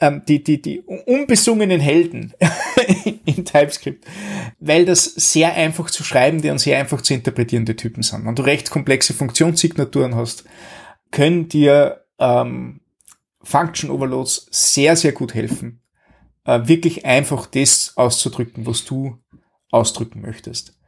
ähm, 0.00 0.22
die, 0.26 0.42
die, 0.42 0.60
die 0.60 0.80
unbesungenen 0.80 1.80
Helden 1.80 2.32
in 3.24 3.44
TypeScript, 3.44 4.04
weil 4.58 4.84
das 4.84 5.04
sehr 5.04 5.54
einfach 5.54 5.90
zu 5.90 6.02
schreibende 6.02 6.50
und 6.50 6.58
sehr 6.58 6.78
einfach 6.78 7.00
zu 7.02 7.14
interpretierende 7.14 7.76
Typen 7.76 8.02
sind. 8.02 8.26
Wenn 8.26 8.34
du 8.34 8.42
recht 8.42 8.70
komplexe 8.70 9.14
Funktionssignaturen 9.14 10.16
hast, 10.16 10.44
können 11.12 11.48
dir 11.48 12.04
ähm, 12.18 12.80
Function 13.42 13.90
Overloads 13.90 14.48
sehr, 14.50 14.96
sehr 14.96 15.12
gut 15.12 15.34
helfen, 15.34 15.80
äh, 16.44 16.60
wirklich 16.64 17.04
einfach 17.04 17.46
das 17.46 17.92
auszudrücken, 17.96 18.66
was 18.66 18.84
du 18.84 19.18
ausdrücken 19.70 20.20
möchtest. 20.20 20.78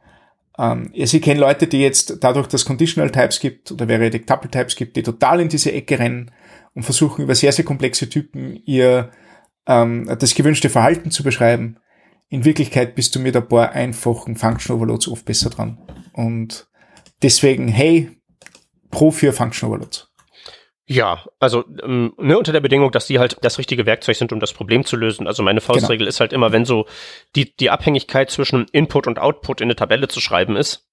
Ähm, 0.57 0.91
also 0.97 1.17
ich 1.17 1.23
kenne 1.23 1.39
Leute, 1.39 1.67
die 1.67 1.81
jetzt 1.81 2.17
dadurch, 2.21 2.47
dass 2.47 2.65
Conditional 2.65 3.11
Types 3.11 3.39
gibt 3.39 3.71
oder 3.71 3.87
Variadic 3.87 4.25
Tuple 4.27 4.49
Types 4.49 4.75
gibt, 4.75 4.95
die 4.95 5.03
total 5.03 5.41
in 5.41 5.49
diese 5.49 5.71
Ecke 5.71 5.99
rennen 5.99 6.31
und 6.73 6.83
versuchen 6.83 7.23
über 7.23 7.35
sehr, 7.35 7.51
sehr 7.51 7.65
komplexe 7.65 8.09
Typen 8.09 8.61
ihr 8.65 9.11
ähm, 9.67 10.09
das 10.19 10.35
gewünschte 10.35 10.69
Verhalten 10.69 11.11
zu 11.11 11.23
beschreiben. 11.23 11.77
In 12.29 12.45
Wirklichkeit 12.45 12.95
bist 12.95 13.15
du 13.15 13.19
mit 13.19 13.35
ein 13.35 13.47
paar 13.47 13.71
einfachen 13.71 14.35
Function 14.35 14.75
Overloads 14.75 15.07
oft 15.07 15.25
besser 15.25 15.49
dran. 15.49 15.77
Und 16.13 16.67
deswegen, 17.21 17.67
hey, 17.67 18.11
pro 18.91 19.11
für 19.11 19.31
Function 19.31 19.69
Overloads. 19.69 20.11
Ja, 20.89 21.25
also 21.39 21.65
ähm, 21.83 22.13
ne, 22.17 22.37
unter 22.37 22.53
der 22.53 22.61
Bedingung, 22.61 22.91
dass 22.91 23.07
die 23.07 23.19
halt 23.19 23.37
das 23.41 23.57
richtige 23.57 23.85
Werkzeug 23.85 24.15
sind, 24.15 24.31
um 24.31 24.39
das 24.39 24.53
Problem 24.53 24.85
zu 24.85 24.95
lösen. 24.95 25.27
Also 25.27 25.43
meine 25.43 25.59
Faustregel 25.59 25.97
genau. 25.99 26.09
ist 26.09 26.21
halt 26.21 26.31
immer, 26.31 26.53
wenn 26.53 26.63
so 26.63 26.85
die, 27.35 27.53
die 27.57 27.69
Abhängigkeit 27.69 28.31
zwischen 28.31 28.67
Input 28.71 29.05
und 29.05 29.19
Output 29.19 29.59
in 29.59 29.65
eine 29.65 29.75
Tabelle 29.75 30.07
zu 30.07 30.21
schreiben 30.21 30.55
ist, 30.55 30.86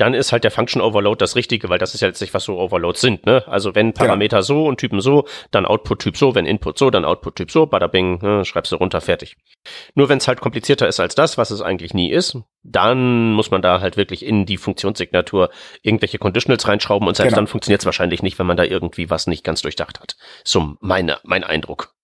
dann 0.00 0.14
ist 0.14 0.32
halt 0.32 0.44
der 0.44 0.50
Function 0.50 0.80
Overload 0.80 1.18
das 1.18 1.36
Richtige, 1.36 1.68
weil 1.68 1.78
das 1.78 1.94
ist 1.94 2.00
ja 2.00 2.08
letztlich, 2.08 2.32
was 2.32 2.44
so 2.44 2.58
Overloads 2.58 3.00
sind. 3.00 3.26
Ne? 3.26 3.44
Also 3.46 3.74
wenn 3.74 3.92
Parameter 3.92 4.38
ja. 4.38 4.42
so 4.42 4.66
und 4.66 4.78
Typen 4.78 5.00
so, 5.00 5.26
dann 5.50 5.66
Output-Typ 5.66 6.16
so, 6.16 6.34
wenn 6.34 6.46
Input 6.46 6.78
so, 6.78 6.90
dann 6.90 7.04
Output-Typ 7.04 7.50
so, 7.50 7.66
bada 7.66 7.86
bing, 7.86 8.18
ne, 8.22 8.44
schreibst 8.46 8.72
du 8.72 8.76
runter, 8.76 9.02
fertig. 9.02 9.36
Nur 9.94 10.08
wenn 10.08 10.18
es 10.18 10.26
halt 10.26 10.40
komplizierter 10.40 10.88
ist 10.88 11.00
als 11.00 11.14
das, 11.14 11.36
was 11.36 11.50
es 11.50 11.60
eigentlich 11.60 11.92
nie 11.92 12.10
ist, 12.10 12.38
dann 12.62 13.32
muss 13.32 13.50
man 13.50 13.60
da 13.60 13.80
halt 13.80 13.98
wirklich 13.98 14.24
in 14.24 14.46
die 14.46 14.56
Funktionssignatur 14.56 15.50
irgendwelche 15.82 16.18
Conditionals 16.18 16.66
reinschrauben 16.66 17.06
und 17.06 17.16
selbst 17.16 17.32
genau. 17.32 17.42
dann 17.42 17.46
funktioniert 17.46 17.82
es 17.82 17.86
wahrscheinlich 17.86 18.22
nicht, 18.22 18.38
wenn 18.38 18.46
man 18.46 18.56
da 18.56 18.64
irgendwie 18.64 19.10
was 19.10 19.26
nicht 19.26 19.44
ganz 19.44 19.60
durchdacht 19.60 20.00
hat. 20.00 20.16
So 20.44 20.76
meine, 20.80 21.18
mein 21.24 21.44
Eindruck. 21.44 21.94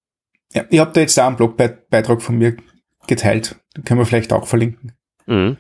Ja, 0.53 0.65
ich 0.69 0.79
habe 0.79 0.93
da 0.93 1.01
jetzt 1.01 1.17
da 1.17 1.27
einen 1.27 1.37
Blogbeitrag 1.37 2.21
von 2.21 2.37
mir 2.37 2.57
geteilt. 3.07 3.57
Den 3.77 3.85
können 3.85 4.01
wir 4.01 4.07
vielleicht 4.07 4.33
auch 4.33 4.47
verlinken. 4.47 4.93
Mhm. 5.27 5.57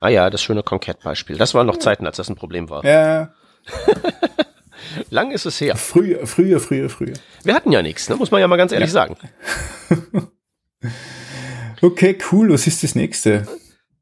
Ah 0.00 0.08
ja, 0.08 0.30
das 0.30 0.42
schöne 0.42 0.62
Concat-Beispiel. 0.62 1.36
Das 1.36 1.54
waren 1.54 1.66
noch 1.66 1.76
Zeiten, 1.76 2.06
als 2.06 2.16
das 2.16 2.30
ein 2.30 2.36
Problem 2.36 2.70
war. 2.70 2.84
Ja. 2.84 3.34
Lang 5.10 5.30
ist 5.30 5.44
es 5.44 5.60
her. 5.60 5.76
Früher, 5.76 6.26
früher, 6.26 6.58
früher, 6.58 6.88
früher. 6.88 7.14
Wir 7.44 7.54
hatten 7.54 7.70
ja 7.70 7.82
nichts, 7.82 8.08
ne? 8.08 8.16
muss 8.16 8.30
man 8.30 8.40
ja 8.40 8.48
mal 8.48 8.56
ganz 8.56 8.72
ehrlich 8.72 8.92
ja. 8.92 8.92
sagen. 8.92 9.16
okay, 11.82 12.18
cool. 12.32 12.50
Was 12.50 12.66
ist 12.66 12.82
das 12.82 12.94
nächste? 12.94 13.46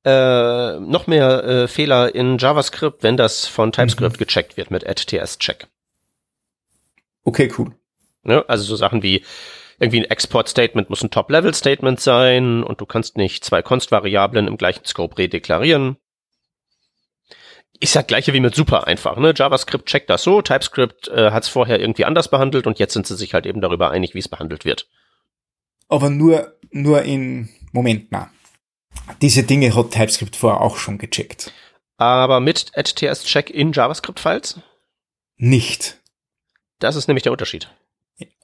Äh, 0.05 0.79
noch 0.79 1.09
mehr 1.09 1.45
äh, 1.45 1.69
Fehler 1.69 2.15
in 2.15 2.39
JavaScript, 2.39 3.03
wenn 3.03 3.17
das 3.17 3.47
von 3.47 3.73
TypeScript 3.73 4.15
mhm. 4.15 4.25
gecheckt 4.25 4.57
wird 4.57 4.71
mit 4.71 4.87
add-ts-check. 4.87 5.67
Okay, 7.25 7.53
cool. 7.59 7.73
Ja, 8.25 8.45
also 8.47 8.63
so 8.63 8.77
Sachen 8.77 9.03
wie 9.03 9.25
irgendwie 9.79 10.01
ein 10.01 10.11
Export-Statement 10.11 10.91
muss 10.91 11.03
ein 11.03 11.11
Top-Level-Statement 11.11 12.01
sein 12.01 12.63
und 12.65 12.81
du 12.81 12.87
kannst 12.87 13.17
nicht 13.17 13.45
zwei 13.45 13.63
Const-Variablen 13.63 14.49
im 14.49 14.57
gleichen 14.57 14.85
Scope 14.85 15.19
redeklarieren. 15.19 15.97
Ist 17.81 17.95
ja 17.95 18.03
gleiche 18.03 18.33
wie 18.33 18.41
mit 18.41 18.57
super 18.57 18.89
einfach, 18.89 19.19
ne? 19.19 19.33
JavaScript 19.37 19.87
checkt 19.87 20.11
das 20.11 20.25
so, 20.25 20.43
TypeScript 20.43 21.09
äh, 21.09 21.31
hat 21.31 21.45
es 21.45 21.49
vorher 21.49 21.79
irgendwie 21.79 22.05
anders 22.05 22.29
behandelt 22.29 22.67
und 22.67 22.81
jetzt 22.81 22.93
sind 22.93 23.07
sie 23.07 23.15
sich 23.15 23.35
halt 23.35 23.47
eben 23.47 23.61
darüber 23.61 23.91
einig, 23.91 24.15
wie 24.15 24.19
es 24.19 24.29
behandelt 24.29 24.65
wird. 24.65 24.89
Aber 25.89 26.11
nur, 26.11 26.59
nur 26.73 27.03
in, 27.03 27.49
Moment 27.73 28.11
mal. 28.11 28.31
Diese 29.23 29.45
Dinge 29.45 29.77
hat 29.77 29.93
TypeScript 29.93 30.35
vorher 30.35 30.61
auch 30.61 30.77
schon 30.77 30.99
gecheckt. 30.99 31.53
Aber 31.99 32.41
mit 32.41 32.73
ts-check 32.75 33.51
in 33.51 33.73
JavaScript-Files? 33.73 34.61
Nicht. 35.37 36.01
Das 36.81 36.97
ist 36.97 37.07
nämlich 37.07 37.23
der 37.23 37.33
Unterschied. 37.33 37.71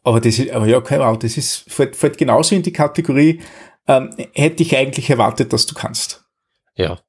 Aber 0.03 0.21
das 0.21 0.39
ist, 0.39 0.51
aber 0.51 0.67
ja, 0.67 0.81
keine 0.81 1.05
Ahnung, 1.05 1.19
das 1.19 1.37
ist, 1.37 1.71
fällt, 1.71 1.97
fällt 1.97 2.19
genauso 2.19 2.55
in 2.55 2.63
die 2.63 2.73
Kategorie, 2.73 3.41
ähm, 3.89 4.15
hätte 4.35 4.63
ich 4.63 4.77
eigentlich 4.77 5.09
erwartet, 5.11 5.53
dass 5.53 5.67
du 5.67 5.75
kannst. 5.75 6.25
Ja. 6.77 7.01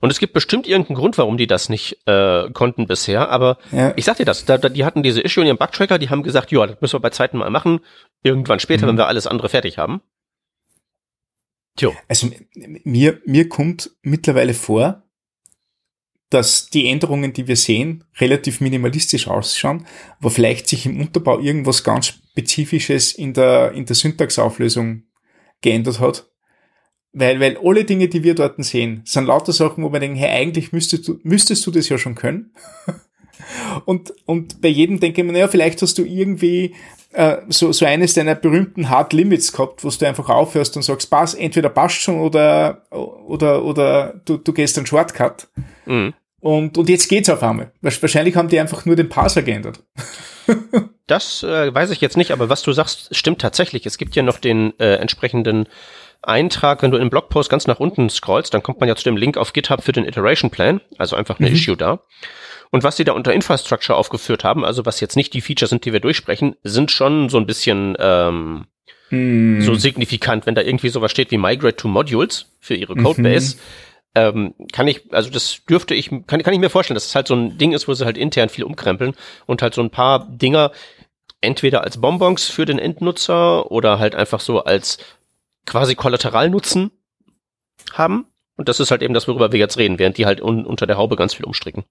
Und 0.00 0.10
es 0.10 0.18
gibt 0.18 0.32
bestimmt 0.32 0.66
irgendeinen 0.66 0.96
Grund, 0.96 1.16
warum 1.16 1.36
die 1.36 1.46
das 1.46 1.68
nicht 1.68 1.96
äh, 2.06 2.50
konnten 2.50 2.88
bisher, 2.88 3.30
aber 3.30 3.58
ja. 3.70 3.92
ich 3.96 4.04
sag 4.04 4.16
dir 4.16 4.24
das, 4.24 4.44
da, 4.44 4.58
da, 4.58 4.68
die 4.68 4.84
hatten 4.84 5.04
diese 5.04 5.20
Issue 5.20 5.42
in 5.42 5.46
ihrem 5.46 5.58
Bugtracker, 5.58 5.98
die 5.98 6.10
haben 6.10 6.24
gesagt, 6.24 6.50
ja, 6.50 6.66
das 6.66 6.80
müssen 6.80 6.94
wir 6.94 7.00
bei 7.00 7.10
Zeiten 7.10 7.38
mal 7.38 7.50
machen, 7.50 7.80
irgendwann 8.22 8.58
später, 8.58 8.84
mhm. 8.84 8.90
wenn 8.90 8.98
wir 8.98 9.06
alles 9.06 9.28
andere 9.28 9.48
fertig 9.48 9.78
haben. 9.78 10.02
Tjo. 11.76 11.94
Also 12.08 12.28
mir, 12.54 13.20
mir 13.24 13.48
kommt 13.48 13.92
mittlerweile 14.02 14.54
vor, 14.54 15.04
dass 16.32 16.70
die 16.70 16.88
Änderungen, 16.88 17.32
die 17.32 17.46
wir 17.46 17.56
sehen, 17.56 18.04
relativ 18.18 18.60
minimalistisch 18.60 19.28
ausschauen, 19.28 19.86
aber 20.18 20.30
vielleicht 20.30 20.68
sich 20.68 20.86
im 20.86 21.00
Unterbau 21.00 21.38
irgendwas 21.40 21.84
ganz 21.84 22.06
Spezifisches 22.06 23.12
in 23.12 23.34
der, 23.34 23.72
in 23.72 23.84
der 23.84 23.94
Syntaxauflösung 23.94 25.02
geändert 25.60 26.00
hat. 26.00 26.26
Weil, 27.12 27.40
weil 27.40 27.58
alle 27.62 27.84
Dinge, 27.84 28.08
die 28.08 28.24
wir 28.24 28.34
dort 28.34 28.62
sehen, 28.64 29.02
sind 29.04 29.26
lauter 29.26 29.52
Sachen, 29.52 29.84
wo 29.84 29.92
wir 29.92 30.00
denken, 30.00 30.16
hey, 30.16 30.30
eigentlich 30.30 30.72
müsstest 30.72 31.06
du, 31.06 31.20
müsstest 31.22 31.66
du 31.66 31.70
das 31.70 31.90
ja 31.90 31.98
schon 31.98 32.14
können. 32.14 32.54
und, 33.84 34.14
und 34.24 34.62
bei 34.62 34.68
jedem 34.68 34.98
denke 34.98 35.20
ich 35.20 35.26
mir, 35.26 35.32
naja, 35.34 35.48
vielleicht 35.48 35.82
hast 35.82 35.98
du 35.98 36.04
irgendwie 36.04 36.74
äh, 37.12 37.38
so, 37.48 37.72
so 37.72 37.84
eines 37.84 38.14
deiner 38.14 38.34
berühmten 38.34 38.88
Hard 38.88 39.12
Limits 39.12 39.52
gehabt, 39.52 39.84
wo 39.84 39.90
du 39.90 40.06
einfach 40.08 40.30
aufhörst 40.30 40.74
und 40.76 40.82
sagst, 40.82 41.10
pass, 41.10 41.34
entweder 41.34 41.68
passt 41.68 42.00
schon 42.00 42.20
oder, 42.20 42.86
oder, 42.90 43.62
oder 43.62 44.20
du, 44.24 44.38
du 44.38 44.52
gehst 44.54 44.78
einen 44.78 44.86
Shortcut. 44.86 45.48
Mhm. 45.84 46.14
Und, 46.42 46.76
und 46.76 46.88
jetzt 46.88 47.08
geht's 47.08 47.30
auf 47.30 47.40
einmal. 47.44 47.70
Wahrscheinlich 47.82 48.34
haben 48.34 48.48
die 48.48 48.58
einfach 48.58 48.84
nur 48.84 48.96
den 48.96 49.08
Parser 49.08 49.42
geändert. 49.42 49.84
das 51.06 51.44
äh, 51.44 51.72
weiß 51.72 51.90
ich 51.90 52.00
jetzt 52.00 52.16
nicht, 52.16 52.32
aber 52.32 52.48
was 52.48 52.62
du 52.62 52.72
sagst, 52.72 53.14
stimmt 53.14 53.40
tatsächlich. 53.40 53.86
Es 53.86 53.96
gibt 53.96 54.16
ja 54.16 54.24
noch 54.24 54.38
den 54.38 54.76
äh, 54.80 54.96
entsprechenden 54.96 55.68
Eintrag, 56.20 56.82
wenn 56.82 56.90
du 56.90 56.96
in 56.96 57.04
den 57.04 57.10
Blogpost 57.10 57.48
ganz 57.48 57.68
nach 57.68 57.78
unten 57.78 58.10
scrollst, 58.10 58.52
dann 58.52 58.62
kommt 58.64 58.80
man 58.80 58.88
ja 58.88 58.96
zu 58.96 59.04
dem 59.04 59.16
Link 59.16 59.36
auf 59.36 59.52
GitHub 59.52 59.84
für 59.84 59.92
den 59.92 60.04
Iteration 60.04 60.50
Plan, 60.50 60.80
also 60.98 61.14
einfach 61.14 61.38
eine 61.38 61.48
mhm. 61.48 61.54
Issue 61.54 61.76
da. 61.76 62.00
Und 62.72 62.82
was 62.82 62.96
sie 62.96 63.04
da 63.04 63.12
unter 63.12 63.32
Infrastructure 63.32 63.96
aufgeführt 63.96 64.42
haben, 64.42 64.64
also 64.64 64.84
was 64.84 64.98
jetzt 64.98 65.14
nicht 65.14 65.34
die 65.34 65.42
Features 65.42 65.70
sind, 65.70 65.84
die 65.84 65.92
wir 65.92 66.00
durchsprechen, 66.00 66.56
sind 66.64 66.90
schon 66.90 67.28
so 67.28 67.38
ein 67.38 67.46
bisschen 67.46 67.96
ähm, 68.00 68.64
mhm. 69.10 69.60
so 69.62 69.74
signifikant, 69.74 70.46
wenn 70.46 70.56
da 70.56 70.62
irgendwie 70.62 70.88
sowas 70.88 71.12
steht 71.12 71.30
wie 71.30 71.38
Migrate 71.38 71.76
to 71.76 71.86
Modules 71.86 72.46
für 72.58 72.74
ihre 72.74 72.96
Codebase. 72.96 73.54
Mhm 73.54 73.60
ähm, 74.14 74.54
kann 74.72 74.88
ich, 74.88 75.12
also 75.12 75.30
das 75.30 75.62
dürfte 75.68 75.94
ich, 75.94 76.10
kann, 76.26 76.42
kann 76.42 76.52
ich 76.52 76.60
mir 76.60 76.70
vorstellen, 76.70 76.96
dass 76.96 77.06
es 77.06 77.14
halt 77.14 77.26
so 77.26 77.34
ein 77.34 77.56
Ding 77.58 77.72
ist, 77.72 77.88
wo 77.88 77.94
sie 77.94 78.04
halt 78.04 78.18
intern 78.18 78.48
viel 78.48 78.64
umkrempeln 78.64 79.14
und 79.46 79.62
halt 79.62 79.74
so 79.74 79.82
ein 79.82 79.90
paar 79.90 80.26
Dinger 80.28 80.72
entweder 81.40 81.82
als 81.82 82.00
Bonbons 82.00 82.44
für 82.44 82.66
den 82.66 82.78
Endnutzer 82.78 83.70
oder 83.70 83.98
halt 83.98 84.14
einfach 84.14 84.40
so 84.40 84.64
als 84.64 84.98
quasi 85.66 85.94
Kollateralnutzen 85.94 86.90
haben. 87.92 88.26
Und 88.56 88.68
das 88.68 88.80
ist 88.80 88.90
halt 88.90 89.02
eben 89.02 89.14
das, 89.14 89.28
worüber 89.28 89.50
wir 89.50 89.58
jetzt 89.58 89.78
reden, 89.78 89.98
während 89.98 90.18
die 90.18 90.26
halt 90.26 90.40
un 90.40 90.64
unter 90.64 90.86
der 90.86 90.98
Haube 90.98 91.16
ganz 91.16 91.34
viel 91.34 91.46
umstricken. 91.46 91.84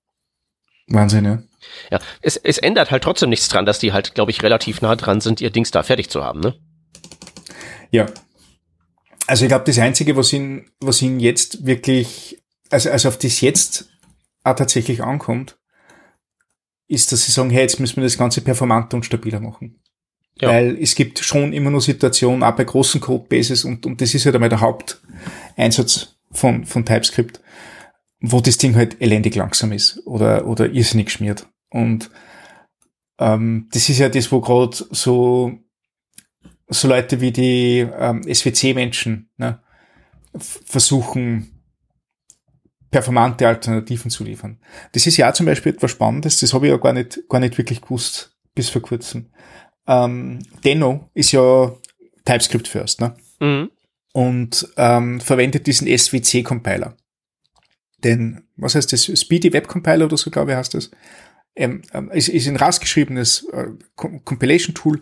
Wahnsinn, 0.88 1.26
ja. 1.26 1.44
Ja, 1.90 2.00
es, 2.22 2.38
es 2.38 2.58
ändert 2.58 2.92
halt 2.92 3.04
trotzdem 3.04 3.30
nichts 3.30 3.50
dran, 3.50 3.66
dass 3.66 3.80
die 3.80 3.94
halt, 3.94 4.14
glaube 4.14 4.32
ich, 4.32 4.44
relativ 4.44 4.82
nah 4.82 4.96
dran 4.96 5.22
sind, 5.22 5.42
ihr 5.42 5.50
Dings 5.50 5.72
da 5.72 5.84
fertig 5.84 6.10
zu 6.10 6.24
haben, 6.24 6.40
ne? 6.40 6.56
Ja, 7.92 8.06
also 9.32 9.46
ich 9.46 9.50
glaube, 9.50 9.64
das 9.64 9.80
Einzige, 9.80 10.18
was 10.18 10.34
ihn, 10.34 10.66
was 10.82 11.02
ihn 11.02 11.22
jetzt 11.22 11.66
wirklich, 11.66 12.44
also, 12.70 12.92
also 12.92 13.08
auf 13.08 13.18
das 13.18 13.40
jetzt 13.40 13.90
auch 14.44 14.58
tatsächlich 14.58 15.02
ankommt, 15.02 15.58
ist, 16.90 17.14
dass 17.14 17.24
sie 17.24 17.32
sagen, 17.32 17.50
hey, 17.50 17.62
jetzt 17.62 17.80
müssen 17.80 17.96
wir 17.96 18.04
das 18.04 18.18
Ganze 18.18 18.42
performanter 18.42 18.98
und 18.98 19.06
stabiler 19.06 19.40
machen. 19.40 19.80
Ja. 20.36 20.50
Weil 20.50 20.78
es 20.82 20.96
gibt 20.96 21.20
schon 21.20 21.54
immer 21.54 21.72
nur 21.72 21.80
Situationen, 21.80 22.44
auch 22.44 22.58
bei 22.58 22.66
großen 22.66 23.00
Codebases, 23.00 23.64
und, 23.64 23.86
und 23.86 24.02
das 24.02 24.14
ist 24.14 24.26
halt 24.26 24.36
einmal 24.36 24.50
der 24.50 24.60
Haupteinsatz 24.60 26.18
von, 26.34 26.66
von 26.66 26.84
TypeScript, 26.86 27.40
wo 28.20 28.42
das 28.42 28.58
Ding 28.58 28.76
halt 28.76 29.00
elendig 29.00 29.36
langsam 29.36 29.72
ist 29.72 30.06
oder, 30.06 30.46
oder 30.46 30.70
irrsinnig 30.70 31.10
schmiert. 31.10 31.48
Und 31.70 32.10
ähm, 33.18 33.70
das 33.72 33.88
ist 33.88 34.00
ja 34.00 34.10
das, 34.10 34.30
wo 34.34 34.42
gerade 34.42 34.76
so 34.90 35.58
so 36.74 36.88
Leute 36.88 37.20
wie 37.22 37.32
die 37.32 37.80
ähm, 37.80 38.24
SWC-Menschen 38.24 39.30
ne, 39.38 39.60
versuchen, 40.38 41.62
performante 42.90 43.48
Alternativen 43.48 44.10
zu 44.10 44.24
liefern. 44.24 44.60
Das 44.94 45.06
ist 45.06 45.18
ja 45.18 45.34
zum 45.34 45.46
Beispiel 45.46 45.74
etwas 45.74 45.92
Spannendes, 45.92 46.40
das 46.40 46.54
habe 46.54 46.68
ich 46.68 46.72
ja 46.72 46.78
gar 46.78 46.94
nicht, 46.94 47.28
gar 47.30 47.40
nicht 47.40 47.58
wirklich 47.58 47.82
gewusst 47.82 48.38
bis 48.56 48.70
vor 48.70 48.82
kurzem. 48.82 49.28
Ähm, 49.88 50.40
Denno 50.64 51.10
ist 51.14 51.32
ja 51.32 51.74
TypeScript 52.26 52.68
First, 52.68 53.02
ne? 53.02 53.16
Mhm. 53.40 53.72
Und 54.14 54.68
ähm, 54.78 55.22
verwendet 55.22 55.68
diesen 55.68 55.88
SWC-Compiler. 55.88 56.98
Den, 58.04 58.44
was 58.58 58.76
heißt 58.76 58.92
das? 58.92 59.06
Speedy 59.20 59.54
Web 59.54 59.68
Compiler 59.68 60.06
oder 60.06 60.18
so, 60.18 60.30
glaube 60.30 60.52
ich, 60.52 60.58
heißt 60.58 60.74
das. 60.74 60.92
Ähm, 61.56 61.82
ähm, 61.94 62.12
ist, 62.12 62.30
ist 62.30 62.48
ein 62.48 62.58
rausgeschriebenes 62.58 63.48
äh, 63.52 63.68
Compilation-Tool, 63.96 65.02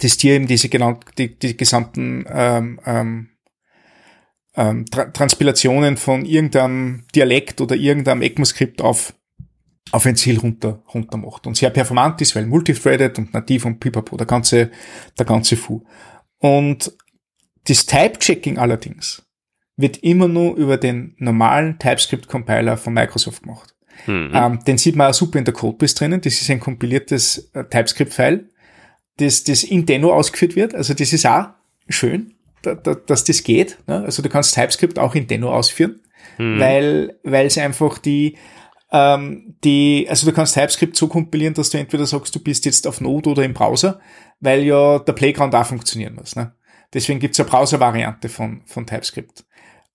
das 0.00 0.16
dir 0.16 0.34
eben 0.34 0.46
diese 0.46 0.68
genau 0.68 1.00
die, 1.18 1.38
die 1.38 1.56
gesamten 1.56 2.24
ähm, 2.28 2.80
ähm, 2.86 3.28
ähm, 4.54 4.86
Tra 4.86 5.06
Transpilationen 5.06 5.96
von 5.96 6.24
irgendeinem 6.24 7.04
Dialekt 7.14 7.60
oder 7.60 7.76
irgendeinem 7.76 8.22
ECMAScript 8.22 8.82
auf 8.82 9.14
auf 9.92 10.06
ein 10.06 10.16
Ziel 10.16 10.38
runter, 10.38 10.82
runter 10.94 11.18
macht. 11.18 11.46
Und 11.46 11.56
sehr 11.56 11.70
performant 11.70 12.20
ist, 12.20 12.36
weil 12.36 12.46
multithreaded 12.46 13.18
und 13.18 13.34
nativ 13.34 13.64
und 13.64 13.80
pipapo, 13.80 14.16
der 14.16 14.26
ganze, 14.26 14.70
der 15.18 15.26
ganze 15.26 15.56
Fu. 15.56 15.84
Und 16.38 16.92
das 17.66 17.86
Type-Checking 17.86 18.58
allerdings 18.58 19.26
wird 19.76 19.98
immer 19.98 20.28
nur 20.28 20.56
über 20.56 20.76
den 20.76 21.14
normalen 21.18 21.78
TypeScript-Compiler 21.78 22.76
von 22.76 22.94
Microsoft 22.94 23.42
gemacht. 23.42 23.74
Mhm. 24.06 24.30
Ähm, 24.32 24.64
den 24.64 24.78
sieht 24.78 24.96
man 24.96 25.10
auch 25.10 25.14
super 25.14 25.38
in 25.38 25.44
der 25.44 25.54
Codebase 25.54 25.94
drinnen. 25.94 26.20
Das 26.20 26.40
ist 26.40 26.50
ein 26.50 26.60
kompiliertes 26.60 27.50
äh, 27.52 27.64
TypeScript-File 27.64 28.48
das, 29.20 29.44
das 29.44 29.64
in 29.64 29.86
Deno 29.86 30.12
ausgeführt 30.12 30.56
wird. 30.56 30.74
Also 30.74 30.94
das 30.94 31.12
ist 31.12 31.26
auch 31.26 31.48
schön, 31.88 32.34
da, 32.62 32.74
da, 32.74 32.94
dass 32.94 33.24
das 33.24 33.42
geht. 33.42 33.78
Ne? 33.86 34.02
Also 34.04 34.22
du 34.22 34.28
kannst 34.28 34.54
TypeScript 34.54 34.98
auch 34.98 35.14
in 35.14 35.26
Deno 35.26 35.52
ausführen, 35.52 36.00
hm. 36.36 36.58
weil 36.58 37.18
weil 37.22 37.46
es 37.46 37.58
einfach 37.58 37.98
die 37.98 38.36
ähm, 38.92 39.54
die, 39.62 40.06
also 40.08 40.26
du 40.26 40.32
kannst 40.32 40.54
TypeScript 40.54 40.96
so 40.96 41.06
kompilieren, 41.06 41.54
dass 41.54 41.70
du 41.70 41.78
entweder 41.78 42.06
sagst, 42.06 42.34
du 42.34 42.40
bist 42.40 42.64
jetzt 42.64 42.86
auf 42.86 43.00
Node 43.00 43.30
oder 43.30 43.44
im 43.44 43.54
Browser, 43.54 44.00
weil 44.40 44.64
ja 44.64 44.98
der 44.98 45.12
Playground 45.12 45.54
auch 45.54 45.66
funktionieren 45.66 46.16
muss. 46.16 46.34
Ne? 46.34 46.52
Deswegen 46.92 47.20
gibt's 47.20 47.38
eine 47.38 47.48
Browser-Variante 47.48 48.28
von, 48.28 48.62
von 48.66 48.86
TypeScript. 48.86 49.44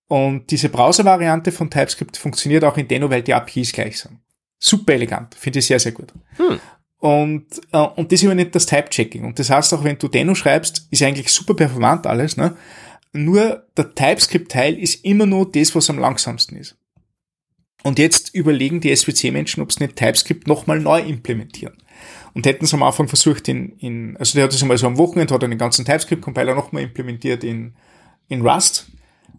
Und 0.08 0.50
diese 0.52 0.70
Browser-Variante 0.70 1.52
von 1.52 1.70
TypeScript 1.70 2.16
funktioniert 2.16 2.64
auch 2.64 2.78
in 2.78 2.88
Deno, 2.88 3.10
weil 3.10 3.24
die 3.24 3.34
APIs 3.34 3.74
gleich 3.74 4.00
sind. 4.00 4.20
Super 4.60 4.94
elegant, 4.94 5.36
finde 5.36 5.60
ich 5.60 5.66
sehr, 5.66 5.80
sehr 5.80 5.92
gut. 5.92 6.14
Hm. 6.38 6.60
Und, 7.00 7.46
äh, 7.72 7.78
und 7.78 8.12
das 8.12 8.24
übernimmt 8.24 8.56
das 8.56 8.66
Type-Checking. 8.66 9.26
Und 9.26 9.38
das 9.38 9.50
heißt 9.50 9.74
auch, 9.74 9.84
wenn 9.84 9.98
du 9.98 10.08
Deno 10.08 10.34
schreibst, 10.34 10.88
ist 10.92 11.04
eigentlich 11.04 11.30
super 11.30 11.54
performant 11.54 12.08
alles, 12.08 12.38
ne? 12.38 12.56
Nur 13.14 13.66
der 13.78 13.96
TypeScript-Teil 13.96 14.78
ist 14.78 15.06
immer 15.06 15.26
nur 15.26 15.50
das, 15.50 15.74
was 15.74 15.90
am 15.90 16.00
langsamsten 16.00 16.58
ist. 16.58 16.78
Und 17.84 18.00
jetzt 18.00 18.34
überlegen 18.34 18.82
die 18.82 18.94
SWC-Menschen, 18.94 19.62
ob 19.62 19.72
sie 19.72 19.84
nicht 19.84 19.96
TypeScript 19.96 20.48
nochmal 20.48 20.80
neu 20.80 21.00
implementieren. 21.00 21.78
Und 22.34 22.46
hätten 22.46 22.66
sie 22.66 22.76
am 22.76 22.84
Anfang 22.84 23.08
versucht, 23.08 23.48
in, 23.48 23.78
in 23.78 24.18
also 24.18 24.36
der 24.36 24.46
hat 24.46 24.54
es 24.54 24.62
einmal 24.62 24.78
so 24.78 24.88
am 24.88 24.98
Wochenende, 24.98 25.34
hat 25.34 25.44
er 25.44 25.48
den 25.48 25.58
ganzen 25.58 25.86
TypeScript-Compiler 25.86 26.56
nochmal 26.56 26.84
implementiert 26.84 27.44
in, 27.44 27.76
in 28.28 28.42
Rust 28.42 28.92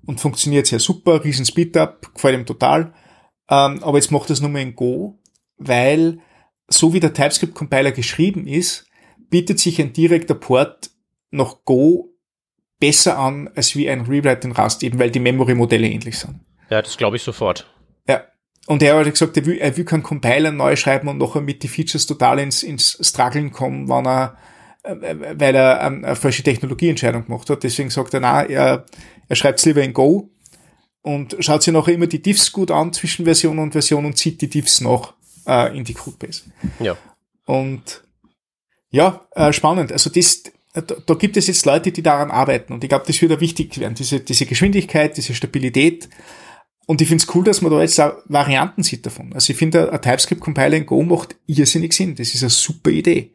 und 0.07 0.21
funktioniert 0.21 0.67
sehr 0.67 0.79
super, 0.79 1.23
riesen 1.25 1.45
Speedup, 1.45 2.15
gefällt 2.15 2.39
ihm 2.39 2.47
total. 2.47 2.95
Ähm, 3.51 3.83
aber 3.83 3.99
jetzt 3.99 4.11
macht 4.11 4.31
er 4.31 4.35
es 4.35 4.41
nur 4.41 4.51
mehr 4.51 4.63
in 4.63 4.75
Go, 4.75 5.19
weil 5.59 6.21
so 6.69 6.93
wie 6.93 7.01
der 7.01 7.13
TypeScript-Compiler 7.13 7.93
geschrieben 7.93 8.47
ist, 8.47 8.87
bietet 9.31 9.59
sich 9.59 9.81
ein 9.81 9.93
direkter 9.93 10.35
Port 10.35 10.91
nach 11.31 11.57
Go 11.65 12.13
besser 12.79 13.19
an 13.19 13.49
als 13.55 13.75
wie 13.77 13.89
ein 13.89 14.03
Rewrite 14.03 14.49
in 14.49 14.53
Rust, 14.53 14.83
eben 14.83 14.99
weil 14.99 15.11
die 15.11 15.21
Memory-Modelle 15.21 15.89
ähnlich 15.89 16.19
sind. 16.19 16.41
Ja, 16.71 16.83
das 16.83 16.97
glaube 16.97 17.17
ich 17.17 17.23
sofort. 17.23 17.71
Ja. 18.09 18.25
Und 18.67 18.83
er 18.83 18.97
hat 18.97 19.11
gesagt, 19.11 19.37
er 19.37 19.47
will, 19.47 19.59
er 19.59 19.77
will 19.77 19.85
keinen 19.85 20.03
Compiler 20.03 20.51
neu 20.51 20.75
schreiben 20.77 21.09
und 21.09 21.19
nachher 21.19 21.41
mit 21.41 21.63
die 21.63 21.69
Features 21.69 22.07
total 22.07 22.41
ins, 22.41 22.63
ins 22.63 22.99
Struggeln 23.01 23.53
kommen, 23.53 23.89
wenn 23.89 24.07
er, 24.07 24.37
äh, 24.83 25.39
weil 25.39 25.55
er 25.55 25.81
eine 25.81 26.17
falsche 26.17 26.43
Technologieentscheidung 26.43 27.27
gemacht 27.27 27.49
hat. 27.49 27.63
Deswegen 27.63 27.91
sagt 27.91 28.15
er, 28.15 28.21
na, 28.21 28.43
er, 28.43 28.85
er 29.29 29.37
schreibt 29.37 29.61
es 29.61 29.67
lieber 29.67 29.83
in 29.83 29.93
Go 29.93 30.31
und 31.03 31.37
schaut 31.39 31.63
sich 31.63 31.73
nachher 31.73 31.95
immer 31.95 32.09
die 32.09 32.21
Diffs 32.21 32.51
gut 32.51 32.73
an 32.73 32.93
zwischen 32.93 33.25
Version 33.25 33.61
und 33.61 33.73
Version 33.73 34.05
und 34.05 34.19
zieht 34.19 34.43
die 34.43 34.51
Diffs 34.51 34.81
noch 34.81 35.15
äh, 35.47 35.77
in 35.77 35.85
die 35.85 35.95
Codebase. 35.95 36.45
Ja. 36.81 36.97
Und 37.45 38.03
ja, 38.91 39.27
äh, 39.35 39.53
spannend. 39.53 39.93
Also 39.93 40.11
das, 40.11 40.45
da, 40.73 40.83
da 40.83 41.15
gibt 41.15 41.37
es 41.37 41.47
jetzt 41.47 41.67
Leute, 41.67 41.93
die 41.93 42.03
daran 42.03 42.31
arbeiten 42.31 42.73
und 42.73 42.85
ich 42.85 42.89
glaube, 42.89 43.05
das 43.07 43.21
wird 43.21 43.33
auch 43.33 43.41
wichtig 43.41 43.79
werden. 43.79 43.95
Diese, 43.95 44.21
diese 44.21 44.47
Geschwindigkeit, 44.47 45.17
diese 45.17 45.35
Stabilität. 45.35 46.09
Und 46.87 47.01
ich 47.01 47.09
finde 47.09 47.23
es 47.23 47.35
cool, 47.35 47.43
dass 47.45 47.63
man 47.63 47.73
da 47.73 47.81
jetzt 47.81 48.01
auch 48.01 48.15
Varianten 48.27 48.85
sieht 48.85 49.05
davon. 49.05 49.33
Also 49.33 49.53
ich 49.53 49.59
finde, 49.59 49.93
ein 49.93 50.01
TypeScript-Compiler 50.01 50.77
in 50.77 50.87
Go 50.87 51.03
macht 51.03 51.37
irrsinnig 51.47 51.93
Sinn. 51.93 52.15
Das 52.15 52.33
ist 52.33 52.43
eine 52.43 52.51
super 52.51 52.91
Idee. 52.91 53.33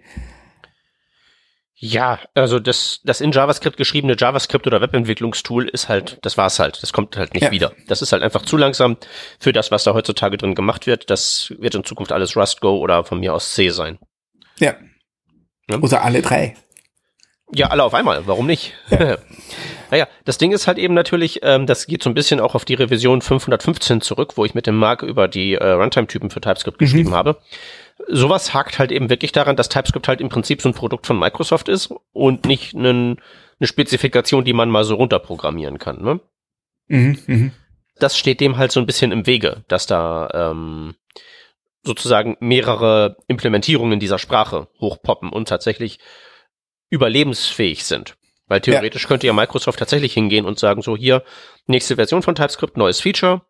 Ja, 1.84 2.20
also 2.36 2.60
das, 2.60 3.00
das 3.04 3.22
in 3.22 3.32
JavaScript 3.32 3.76
geschriebene 3.76 4.16
JavaScript 4.16 4.68
oder 4.68 4.82
Webentwicklungstool 4.82 5.68
ist 5.68 5.90
halt, 5.90 6.20
das 6.22 6.38
war's 6.38 6.60
halt. 6.60 6.84
Das 6.84 6.94
kommt 6.94 7.18
halt 7.18 7.34
nicht 7.34 7.42
ja. 7.42 7.52
wieder. 7.52 7.74
Das 7.88 8.04
ist 8.04 8.12
halt 8.12 8.22
einfach 8.22 8.44
zu 8.44 8.56
langsam 8.56 8.98
für 9.40 9.52
das, 9.52 9.72
was 9.72 9.84
da 9.84 9.96
heutzutage 9.96 10.38
drin 10.38 10.54
gemacht 10.54 10.86
wird. 10.86 11.10
Das 11.10 11.52
wird 11.58 11.74
in 11.74 11.84
Zukunft 11.84 12.12
alles 12.12 12.38
Rust 12.38 12.62
Go 12.62 12.78
oder 12.78 13.04
von 13.04 13.20
mir 13.20 13.34
aus 13.34 13.56
C 13.56 13.70
sein. 13.70 13.98
Ja. 14.60 14.76
ja? 15.72 15.80
Oder 15.80 16.04
alle 16.04 16.22
drei. 16.22 16.54
Ja, 17.54 17.68
alle 17.68 17.84
auf 17.84 17.94
einmal. 17.94 18.28
Warum 18.28 18.48
nicht? 18.48 18.74
Ja. 18.90 19.18
naja, 19.92 20.08
das 20.26 20.38
Ding 20.38 20.52
ist 20.52 20.68
halt 20.68 20.78
eben 20.78 20.94
natürlich, 20.94 21.40
ähm, 21.44 21.66
das 21.66 21.86
geht 21.86 22.02
so 22.02 22.10
ein 22.10 22.14
bisschen 22.14 22.40
auch 22.40 22.56
auf 22.56 22.66
die 22.66 22.76
Revision 22.76 23.22
515 23.22 24.02
zurück, 24.02 24.34
wo 24.38 24.46
ich 24.46 24.54
mit 24.54 24.68
dem 24.68 24.76
Mark 24.78 25.04
über 25.04 25.28
die 25.28 25.56
äh, 25.56 25.72
Runtime-Typen 25.72 26.30
für 26.30 26.42
TypeScript 26.42 26.80
mhm. 26.80 26.86
geschrieben 26.86 27.14
habe 27.14 27.38
sowas 28.08 28.54
hakt 28.54 28.80
halt 28.80 28.92
eben 28.92 29.10
wirklich 29.10 29.32
daran, 29.32 29.56
dass 29.56 29.70
TypeScript 29.70 30.08
halt 30.08 30.22
im 30.22 30.30
Prinzip 30.30 30.62
so 30.62 30.70
ein 30.70 30.76
Produkt 30.76 31.08
von 31.08 31.20
Microsoft 31.20 31.70
ist 31.70 31.94
und 32.14 32.46
nicht 32.46 32.76
einen, 32.76 33.22
eine 33.60 33.68
Spezifikation, 33.68 34.44
die 34.44 34.54
man 34.54 34.70
mal 34.70 34.84
so 34.84 34.96
runterprogrammieren 34.96 35.80
kann. 35.80 36.02
Ne? 36.02 36.20
Mhm, 36.88 37.20
mh. 37.28 37.52
Das 38.00 38.18
steht 38.18 38.40
dem 38.40 38.58
halt 38.58 38.72
so 38.72 38.80
ein 38.80 38.86
bisschen 38.86 39.12
im 39.12 39.28
Wege, 39.28 39.64
dass 39.68 39.86
da 39.86 40.30
ähm, 40.34 40.96
sozusagen 41.84 42.38
mehrere 42.40 43.18
Implementierungen 43.28 44.00
dieser 44.00 44.18
Sprache 44.18 44.68
hochpoppen 44.80 45.30
und 45.30 45.48
tatsächlich 45.48 46.00
überlebensfähig 46.92 47.84
sind. 47.84 48.16
Weil 48.48 48.62
theoretisch 48.62 49.04
ja. 49.04 49.08
könnte 49.08 49.28
ja 49.28 49.34
Microsoft 49.34 49.80
tatsächlich 49.80 50.14
hingehen 50.14 50.46
und 50.46 50.60
sagen, 50.60 50.82
so 50.82 50.96
hier, 50.96 51.24
nächste 51.68 51.96
Version 51.96 52.22
von 52.22 52.36
TypeScript, 52.36 52.78
neues 52.78 53.00
Feature, 53.00 53.42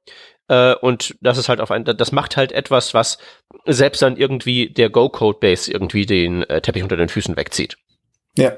äh, 0.52 0.76
und 0.76 1.16
das 1.22 1.38
ist 1.38 1.50
halt 1.50 1.62
auf 1.62 1.72
ein, 1.72 1.86
das 1.86 2.12
macht 2.12 2.36
halt 2.36 2.52
etwas, 2.52 2.94
was 2.94 3.18
selbst 3.66 4.02
dann 4.02 4.18
irgendwie 4.18 4.70
der 4.70 4.89
Go-Code-Base 4.89 5.72
irgendwie 5.72 6.06
den 6.06 6.44
äh, 6.44 6.62
Teppich 6.62 6.84
unter 6.84 6.98
den 6.98 7.10
Füßen 7.10 7.38
wegzieht. 7.38 7.78
Ja. 8.38 8.58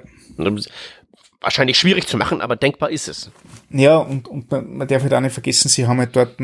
Wahrscheinlich 1.39 1.77
schwierig 1.77 2.07
zu 2.07 2.17
machen, 2.17 2.41
aber 2.41 2.55
denkbar 2.55 2.89
ist 2.89 3.07
es. 3.07 3.29
Ja, 3.69 3.97
und, 3.97 4.27
und 4.27 4.49
man, 4.49 4.77
man 4.77 4.87
darf 4.87 5.03
halt 5.03 5.13
auch 5.13 5.19
nicht 5.19 5.33
vergessen, 5.33 5.69
sie 5.69 5.85
haben 5.85 5.99
halt 5.99 6.15
dort 6.15 6.37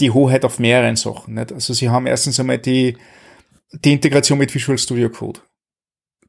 die 0.00 0.10
Hoheit 0.10 0.44
auf 0.44 0.58
mehreren 0.58 0.96
Sachen. 0.96 1.34
Nicht? 1.34 1.52
Also 1.52 1.72
sie 1.72 1.88
haben 1.88 2.06
erstens 2.06 2.40
einmal 2.40 2.58
die, 2.58 2.96
die 3.72 3.92
Integration 3.92 4.38
mit 4.38 4.52
Visual 4.52 4.78
Studio 4.78 5.08
Code, 5.08 5.40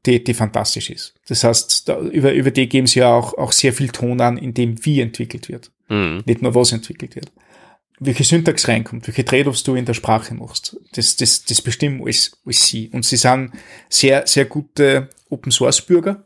die, 0.06 0.22
die 0.22 0.34
fantastisch 0.34 0.90
ist. 0.90 1.14
Das 1.28 1.44
heißt, 1.44 1.88
da, 1.88 1.98
über, 2.00 2.32
über 2.32 2.50
die 2.50 2.68
geben 2.68 2.86
sie 2.86 3.00
ja 3.00 3.12
auch, 3.12 3.34
auch 3.34 3.52
sehr 3.52 3.72
viel 3.72 3.88
Ton 3.88 4.20
an, 4.20 4.36
in 4.36 4.54
dem 4.54 4.84
wie 4.84 5.00
entwickelt 5.00 5.48
wird. 5.48 5.70
Mhm. 5.88 6.22
Nicht 6.24 6.42
nur 6.42 6.54
was 6.54 6.72
entwickelt 6.72 7.16
wird 7.16 7.30
welche 7.98 8.24
Syntax 8.24 8.68
reinkommt, 8.68 9.06
welche 9.06 9.24
Trade-offs 9.24 9.62
du 9.62 9.74
in 9.74 9.84
der 9.84 9.94
Sprache 9.94 10.34
machst. 10.34 10.76
Das, 10.92 11.16
das, 11.16 11.44
das 11.44 11.62
bestimmen 11.62 12.02
alles, 12.02 12.38
alles 12.44 12.66
sie. 12.66 12.88
Und 12.90 13.04
sie 13.04 13.16
sind 13.16 13.52
sehr, 13.88 14.26
sehr 14.26 14.44
gute 14.44 15.08
Open-Source-Bürger 15.30 16.24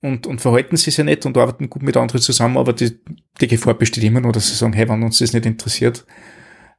und, 0.00 0.26
und 0.26 0.40
verhalten 0.40 0.76
sich 0.76 0.94
sehr 0.94 1.04
nett 1.04 1.24
und 1.24 1.36
arbeiten 1.38 1.70
gut 1.70 1.82
mit 1.82 1.96
anderen 1.96 2.20
zusammen, 2.20 2.58
aber 2.58 2.72
die, 2.72 2.98
die 3.40 3.48
Gefahr 3.48 3.74
besteht 3.74 4.04
immer 4.04 4.20
nur, 4.20 4.32
dass 4.32 4.48
sie 4.48 4.54
sagen, 4.54 4.74
hey, 4.74 4.88
wenn 4.88 5.02
uns 5.02 5.18
das 5.18 5.32
nicht 5.32 5.46
interessiert, 5.46 6.04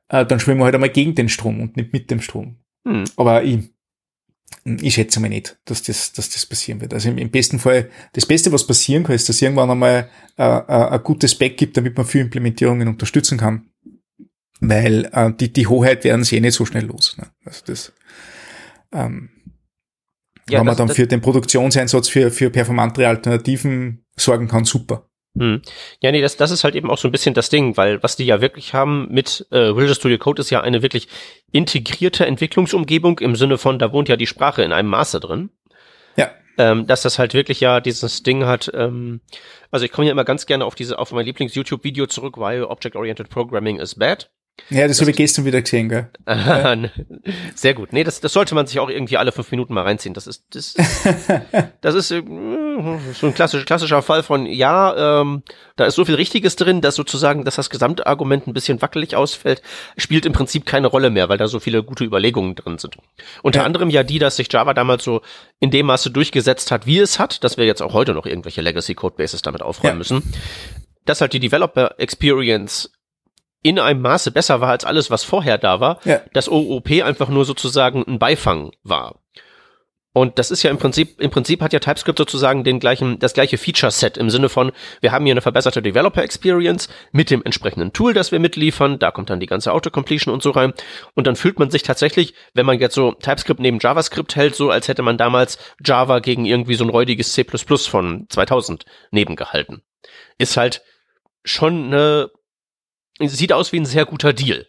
äh, 0.09 0.26
dann 0.26 0.39
schwimmen 0.39 0.59
wir 0.59 0.65
halt 0.65 0.76
einmal 0.76 0.89
gegen 0.89 1.15
den 1.15 1.30
Strom 1.30 1.61
und 1.61 1.76
nicht 1.76 1.93
mit 1.93 2.11
dem 2.11 2.21
Strom. 2.21 2.57
Hm. 2.86 3.05
Aber 3.15 3.43
ich, 3.43 3.72
ich 4.66 4.93
schätze 4.93 5.20
mal 5.20 5.30
nicht, 5.30 5.58
dass 5.66 5.84
das, 5.84 6.14
dass 6.14 6.30
das 6.30 6.45
passieren 6.45 6.82
wird. 6.82 6.93
Also 6.93 7.10
im, 7.10 7.18
im 7.18 7.30
besten 7.30 7.60
Fall, 7.60 7.89
das 8.14 8.26
Beste, 8.26 8.51
was 8.51 8.68
passieren 8.68 9.04
kann, 9.04 9.16
ist, 9.16 9.30
dass 9.30 9.41
irgendwann 9.41 9.72
einmal 9.72 10.10
äh, 10.38 10.43
äh, 10.43 10.64
ein 10.68 11.04
gutes 11.04 11.36
Back 11.36 11.58
gibt, 11.58 11.78
damit 11.78 11.97
man 11.97 12.06
viele 12.06 12.26
Implementierungen 12.26 12.88
unterstützen 12.88 13.38
kann 13.38 13.70
weil 14.70 15.10
äh, 15.12 15.32
die, 15.34 15.51
die 15.51 15.68
Hoheit 15.68 16.04
werden 16.04 16.24
sie 16.24 16.38
eh 16.38 16.39
nicht 16.39 16.56
so 16.56 16.66
schnell 16.66 16.86
los. 16.86 17.18
Ne? 17.18 17.28
Also 17.45 17.62
das, 17.66 17.93
ähm, 18.91 19.30
ja, 20.49 20.60
wenn 20.60 20.66
man 20.66 20.78
dann 20.78 20.89
für 20.89 21.08
den 21.08 21.22
Produktionseinsatz 21.22 22.10
für, 22.10 22.32
für 22.32 22.49
performantere 22.49 23.08
Alternativen 23.08 24.06
sorgen 24.16 24.47
kann, 24.47 24.66
super. 24.66 25.10
Hm. 25.36 25.63
Ja, 25.99 26.11
nee, 26.11 26.21
das, 26.21 26.38
das 26.38 26.51
ist 26.51 26.63
halt 26.63 26.75
eben 26.75 26.91
auch 26.91 26.97
so 26.97 27.07
ein 27.07 27.11
bisschen 27.11 27.34
das 27.34 27.49
Ding, 27.49 27.75
weil 27.75 28.03
was 28.03 28.15
die 28.15 28.25
ja 28.25 28.39
wirklich 28.39 28.73
haben 28.73 29.07
mit 29.09 29.47
äh, 29.49 29.75
Visual 29.75 29.95
Studio 29.95 30.19
Code 30.19 30.41
ist 30.41 30.51
ja 30.51 30.61
eine 30.61 30.84
wirklich 30.84 31.07
integrierte 31.51 32.25
Entwicklungsumgebung 32.27 33.19
im 33.19 33.36
Sinne 33.36 33.57
von, 33.57 33.79
da 33.79 33.91
wohnt 33.91 34.09
ja 34.09 34.15
die 34.15 34.27
Sprache 34.27 34.61
in 34.61 34.71
einem 34.71 34.89
Maße 34.89 35.19
drin. 35.19 35.49
Ja. 36.17 36.31
Ähm, 36.59 36.86
dass 36.86 37.01
das 37.01 37.17
halt 37.17 37.34
wirklich 37.34 37.59
ja 37.61 37.79
dieses 37.79 38.21
Ding 38.21 38.45
hat, 38.45 38.71
ähm, 38.75 39.21
also 39.71 39.86
ich 39.86 39.91
komme 39.91 40.05
ja 40.05 40.11
immer 40.11 40.23
ganz 40.23 40.45
gerne 40.45 40.65
auf 40.65 40.75
diese, 40.75 40.99
auf 40.99 41.11
mein 41.11 41.25
Lieblings-YouTube-Video 41.25 42.05
zurück, 42.05 42.38
weil 42.38 42.63
Object-Oriented 42.63 43.29
Programming 43.29 43.79
is 43.79 43.95
bad. 43.95 44.29
Ja, 44.70 44.88
das, 44.88 44.97
das 44.97 45.01
habe 45.01 45.12
ich 45.12 45.18
gestern 45.18 45.45
wieder 45.45 45.62
gesehen, 45.62 45.89
gell? 45.89 46.10
Sehr 47.56 47.74
gut. 47.74 47.91
Nee, 47.91 48.04
das, 48.04 48.22
das 48.22 48.34
sollte 48.34 48.54
man 48.54 48.68
sich 48.68 48.80
auch 48.80 48.89
irgendwie 48.89 49.18
alle 49.18 49.32
fünf 49.32 49.49
Minuten 49.51 49.74
mal 49.74 49.82
reinziehen. 49.82 50.14
Das 50.14 50.28
ist, 50.28 50.45
das, 50.51 50.76
das 51.82 51.95
ist 51.95 52.12
äh, 52.12 52.22
so 53.14 53.28
ein 53.28 53.34
klassisch, 53.34 53.66
klassischer 53.66 54.01
Fall 54.04 54.22
von, 54.22 54.45
ja, 54.45 55.22
ähm, 55.22 55.41
da 55.76 55.86
ist 55.86 55.95
so 55.95 56.06
viel 56.06 56.16
Richtiges 56.16 56.56
drin, 56.56 56.82
dass 56.82 56.95
sozusagen, 56.95 57.45
dass 57.45 57.56
das 57.56 57.72
Gesamtargument 57.72 58.47
ein 58.47 58.54
bisschen 58.54 58.82
wackelig 58.82 59.16
ausfällt, 59.16 59.62
spielt 59.97 60.26
im 60.26 60.34
Prinzip 60.34 60.66
keine 60.66 60.88
Rolle 60.88 61.10
mehr, 61.10 61.30
weil 61.30 61.38
da 61.39 61.47
so 61.47 61.60
viele 61.60 61.84
gute 61.84 62.04
Überlegungen 62.04 62.56
drin 62.56 62.78
sind. 62.78 62.97
Unter 63.41 63.62
ja. 63.62 63.66
anderem 63.66 63.89
ja 63.89 64.04
die, 64.04 64.20
dass 64.20 64.36
sich 64.36 64.51
Java 64.51 64.74
damals 64.74 65.04
so 65.04 65.22
in 65.60 65.72
dem 65.72 65.88
Maße 65.88 66.12
durchgesetzt 66.12 66.72
hat, 66.72 66.86
wie 66.86 66.99
es 66.99 67.18
hat, 67.18 67.43
dass 67.43 67.58
wir 67.58 67.66
jetzt 67.66 67.82
auch 67.82 67.93
heute 67.93 68.14
noch 68.14 68.28
irgendwelche 68.28 68.62
Legacy 68.62 68.93
Codebases 68.93 69.41
damit 69.41 69.64
aufräumen 69.64 69.95
ja. 69.95 69.97
müssen 69.97 70.34
dass 71.06 71.20
halt 71.20 71.34
die 71.34 71.41
Developer 71.41 71.95
Experience 71.97 72.89
in 73.64 73.80
einem 73.80 74.01
Maße 74.01 74.32
besser 74.32 74.61
war 74.61 74.70
als 74.70 74.86
alles, 74.86 75.09
was 75.09 75.24
vorher 75.24 75.57
da 75.57 75.80
war, 75.80 75.99
ja. 76.05 76.22
dass 76.34 76.49
OOP 76.49 76.91
einfach 77.03 77.30
nur 77.30 77.45
sozusagen 77.45 78.03
ein 78.05 78.20
Beifang 78.20 78.72
war. 78.84 79.24
Und 80.16 80.38
das 80.38 80.51
ist 80.51 80.61
ja 80.61 80.70
im 80.70 80.78
Prinzip, 80.78 81.20
im 81.20 81.32
Prinzip 81.32 81.61
hat 81.61 81.74
ja 81.74 81.80
TypeScript 81.80 82.20
sozusagen 82.20 82.64
den 82.64 82.80
gleichen, 82.80 83.18
das 83.18 83.34
gleiche 83.34 83.57
Feature-Set 83.57 84.16
im 84.18 84.30
Sinne 84.30 84.47
von, 84.47 84.72
wir 85.01 85.11
haben 85.11 85.26
hier 85.26 85.34
eine 85.34 85.41
verbesserte 85.41 85.82
Developer-Experience 85.82 86.88
mit 87.11 87.32
dem 87.32 87.41
entsprechenden 87.43 87.93
Tool, 87.93 88.14
das 88.14 88.32
wir 88.32 88.39
mitliefern, 88.39 88.99
da 88.99 89.09
kommt 89.09 89.32
dann 89.32 89.39
die 89.39 89.47
ganze 89.47 89.74
Autocompletion 89.74 90.32
und 90.32 90.43
so 90.43 90.51
rein. 90.51 90.74
Und 91.16 91.26
dann 91.26 91.36
fühlt 91.36 91.57
man 91.57 91.72
sich 91.72 91.82
tatsächlich, 91.82 92.36
wenn 92.53 92.68
man 92.68 92.80
jetzt 92.80 92.93
so 92.93 93.14
TypeScript 93.14 93.59
neben 93.59 93.80
JavaScript 93.82 94.36
hält, 94.36 94.55
so 94.55 94.70
als 94.70 94.88
hätte 94.88 95.01
man 95.01 95.18
damals 95.18 95.57
Java 95.84 96.20
gegen 96.20 96.45
irgendwie 96.45 96.76
so 96.76 96.84
ein 96.84 96.91
räudiges 96.91 97.34
C++ 97.34 97.43
von 97.43 98.28
2000 98.30 98.86
nebengehalten. 99.09 99.82
Ist 100.38 100.57
halt 100.57 100.84
schon 101.43 101.88
eine 101.88 102.30
sieht 103.30 103.53
aus 103.53 103.71
wie 103.71 103.80
ein 103.80 103.86
sehr 103.86 104.05
guter 104.05 104.34
Deal, 104.34 104.65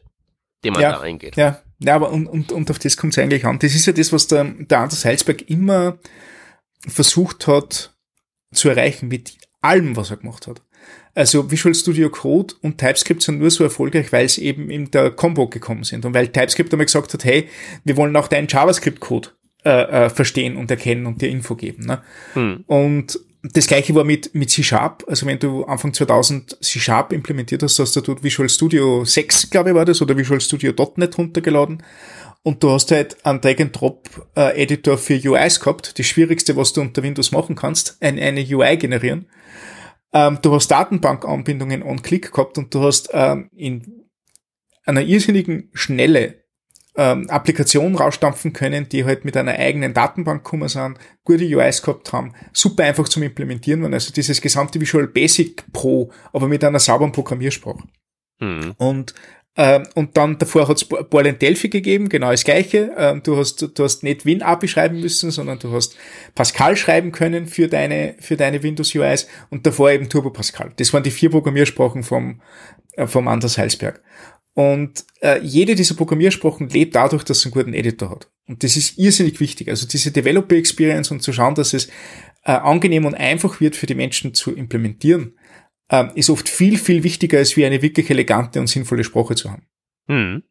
den 0.64 0.72
man 0.72 0.82
ja, 0.82 0.92
da 0.92 1.00
eingeht. 1.00 1.36
Ja, 1.36 1.61
ja 1.78 1.94
aber 1.94 2.11
und, 2.11 2.26
und, 2.26 2.52
und 2.52 2.70
auf 2.70 2.78
das 2.78 2.96
kommt 2.96 3.12
es 3.12 3.18
eigentlich 3.18 3.44
an. 3.44 3.59
Das 3.59 3.74
ist 3.74 3.86
ja 3.86 3.92
das, 3.92 4.12
was 4.12 4.26
der, 4.26 4.44
der 4.44 4.80
Anders 4.80 5.05
Heilsberg 5.05 5.48
immer 5.48 5.98
versucht 6.86 7.46
hat 7.46 7.94
zu 8.52 8.68
erreichen 8.68 9.09
mit 9.09 9.34
allem, 9.61 9.96
was 9.96 10.11
er 10.11 10.18
gemacht 10.18 10.46
hat. 10.46 10.62
Also 11.14 11.50
Visual 11.50 11.74
Studio 11.74 12.11
Code 12.11 12.55
und 12.62 12.78
TypeScript 12.78 13.22
sind 13.22 13.38
nur 13.38 13.50
so 13.50 13.64
erfolgreich, 13.64 14.12
weil 14.12 14.26
es 14.26 14.36
eben 14.36 14.68
in 14.68 14.90
der 14.90 15.11
Combo 15.12 15.48
gekommen 15.48 15.84
sind 15.84 16.05
und 16.05 16.12
weil 16.12 16.28
TypeScript 16.28 16.72
einmal 16.72 16.86
gesagt 16.86 17.14
hat, 17.14 17.24
hey, 17.24 17.48
wir 17.84 17.96
wollen 17.96 18.16
auch 18.16 18.26
deinen 18.26 18.48
JavaScript-Code 18.48 19.30
äh, 19.64 19.70
äh, 20.05 20.11
verstehen 20.11 20.57
und 20.57 20.70
erkennen 20.70 21.07
und 21.07 21.22
dir 21.22 21.28
Info 21.28 21.55
geben. 21.55 21.86
Ne? 21.86 22.02
Hm. 22.34 22.64
Und 22.66 23.18
das 23.53 23.66
gleiche 23.66 23.95
war 23.95 24.05
mit, 24.05 24.34
mit 24.34 24.51
C-Sharp. 24.51 25.05
Also 25.07 25.26
wenn 25.26 25.38
du 25.38 25.64
Anfang 25.64 25.92
2000 25.92 26.64
C-Sharp 26.64 27.12
implementiert 27.12 27.62
hast, 27.62 27.78
hast 27.78 27.95
du 27.95 28.22
Visual 28.22 28.49
Studio 28.49 29.05
6, 29.05 29.51
glaube 29.51 29.70
ich, 29.70 29.74
war 29.74 29.84
das, 29.84 30.01
oder 30.01 30.16
Visual 30.16 30.40
Studio 30.40 30.72
.NET 30.97 31.18
runtergeladen. 31.18 31.82
Und 32.42 32.62
du 32.62 32.70
hast 32.70 32.90
halt 32.90 33.24
einen 33.24 33.40
Drag-and-Drop-Editor 33.40 34.97
für 34.99 35.14
UIs 35.14 35.61
gehabt. 35.61 35.99
Das 35.99 36.07
Schwierigste, 36.07 36.57
was 36.57 36.72
du 36.72 36.80
unter 36.80 37.03
Windows 37.03 37.32
machen 37.32 37.55
kannst, 37.55 37.99
eine, 38.01 38.22
eine 38.22 38.40
UI 38.47 38.78
generieren. 38.78 39.26
Ähm, 40.14 40.38
du 40.40 40.55
hast 40.55 40.68
Datenbankanbindungen 40.68 41.82
on 41.82 42.01
Click 42.03 42.32
gehabt 42.32 42.57
und 42.57 42.74
du 42.74 42.82
hast 42.82 43.11
ähm, 43.12 43.51
in 43.55 44.05
einer 44.84 45.03
irrsinnigen 45.03 45.70
Schnelle 45.74 46.43
ähm, 46.97 47.28
Applikationen 47.28 47.97
rausstampfen 47.97 48.53
können, 48.53 48.88
die 48.88 49.05
halt 49.05 49.24
mit 49.24 49.36
einer 49.36 49.53
eigenen 49.53 49.95
Datenbank 49.95 50.45
gekommen 50.45 50.68
sind, 50.68 50.99
gute 51.24 51.45
UIs 51.45 51.82
gehabt 51.82 52.12
haben, 52.12 52.34
super 52.53 52.84
einfach 52.84 53.09
zum 53.09 53.22
Implementieren 53.22 53.82
waren. 53.82 53.95
Also 53.95 54.12
dieses 54.12 54.40
gesamte 54.40 54.80
Visual 54.80 55.09
Basic 55.09 55.64
Pro, 55.72 56.11
aber 56.32 56.47
mit 56.47 56.62
einer 56.62 56.78
sauberen 56.78 57.12
Programmiersprache. 57.12 57.82
Mhm. 58.40 58.74
Und 58.78 59.14
ähm, 59.57 59.84
und 59.95 60.16
dann 60.16 60.36
davor 60.38 60.66
hat 60.66 60.78
es 60.78 60.84
Borland 60.84 61.40
Delphi 61.40 61.68
gegeben, 61.68 62.09
genau 62.09 62.32
das 62.32 62.42
gleiche. 62.42 62.92
Ähm, 62.97 63.22
du 63.22 63.36
hast 63.36 63.62
du 63.62 63.84
hast 63.84 64.03
nicht 64.03 64.26
Win 64.26 64.42
API 64.42 64.66
schreiben 64.66 65.01
müssen, 65.01 65.30
sondern 65.30 65.61
du 65.61 65.72
hast 65.72 65.97
Pascal 66.34 66.76
schreiben 66.76 67.12
können 67.12 67.47
für 67.47 67.68
deine 67.68 68.16
für 68.18 68.36
deine 68.36 68.64
Windows 68.64 68.92
UIs 68.95 69.28
und 69.51 69.64
davor 69.64 69.92
eben 69.92 70.09
Turbo 70.09 70.30
Pascal. 70.30 70.72
Das 70.76 70.92
waren 70.92 71.05
die 71.05 71.12
vier 71.12 71.30
Programmiersprachen 71.30 72.03
vom 72.03 72.40
äh, 72.97 73.07
vom 73.07 73.28
Anders 73.28 73.57
Heilsberg. 73.57 74.03
Und 74.55 75.05
äh, 75.20 75.40
jede 75.42 75.74
dieser 75.74 75.96
Programmiersprachen 75.96 76.68
lebt 76.68 76.94
dadurch, 76.94 77.24
dass 77.24 77.38
es 77.38 77.44
einen 77.44 77.52
guten 77.52 77.74
Editor 77.74 78.11
hat. 78.11 78.28
Und 78.46 78.62
das 78.62 78.76
ist 78.76 78.98
irrsinnig 78.98 79.40
wichtig. 79.40 79.68
Also 79.68 79.86
diese 79.86 80.12
Developer 80.12 80.55
Experience 80.55 81.11
und 81.11 81.22
zu 81.22 81.32
schauen, 81.32 81.57
dass 81.57 81.74
es 81.74 81.88
äh, 82.44 82.52
angenehm 82.52 83.05
und 83.05 83.14
einfach 83.14 83.61
wird 83.61 83.74
für 83.74 83.86
die 83.86 83.96
Menschen 83.96 84.32
zu 84.32 84.55
implementieren, 84.55 85.36
äh, 85.88 86.05
ist 86.14 86.30
oft 86.30 86.48
viel, 86.48 86.78
viel 86.78 87.02
wichtiger, 87.02 87.38
als 87.38 87.57
wie 87.57 87.64
eine 87.64 87.82
wirklich 87.82 88.09
elegante 88.11 88.61
und 88.61 88.68
sinnvolle 88.68 89.02
Sprache 89.02 89.34
zu 89.34 89.50
haben. 89.50 89.66
Hm. 90.07 90.44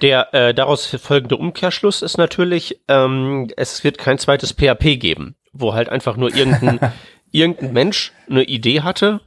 Der 0.00 0.32
äh, 0.32 0.54
daraus 0.54 0.86
folgende 0.86 1.36
Umkehrschluss 1.36 2.00
ist 2.00 2.16
natürlich, 2.16 2.80
ähm, 2.88 3.50
es 3.56 3.84
wird 3.84 3.98
kein 3.98 4.18
zweites 4.18 4.52
PHP 4.52 4.98
geben, 4.98 5.36
wo 5.52 5.74
halt 5.74 5.90
einfach 5.90 6.16
nur 6.16 6.34
irgendein, 6.34 6.80
irgendein 7.30 7.72
Mensch 7.72 8.12
eine 8.28 8.44
Idee 8.44 8.80
hatte 8.80 9.20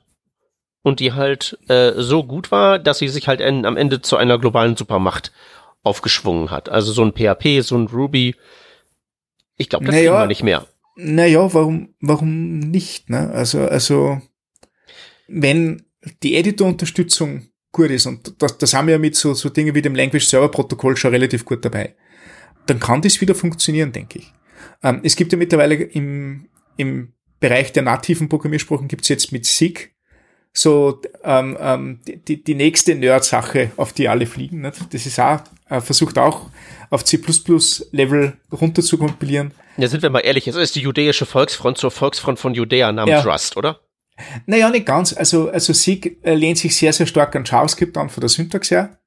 und 0.86 1.00
die 1.00 1.14
halt 1.14 1.58
äh, 1.68 1.94
so 1.98 2.24
gut 2.24 2.52
war, 2.52 2.78
dass 2.78 3.00
sie 3.00 3.08
sich 3.08 3.28
halt 3.28 3.42
en, 3.42 3.66
am 3.66 3.76
Ende 3.76 4.04
zu 4.04 4.18
einer 4.18 4.38
globalen 4.38 4.78
Supermacht 4.78 5.32
aufgeschwungen 5.82 6.52
hat. 6.52 6.70
Also 6.70 6.92
so 6.92 7.04
ein 7.04 7.12
PHP, 7.12 7.62
so 7.62 7.76
ein 7.76 7.88
Ruby. 7.88 8.36
Ich 9.58 9.70
glaube, 9.70 9.86
das 9.86 9.96
naja, 9.96 10.12
kriegen 10.12 10.22
wir 10.22 10.28
nicht 10.28 10.44
mehr. 10.44 10.68
Naja, 10.96 11.52
warum, 11.56 11.96
warum 12.02 12.60
nicht? 12.60 13.10
Ne? 13.10 13.32
Also, 13.32 13.62
also 13.62 14.22
wenn 15.28 15.88
die 16.22 16.36
Editor-Unterstützung 16.36 17.48
gut 17.72 17.90
ist, 17.90 18.06
und 18.06 18.40
das, 18.40 18.60
das 18.60 18.76
haben 18.76 18.86
wir 18.86 18.94
ja 18.94 19.00
mit 19.00 19.16
so, 19.16 19.34
so 19.34 19.50
Dingen 19.50 19.74
wie 19.74 19.82
dem 19.82 19.96
Language 19.96 20.28
Server 20.28 20.52
Protokoll 20.52 20.98
schon 20.98 21.10
relativ 21.10 21.46
gut 21.46 21.66
dabei, 21.66 21.96
dann 22.68 22.80
kann 22.80 23.02
das 23.02 23.20
wieder 23.22 23.34
funktionieren, 23.34 23.92
denke 23.92 24.20
ich. 24.20 24.32
Ähm, 24.84 25.02
es 25.04 25.16
gibt 25.16 25.32
ja 25.32 25.38
mittlerweile 25.40 25.74
im, 25.74 26.48
im 26.78 27.14
Bereich 27.40 27.74
der 27.74 27.82
nativen 27.82 28.30
Programmiersprachen 28.30 28.88
gibt 28.88 29.02
es 29.02 29.10
jetzt 29.10 29.32
mit 29.32 29.48
SIG 29.48 29.95
so 30.58 31.02
ähm, 31.24 31.58
ähm, 31.60 32.00
die, 32.06 32.42
die 32.42 32.56
nächste 32.56 32.96
Nerd-Sache, 32.96 33.72
auf 33.76 33.92
die 33.92 34.08
alle 34.08 34.26
fliegen. 34.26 34.62
Nicht? 34.62 34.94
Das 34.94 35.06
ist 35.06 35.20
auch, 35.20 35.42
äh, 35.70 35.82
versucht 35.82 36.18
auch 36.18 36.50
auf 36.90 37.04
C++-Level 37.04 38.34
runter 38.52 38.82
zu 38.82 38.98
kompilieren. 38.98 39.52
Ja, 39.78 39.90
sind 39.90 40.02
wir 40.02 40.10
mal 40.10 40.22
ehrlich, 40.22 40.48
es 40.48 40.56
ist 40.56 40.76
die 40.76 40.82
jüdische 40.82 41.26
Volksfront 41.26 41.78
zur 41.78 41.92
Volksfront 41.92 42.40
von 42.40 42.54
Judäa 42.54 42.92
namens 42.94 43.26
ja. 43.26 43.32
Rust, 43.32 43.58
oder? 43.58 43.82
Naja, 44.46 44.70
nicht 44.70 44.86
ganz. 44.86 45.12
Also, 45.12 45.50
also 45.50 45.74
SIG 45.74 46.20
äh, 46.24 46.36
lehnt 46.36 46.58
sich 46.58 46.76
sehr, 46.78 46.94
sehr 46.94 47.06
stark 47.06 47.36
an 47.36 47.44
JavaScript 47.44 47.98
an, 47.98 48.10
von 48.10 48.22
der 48.22 48.30
Syntax 48.30 48.72
her. 48.72 48.98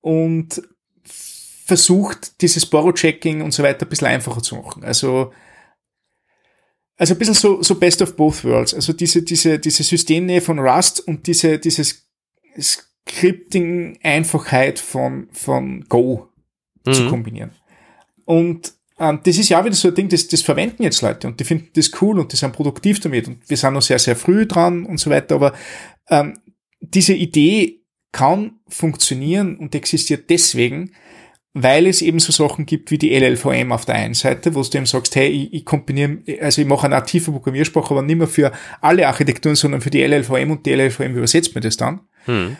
Und 0.00 0.62
versucht, 1.02 2.40
dieses 2.40 2.64
Borrow-Checking 2.66 3.42
und 3.42 3.52
so 3.52 3.64
weiter 3.64 3.86
ein 3.86 3.88
bisschen 3.88 4.06
einfacher 4.06 4.40
zu 4.40 4.54
machen. 4.54 4.84
Also, 4.84 5.32
also 7.00 7.14
ein 7.14 7.18
bisschen 7.18 7.34
so, 7.34 7.62
so 7.62 7.76
Best 7.76 8.02
of 8.02 8.14
Both 8.14 8.44
Worlds. 8.44 8.74
Also 8.74 8.92
diese, 8.92 9.22
diese, 9.22 9.58
diese 9.58 9.82
Systemnähe 9.82 10.42
von 10.42 10.58
Rust 10.58 11.00
und 11.00 11.26
diese, 11.26 11.58
dieses 11.58 12.06
Scripting-Einfachheit 12.60 14.78
von, 14.78 15.28
von 15.32 15.86
Go 15.88 16.28
mhm. 16.84 16.92
zu 16.92 17.08
kombinieren. 17.08 17.52
Und 18.26 18.74
ähm, 18.98 19.20
das 19.24 19.38
ist 19.38 19.48
ja 19.48 19.58
auch 19.58 19.64
wieder 19.64 19.76
so 19.76 19.88
ein 19.88 19.94
Ding, 19.94 20.10
das, 20.10 20.28
das 20.28 20.42
verwenden 20.42 20.82
jetzt 20.82 21.00
Leute 21.00 21.26
und 21.26 21.40
die 21.40 21.44
finden 21.44 21.70
das 21.72 21.90
cool 22.02 22.18
und 22.18 22.32
die 22.32 22.36
sind 22.36 22.52
produktiv 22.52 23.00
damit 23.00 23.28
und 23.28 23.48
wir 23.48 23.56
sind 23.56 23.72
noch 23.72 23.80
sehr, 23.80 23.98
sehr 23.98 24.14
früh 24.14 24.44
dran 24.44 24.84
und 24.84 25.00
so 25.00 25.08
weiter, 25.08 25.36
aber 25.36 25.54
ähm, 26.10 26.38
diese 26.80 27.14
Idee 27.14 27.80
kann 28.12 28.60
funktionieren 28.68 29.56
und 29.56 29.74
existiert 29.74 30.28
deswegen, 30.28 30.92
weil 31.52 31.86
es 31.86 32.00
eben 32.00 32.20
so 32.20 32.32
Sachen 32.32 32.64
gibt 32.64 32.90
wie 32.90 32.98
die 32.98 33.16
LLVM 33.16 33.72
auf 33.72 33.84
der 33.84 33.96
einen 33.96 34.14
Seite, 34.14 34.54
wo 34.54 34.62
du 34.62 34.76
eben 34.76 34.86
sagst, 34.86 35.16
hey, 35.16 35.28
ich, 35.28 35.52
ich 35.52 35.64
kombiniere, 35.64 36.18
also 36.40 36.62
ich 36.62 36.68
mache 36.68 36.86
eine 36.86 36.96
native 36.96 37.32
Programmiersprache, 37.32 37.92
aber 37.92 38.02
nicht 38.02 38.16
mehr 38.16 38.28
für 38.28 38.52
alle 38.80 39.06
Architekturen, 39.08 39.56
sondern 39.56 39.80
für 39.80 39.90
die 39.90 40.02
LLVM 40.02 40.50
und 40.50 40.66
die 40.66 40.72
LLVM 40.72 41.16
übersetzt 41.16 41.54
mir 41.54 41.60
das 41.60 41.76
dann. 41.76 42.00
Hm. 42.26 42.56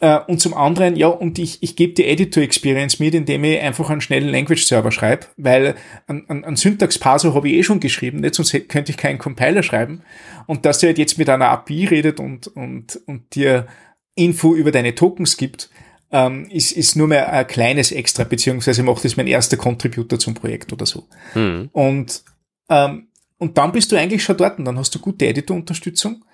Äh, 0.00 0.20
und 0.26 0.40
zum 0.40 0.54
anderen, 0.54 0.96
ja, 0.96 1.08
und 1.08 1.38
ich, 1.38 1.62
ich 1.62 1.76
gebe 1.76 1.92
die 1.92 2.06
Editor 2.06 2.42
Experience 2.42 2.98
mit, 2.98 3.14
indem 3.14 3.44
ich 3.44 3.60
einfach 3.60 3.90
einen 3.90 4.00
schnellen 4.00 4.30
Language 4.30 4.64
Server 4.64 4.90
schreibe, 4.90 5.26
weil 5.36 5.74
ein 6.06 6.56
Syntax-Parser 6.56 7.34
habe 7.34 7.48
ich 7.48 7.54
eh 7.56 7.62
schon 7.62 7.80
geschrieben, 7.80 8.20
nicht? 8.20 8.34
sonst 8.34 8.52
könnte 8.68 8.90
ich 8.90 8.96
keinen 8.96 9.18
Compiler 9.18 9.62
schreiben. 9.62 10.02
Und 10.46 10.64
dass 10.64 10.78
der 10.78 10.88
halt 10.88 10.98
jetzt 10.98 11.18
mit 11.18 11.28
einer 11.28 11.50
API 11.50 11.84
redet 11.84 12.18
und, 12.18 12.48
und, 12.48 12.98
und 13.06 13.34
dir 13.34 13.66
Info 14.14 14.54
über 14.54 14.72
deine 14.72 14.94
Tokens 14.94 15.36
gibt, 15.36 15.68
ähm, 16.12 16.46
ist, 16.50 16.72
ist 16.72 16.96
nur 16.96 17.08
mehr 17.08 17.32
ein 17.32 17.46
kleines 17.46 17.92
Extra, 17.92 18.24
beziehungsweise 18.24 18.82
macht 18.82 19.04
es 19.04 19.16
mein 19.16 19.26
erster 19.26 19.56
Contributor 19.56 20.18
zum 20.18 20.34
Projekt 20.34 20.72
oder 20.72 20.86
so. 20.86 21.08
Mhm. 21.34 21.68
Und, 21.72 22.24
ähm, 22.68 23.08
und 23.38 23.56
dann 23.56 23.72
bist 23.72 23.92
du 23.92 23.96
eigentlich 23.96 24.22
schon 24.22 24.36
dort 24.36 24.58
und 24.58 24.64
dann 24.64 24.78
hast 24.78 24.94
du 24.94 24.98
gute 24.98 25.26
Editor-Unterstützung, 25.26 26.24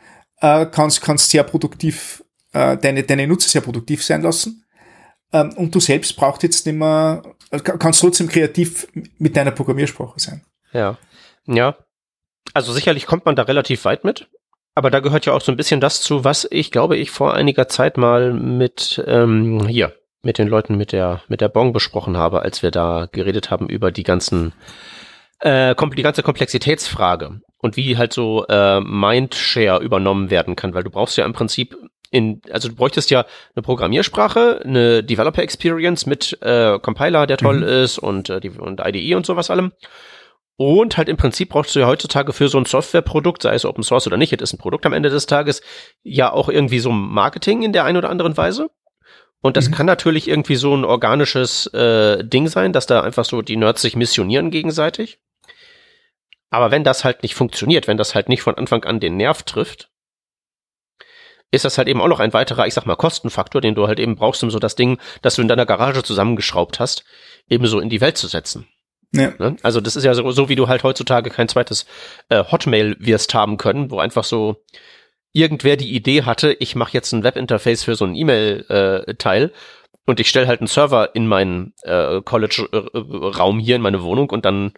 äh, 0.41 0.67
kannst, 0.67 1.03
kannst 1.03 1.31
sehr 1.31 1.45
produktiv, 1.45 2.25
äh, 2.53 2.77
deine, 2.77 3.03
deine 3.03 3.27
Nutzer 3.27 3.49
sehr 3.49 3.61
produktiv 3.61 4.03
sein 4.05 4.23
lassen. 4.23 4.65
Ähm, 5.33 5.53
und 5.57 5.75
du 5.75 5.81
selbst 5.81 6.17
brauchst 6.17 6.43
jetzt 6.43 6.67
nicht 6.67 6.77
mehr, 6.77 7.23
äh, 7.51 7.59
kannst 7.59 8.01
trotzdem 8.01 8.29
kreativ 8.29 8.89
mit 9.19 9.37
deiner 9.37 9.51
Programmiersprache 9.51 10.19
sein. 10.19 10.43
Ja. 10.73 10.99
Ja. 11.47 11.77
Also 12.55 12.73
sicherlich 12.73 13.07
kommt 13.07 13.25
man 13.25 13.37
da 13.37 13.43
relativ 13.43 13.85
weit 13.85 14.05
mit. 14.05 14.29
Aber 14.77 14.91
da 14.91 15.01
gehört 15.01 15.25
ja 15.25 15.33
auch 15.33 15.41
so 15.41 15.51
ein 15.51 15.57
bisschen 15.57 15.81
das 15.81 16.03
zu, 16.03 16.23
was 16.23 16.47
ich 16.51 16.71
glaube 16.71 16.99
ich 16.99 17.11
vor 17.11 17.33
einiger 17.33 17.67
Zeit 17.67 17.97
mal 17.97 18.35
mit 18.35 19.03
ähm, 19.07 19.67
hier 19.67 19.95
mit 20.23 20.37
den 20.37 20.49
Leuten 20.49 20.77
mit 20.77 20.93
der 20.93 21.23
mit 21.29 21.41
der 21.41 21.49
Bong 21.49 21.73
besprochen 21.73 22.19
habe, 22.19 22.43
als 22.43 22.63
wir 22.63 22.71
da 22.71 23.09
geredet 23.11 23.51
haben 23.51 23.71
über 23.71 23.91
die 23.91 24.03
ganzen 24.03 24.53
äh, 25.41 25.75
die 25.97 26.03
ganze 26.03 26.23
Komplexitätsfrage 26.23 27.41
und 27.57 27.79
wie 27.79 27.97
halt 27.97 28.13
so 28.13 28.47
äh, 28.49 28.81
Mindshare 28.81 29.83
übernommen 29.83 30.29
werden 30.29 30.57
kann, 30.57 30.75
weil 30.75 30.85
du 30.85 30.91
brauchst 30.91 31.17
ja 31.17 31.25
im 31.25 31.33
Prinzip 31.33 31.75
in, 32.11 32.43
also 32.51 32.69
du 32.69 32.75
bräuchtest 32.75 33.11
ja 33.11 33.25
eine 33.55 33.63
Programmiersprache, 33.63 34.61
eine 34.63 35.03
Developer 35.03 35.43
Experience 35.43 36.05
mit 36.05 36.37
äh, 36.43 36.79
Compiler, 36.81 37.27
der 37.27 37.39
toll 37.39 37.61
mhm. 37.61 37.63
ist 37.63 37.99
und, 37.99 38.29
äh, 38.29 38.41
die, 38.41 38.51
und 38.51 38.83
IDE 38.85 39.15
und 39.15 39.25
sowas 39.25 39.51
allem. 39.51 39.73
Und 40.59 40.97
halt 40.97 41.09
im 41.09 41.19
Prinzip 41.19 41.51
brauchst 41.51 41.75
du 41.75 41.81
ja 41.81 41.87
heutzutage 41.87 42.33
für 42.33 42.49
so 42.49 42.59
ein 42.59 42.65
Softwareprodukt, 42.65 43.43
sei 43.43 43.55
es 43.55 43.67
Open 43.67 43.85
Source 43.85 44.07
oder 44.07 44.17
nicht, 44.17 44.33
es 44.33 44.41
ist 44.41 44.55
ein 44.55 44.59
Produkt 44.59 44.87
am 44.87 44.95
Ende 44.95 45.11
des 45.11 45.27
Tages, 45.27 45.61
ja 46.03 46.33
auch 46.33 46.49
irgendwie 46.49 46.79
so 46.79 46.91
Marketing 46.91 47.63
in 47.63 47.73
der 47.73 47.85
einen 47.85 47.99
oder 47.99 48.09
anderen 48.09 48.37
Weise. 48.37 48.71
Und 49.43 49.59
das 49.59 49.69
mhm. 49.69 49.75
kann 49.75 49.87
natürlich 49.87 50.29
irgendwie 50.29 50.57
so 50.57 50.75
ein 50.75 50.85
organisches 50.85 51.67
äh, 51.69 52.25
Ding 52.25 52.49
sein, 52.49 52.73
dass 52.73 52.87
da 52.87 53.03
einfach 53.03 53.27
so 53.27 53.43
die 53.43 53.57
Nerds 53.57 53.83
sich 53.83 53.97
missionieren 53.97 54.51
gegenseitig. 54.51 55.19
Aber 56.49 56.71
wenn 56.71 56.85
das 56.85 57.05
halt 57.05 57.23
nicht 57.23 57.35
funktioniert, 57.35 57.87
wenn 57.87 57.99
das 57.99 58.15
halt 58.15 58.31
nicht 58.31 58.43
von 58.43 58.55
Anfang 58.55 58.85
an 58.85 58.99
den 58.99 59.17
Nerv 59.17 59.43
trifft, 59.43 59.91
ist 61.51 61.65
das 61.65 61.77
halt 61.79 61.89
eben 61.89 62.01
auch 62.01 62.09
noch 62.09 62.21
ein 62.21 62.33
weiterer, 62.33 62.67
ich 62.67 62.75
sag 62.75 62.87
mal, 62.87 62.97
Kostenfaktor, 62.97 63.61
den 63.61 63.75
du 63.75 63.87
halt 63.87 64.01
eben 64.01 64.17
brauchst, 64.17 64.43
um 64.43 64.51
so 64.51 64.59
das 64.59 64.75
Ding, 64.75 64.99
das 65.23 65.37
du 65.37 65.43
in 65.43 65.49
deiner 65.49 65.67
Garage 65.67 66.03
zusammengeschraubt 66.03 66.81
hast, 66.81 67.05
eben 67.49 67.67
so 67.67 67.79
in 67.79 67.89
die 67.89 68.01
Welt 68.01 68.17
zu 68.17 68.27
setzen. 68.27 68.67
Ja. 69.17 69.33
Ne? 69.39 69.57
Also 69.63 69.81
das 69.81 69.97
ist 69.97 70.05
ja 70.05 70.15
so, 70.15 70.31
so, 70.31 70.49
wie 70.49 70.57
du 70.57 70.69
halt 70.69 70.83
heutzutage 70.83 71.31
kein 71.31 71.49
zweites 71.49 71.87
äh, 72.29 72.45
Hotmail 72.45 72.97
wirst 72.99 73.35
haben 73.35 73.57
können, 73.57 73.91
wo 73.91 73.99
einfach 73.99 74.25
so 74.25 74.65
irgendwer 75.33 75.77
die 75.77 75.95
Idee 75.95 76.23
hatte, 76.23 76.53
ich 76.55 76.77
mache 76.77 76.93
jetzt 76.95 77.13
ein 77.13 77.23
Webinterface 77.23 77.85
für 77.85 77.95
so 77.95 78.05
ein 78.05 78.15
E-Mail-Teil 78.15 79.45
äh, 79.45 79.51
und 80.07 80.21
ich 80.21 80.29
stelle 80.29 80.47
halt 80.47 80.61
einen 80.61 80.69
Server 80.69 81.15
in 81.15 81.27
meinen 81.27 81.75
äh, 81.83 82.23
College-Raum 82.23 83.59
hier 83.59 83.77
in 83.77 83.83
meine 83.83 84.03
Wohnung 84.03 84.31
und 84.31 84.45
dann 84.45 84.73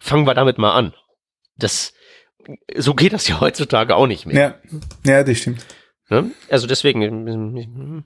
fangen 0.00 0.26
wir 0.26 0.34
damit 0.34 0.58
mal 0.58 0.72
an. 0.72 0.94
Das 1.56 1.92
so 2.76 2.94
geht 2.94 3.12
das 3.12 3.28
ja 3.28 3.40
heutzutage 3.40 3.94
auch 3.94 4.08
nicht 4.08 4.26
mehr. 4.26 4.60
Ja, 5.04 5.12
ja 5.12 5.22
das 5.22 5.38
stimmt. 5.38 5.64
Ne? 6.08 6.32
Also 6.50 6.66
deswegen 6.66 8.04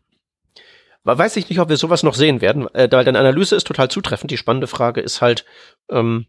weiß 1.07 1.37
ich 1.37 1.49
nicht, 1.49 1.61
ob 1.61 1.69
wir 1.69 1.77
sowas 1.77 2.03
noch 2.03 2.15
sehen 2.15 2.41
werden, 2.41 2.67
äh, 2.75 2.89
weil 2.91 3.05
deine 3.05 3.19
Analyse 3.19 3.57
ist 3.57 3.67
total 3.67 3.91
zutreffend. 3.91 4.31
Die 4.31 4.37
spannende 4.37 4.67
Frage 4.67 5.01
ist 5.01 5.21
halt, 5.21 5.45
ähm, 5.91 6.27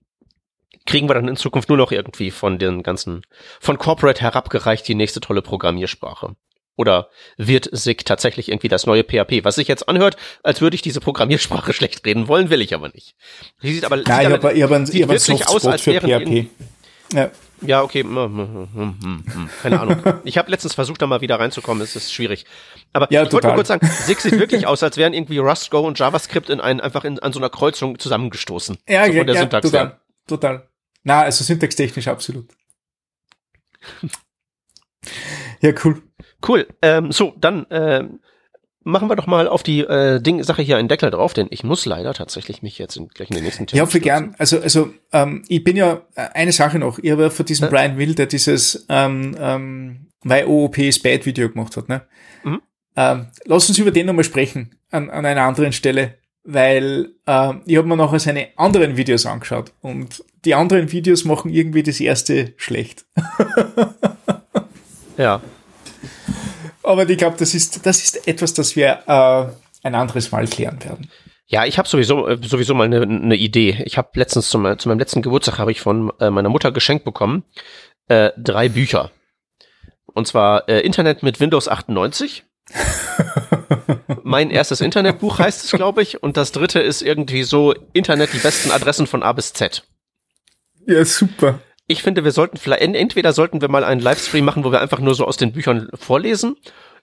kriegen 0.85 1.09
wir 1.09 1.15
dann 1.15 1.27
in 1.27 1.35
Zukunft 1.35 1.69
nur 1.69 1.77
noch 1.77 1.91
irgendwie 1.91 2.31
von 2.31 2.59
den 2.59 2.83
ganzen, 2.83 3.23
von 3.59 3.77
Corporate 3.77 4.21
herabgereicht 4.21 4.87
die 4.87 4.95
nächste 4.95 5.19
tolle 5.19 5.41
Programmiersprache? 5.41 6.35
Oder 6.75 7.09
wird 7.37 7.67
SIG 7.71 8.05
tatsächlich 8.05 8.49
irgendwie 8.49 8.67
das 8.67 8.85
neue 8.85 9.03
PHP? 9.03 9.43
Was 9.43 9.55
sich 9.55 9.67
jetzt 9.67 9.89
anhört, 9.89 10.15
als 10.43 10.61
würde 10.61 10.75
ich 10.75 10.83
diese 10.83 10.99
Programmiersprache 10.99 11.73
schlecht 11.73 12.05
reden 12.05 12.27
wollen, 12.27 12.49
will 12.51 12.61
ich 12.61 12.73
aber 12.73 12.89
nicht. 12.89 13.15
Die 13.63 13.73
sieht 13.73 13.85
aber, 13.85 13.97
Nein, 13.97 14.05
sieht 14.05 14.11
aber, 14.25 14.49
habe, 14.49 14.53
ich 14.53 14.63
habe 14.63 15.09
wirklich 15.09 15.47
aus, 15.47 15.65
als 15.65 15.85
wäre 15.87 16.07
PHP. 16.07 16.47
Ja. 17.13 17.31
Ja, 17.61 17.81
okay. 17.81 18.03
Hm, 18.03 18.15
hm, 18.15 18.97
hm, 19.01 19.49
Keine 19.61 19.79
Ahnung. 19.79 20.01
Ich 20.23 20.37
habe 20.37 20.51
letztens 20.51 20.75
versucht, 20.75 21.01
da 21.01 21.07
mal 21.07 21.21
wieder 21.21 21.39
reinzukommen. 21.39 21.83
Es 21.83 21.95
ist 21.95 22.13
schwierig. 22.13 22.45
Aber 22.93 23.11
ja, 23.11 23.23
ich 23.23 23.31
wollte 23.31 23.47
nur 23.47 23.55
kurz 23.55 23.69
sagen, 23.69 23.85
SIG 23.85 24.19
sieht 24.19 24.39
wirklich 24.39 24.67
aus, 24.67 24.83
als 24.83 24.97
wären 24.97 25.13
irgendwie 25.13 25.39
Rust, 25.39 25.71
Go 25.71 25.79
und 25.79 25.97
JavaScript 25.97 26.49
in 26.49 26.59
einen, 26.59 26.79
einfach 26.79 27.03
in, 27.03 27.19
an 27.19 27.33
so 27.33 27.39
einer 27.39 27.49
Kreuzung 27.49 27.97
zusammengestoßen. 27.97 28.77
Ja, 28.87 29.05
so 29.05 29.11
ja, 29.13 29.23
ja 29.23 29.45
total. 29.45 29.71
Her. 29.71 29.99
Total. 30.27 30.67
Na, 31.03 31.21
also 31.21 31.43
syntaxtechnisch 31.43 32.07
absolut. 32.07 32.47
ja, 35.61 35.71
cool. 35.83 36.01
Cool. 36.47 36.67
Ähm, 36.81 37.11
so, 37.11 37.33
dann 37.37 37.65
ähm, 37.71 38.19
machen 38.87 39.09
wir 39.09 39.15
doch 39.15 39.27
mal 39.27 39.47
auf 39.47 39.63
die 39.63 39.81
äh, 39.81 40.21
Ding 40.21 40.41
Sache 40.43 40.61
hier 40.61 40.77
einen 40.77 40.87
Deckel 40.87 41.11
drauf, 41.11 41.33
denn 41.33 41.47
ich 41.49 41.63
muss 41.63 41.85
leider 41.85 42.13
tatsächlich 42.13 42.61
mich 42.61 42.77
jetzt 42.77 42.95
in, 42.95 43.09
gleich 43.09 43.29
in 43.29 43.35
den 43.35 43.43
nächsten 43.43 43.67
Themen. 43.67 43.79
Ja, 43.79 43.85
für 43.85 43.99
gern. 43.99 44.33
Also, 44.37 44.59
also 44.59 44.93
ähm, 45.11 45.43
ich 45.47 45.63
bin 45.63 45.75
ja 45.75 46.01
äh, 46.15 46.27
eine 46.33 46.53
Sache 46.53 46.79
noch. 46.79 46.97
Ich 46.99 47.11
habe 47.11 47.23
ja 47.23 47.29
von 47.29 47.45
diesem 47.45 47.65
ja. 47.65 47.69
Brian 47.69 47.97
Will, 47.97 48.15
der 48.15 48.27
dieses 48.27 48.85
ähm, 48.89 49.35
ähm, 49.39 50.07
My 50.23 50.43
OOP 50.45 50.77
is 50.79 51.01
Bad 51.01 51.25
Video 51.25 51.49
gemacht 51.49 51.75
hat. 51.75 51.89
Ne? 51.89 52.01
Mhm. 52.43 52.61
Ähm, 52.95 53.27
lass 53.45 53.67
uns 53.67 53.77
über 53.77 53.91
den 53.91 54.05
nochmal 54.05 54.23
sprechen 54.23 54.75
an, 54.89 55.09
an 55.09 55.25
einer 55.25 55.41
anderen 55.41 55.73
Stelle, 55.73 56.15
weil 56.43 57.11
äh, 57.25 57.53
ich 57.65 57.77
habe 57.77 57.87
mir 57.87 57.97
nachher 57.97 58.19
seine 58.19 58.47
anderen 58.55 58.95
Videos 58.95 59.25
angeschaut 59.25 59.73
und 59.81 60.23
die 60.45 60.55
anderen 60.55 60.91
Videos 60.91 61.25
machen 61.25 61.51
irgendwie 61.51 61.83
das 61.83 61.99
erste 61.99 62.53
schlecht. 62.55 63.05
ja. 65.17 65.41
Aber 66.87 67.07
ich 67.09 67.17
glaube, 67.17 67.35
das 67.37 67.53
ist, 67.53 67.85
das 67.85 68.01
ist 68.01 68.27
etwas, 68.27 68.53
das 68.53 68.77
wir 68.77 69.03
äh, 69.07 69.85
ein 69.85 69.93
anderes 69.93 70.31
Mal 70.31 70.47
klären 70.47 70.81
werden. 70.83 71.09
Ja, 71.45 71.65
ich 71.65 71.77
habe 71.77 71.87
sowieso 71.87 72.27
äh, 72.27 72.37
sowieso 72.41 72.73
mal 72.73 72.85
eine 72.85 73.05
ne 73.05 73.35
Idee. 73.35 73.81
Ich 73.85 73.97
habe 73.97 74.09
letztens 74.15 74.49
zum, 74.49 74.79
zu 74.79 74.87
meinem 74.87 74.99
letzten 74.99 75.21
Geburtstag 75.21 75.59
habe 75.59 75.71
ich 75.71 75.81
von 75.81 76.13
äh, 76.19 76.29
meiner 76.29 76.49
Mutter 76.49 76.71
geschenkt 76.71 77.03
bekommen 77.03 77.43
äh, 78.07 78.31
drei 78.37 78.69
Bücher. 78.69 79.11
Und 80.05 80.27
zwar 80.27 80.67
äh, 80.69 80.79
Internet 80.79 81.23
mit 81.23 81.41
Windows 81.41 81.67
98. 81.67 82.45
mein 84.23 84.49
erstes 84.49 84.81
Internetbuch 84.81 85.39
heißt 85.39 85.65
es, 85.65 85.71
glaube 85.71 86.01
ich. 86.01 86.23
Und 86.23 86.37
das 86.37 86.53
dritte 86.53 86.79
ist 86.79 87.01
irgendwie 87.01 87.43
so 87.43 87.73
Internet 87.93 88.31
die 88.33 88.39
besten 88.39 88.71
Adressen 88.71 89.07
von 89.07 89.23
A 89.23 89.33
bis 89.33 89.51
Z. 89.51 89.83
Ja, 90.85 91.03
super. 91.03 91.59
Ich 91.87 92.03
finde, 92.03 92.23
wir 92.23 92.31
sollten 92.31 92.57
vielleicht, 92.57 92.81
entweder 92.81 93.33
sollten 93.33 93.61
wir 93.61 93.69
mal 93.69 93.83
einen 93.83 94.01
Livestream 94.01 94.43
machen, 94.43 94.63
wo 94.63 94.71
wir 94.71 94.81
einfach 94.81 94.99
nur 94.99 95.15
so 95.15 95.25
aus 95.25 95.37
den 95.37 95.53
Büchern 95.53 95.89
vorlesen, 95.93 96.57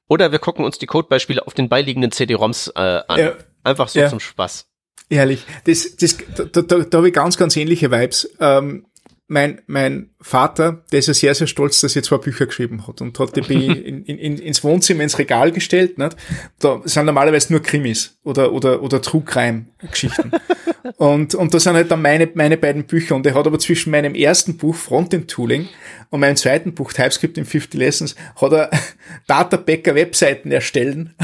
oder 0.08 0.32
wir 0.32 0.38
gucken 0.38 0.64
uns 0.64 0.78
die 0.78 0.86
Codebeispiele 0.86 1.46
auf 1.46 1.54
den 1.54 1.68
beiliegenden 1.68 2.12
CD-ROMs 2.12 2.68
äh, 2.76 3.00
an. 3.08 3.18
Ja. 3.18 3.32
Einfach 3.62 3.88
so 3.88 3.98
ja. 3.98 4.08
zum 4.10 4.20
Spaß. 4.20 4.68
Ehrlich, 5.08 5.44
das, 5.64 5.96
das, 5.96 6.18
da, 6.36 6.62
da, 6.62 6.78
da 6.78 6.98
habe 6.98 7.08
ich 7.08 7.14
ganz, 7.14 7.36
ganz 7.36 7.56
ähnliche 7.56 7.90
Vibes. 7.90 8.30
Ähm, 8.40 8.86
mein, 9.34 9.60
mein 9.66 10.10
Vater, 10.20 10.84
der 10.92 11.00
ist 11.00 11.08
ja 11.08 11.14
sehr, 11.14 11.34
sehr 11.34 11.48
stolz, 11.48 11.80
dass 11.80 11.96
er 11.96 12.04
zwei 12.04 12.18
Bücher 12.18 12.46
geschrieben 12.46 12.86
hat 12.86 13.00
und 13.00 13.18
hat 13.18 13.36
die 13.36 13.40
in, 13.66 14.04
in, 14.04 14.16
in, 14.16 14.38
ins 14.38 14.62
Wohnzimmer, 14.62 15.02
ins 15.02 15.18
Regal 15.18 15.50
gestellt. 15.50 15.98
Nicht? 15.98 16.16
Da 16.60 16.80
sind 16.84 17.04
normalerweise 17.04 17.52
nur 17.52 17.60
Krimis 17.60 18.16
oder, 18.22 18.52
oder, 18.52 18.80
oder 18.80 19.02
True 19.02 19.22
Crime 19.26 19.66
Geschichten. 19.90 20.30
und, 20.96 21.34
und 21.34 21.52
da 21.52 21.58
sind 21.58 21.74
halt 21.74 21.90
dann 21.90 22.00
meine, 22.00 22.30
meine 22.34 22.56
beiden 22.56 22.84
Bücher. 22.84 23.16
Und 23.16 23.26
er 23.26 23.34
hat 23.34 23.46
aber 23.46 23.58
zwischen 23.58 23.90
meinem 23.90 24.14
ersten 24.14 24.56
Buch 24.56 24.76
Frontend 24.76 25.28
Tooling 25.28 25.68
und 26.10 26.20
meinem 26.20 26.36
zweiten 26.36 26.72
Buch 26.72 26.92
TypeScript 26.92 27.36
in 27.36 27.44
50 27.44 27.78
Lessons 27.78 28.14
hat 28.40 28.52
er 28.52 28.70
Databacker 29.26 29.96
Webseiten 29.96 30.52
erstellen. 30.52 31.14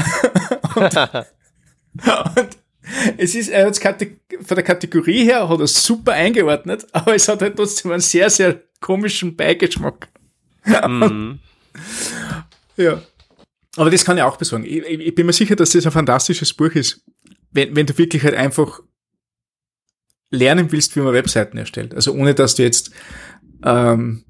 und, 0.75 0.97
und 2.37 2.60
es 3.17 3.35
ist, 3.35 3.49
er 3.49 3.71
von 3.73 4.55
der 4.55 4.63
Kategorie 4.63 5.25
her 5.25 5.47
hat 5.47 5.59
er 5.59 5.67
super 5.67 6.13
eingeordnet, 6.13 6.87
aber 6.93 7.15
es 7.15 7.27
hat 7.27 7.41
halt 7.41 7.55
trotzdem 7.55 7.91
einen 7.91 8.01
sehr, 8.01 8.29
sehr 8.29 8.61
komischen 8.79 9.35
Beigeschmack. 9.35 10.09
Mm. 10.65 11.33
ja. 12.77 13.01
Aber 13.77 13.89
das 13.89 14.03
kann 14.03 14.17
ich 14.17 14.23
auch 14.23 14.37
besorgen. 14.37 14.65
Ich, 14.65 14.83
ich, 14.83 15.15
bin 15.15 15.25
mir 15.25 15.33
sicher, 15.33 15.55
dass 15.55 15.71
das 15.71 15.85
ein 15.85 15.91
fantastisches 15.91 16.53
Buch 16.53 16.71
ist, 16.71 17.03
wenn, 17.51 17.75
wenn 17.75 17.85
du 17.85 17.97
wirklich 17.97 18.23
halt 18.23 18.35
einfach 18.35 18.81
lernen 20.29 20.71
willst, 20.71 20.95
wie 20.95 21.01
man 21.01 21.13
Webseiten 21.13 21.57
erstellt. 21.57 21.93
Also 21.93 22.13
ohne, 22.13 22.33
dass 22.33 22.55
du 22.55 22.63
jetzt 22.63 22.91
ähm, 23.63 24.23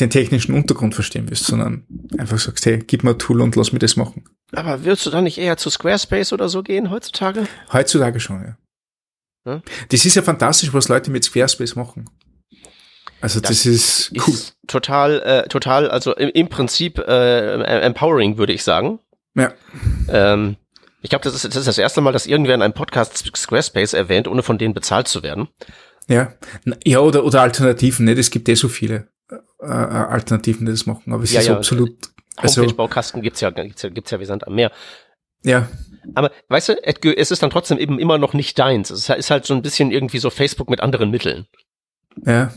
den 0.00 0.10
technischen 0.10 0.54
Untergrund 0.54 0.94
verstehen 0.94 1.28
willst, 1.28 1.44
sondern 1.44 1.84
einfach 2.18 2.38
sagst, 2.38 2.66
hey, 2.66 2.78
gib 2.78 3.04
mir 3.04 3.10
ein 3.10 3.18
Tool 3.18 3.40
und 3.40 3.56
lass 3.56 3.72
mir 3.72 3.78
das 3.78 3.96
machen. 3.96 4.24
Aber 4.52 4.84
würdest 4.84 5.06
du 5.06 5.10
dann 5.10 5.24
nicht 5.24 5.38
eher 5.38 5.56
zu 5.56 5.70
Squarespace 5.70 6.32
oder 6.32 6.48
so 6.48 6.62
gehen 6.62 6.90
heutzutage? 6.90 7.46
Heutzutage 7.72 8.20
schon, 8.20 8.42
ja. 8.42 9.52
ja? 9.52 9.62
Das 9.88 10.04
ist 10.04 10.14
ja 10.14 10.22
fantastisch, 10.22 10.72
was 10.72 10.88
Leute 10.88 11.10
mit 11.10 11.24
Squarespace 11.24 11.74
machen. 11.74 12.08
Also 13.20 13.40
das, 13.40 13.50
das 13.50 13.66
ist 13.66 14.12
cool. 14.26 14.34
Ist 14.34 14.56
total, 14.66 15.20
äh, 15.22 15.48
total, 15.48 15.90
also 15.90 16.14
im, 16.14 16.28
im 16.30 16.48
Prinzip 16.48 16.98
äh, 16.98 17.62
empowering, 17.82 18.38
würde 18.38 18.52
ich 18.52 18.62
sagen. 18.62 19.00
Ja. 19.34 19.52
Ähm, 20.08 20.56
ich 21.02 21.10
glaube, 21.10 21.24
das 21.24 21.34
ist, 21.34 21.44
das 21.44 21.56
ist 21.56 21.68
das 21.68 21.78
erste 21.78 22.00
Mal, 22.00 22.12
dass 22.12 22.26
irgendwer 22.26 22.54
in 22.54 22.62
einem 22.62 22.74
Podcast 22.74 23.30
Squarespace 23.36 23.94
erwähnt, 23.94 24.28
ohne 24.28 24.42
von 24.42 24.58
denen 24.58 24.74
bezahlt 24.74 25.08
zu 25.08 25.22
werden. 25.22 25.48
Ja, 26.08 26.34
ja 26.84 27.00
oder, 27.00 27.24
oder 27.24 27.42
Alternativen, 27.42 28.06
ne? 28.06 28.12
Es 28.12 28.30
gibt 28.30 28.48
eh 28.48 28.54
so 28.54 28.68
viele 28.68 29.08
äh, 29.60 29.66
Alternativen, 29.66 30.66
die 30.66 30.72
das 30.72 30.86
machen, 30.86 31.12
aber 31.12 31.22
es 31.22 31.32
ja, 31.32 31.40
ist 31.40 31.46
ja, 31.46 31.56
absolut 31.56 32.10
Homepage-Baukasten 32.42 33.22
gibt's 33.22 33.40
ja, 33.40 33.50
gibt's 33.50 33.82
ja, 33.82 33.88
gibt's 33.88 34.10
ja 34.10 34.20
wie 34.20 34.24
Sand 34.24 34.46
am 34.46 34.54
Meer. 34.54 34.70
Ja. 35.42 35.68
Aber 36.14 36.30
weißt 36.48 36.70
du, 36.70 36.72
es 37.16 37.30
ist 37.30 37.42
dann 37.42 37.50
trotzdem 37.50 37.78
eben 37.78 37.98
immer 37.98 38.18
noch 38.18 38.32
nicht 38.32 38.58
deins. 38.58 38.90
Es 38.90 39.08
ist 39.08 39.30
halt 39.30 39.44
so 39.44 39.54
ein 39.54 39.62
bisschen 39.62 39.90
irgendwie 39.90 40.18
so 40.18 40.30
Facebook 40.30 40.70
mit 40.70 40.80
anderen 40.80 41.10
Mitteln. 41.10 41.46
Ja. 42.24 42.52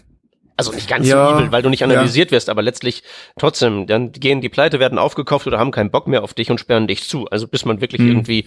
Also 0.60 0.74
nicht 0.74 0.90
ganz 0.90 1.08
ja, 1.08 1.30
so 1.30 1.38
evil, 1.38 1.52
weil 1.52 1.62
du 1.62 1.70
nicht 1.70 1.84
analysiert 1.84 2.32
ja. 2.32 2.36
wirst, 2.36 2.50
aber 2.50 2.62
letztlich 2.62 3.04
trotzdem, 3.38 3.88
dann 3.88 4.12
gehen 4.12 4.42
die 4.42 4.50
Pleite, 4.50 4.80
werden 4.80 5.00
aufgekauft 5.00 5.48
oder 5.48 5.58
haben 5.58 5.72
keinen 5.72 5.90
Bock 5.90 6.08
mehr 6.08 6.24
auf 6.24 6.34
dich 6.34 6.52
und 6.52 6.60
sperren 6.60 6.86
dich 6.86 7.08
zu. 7.08 7.28
Also 7.28 7.48
bis 7.48 7.64
man 7.64 7.82
wirklich 7.82 8.02
mhm. 8.02 8.10
irgendwie 8.10 8.46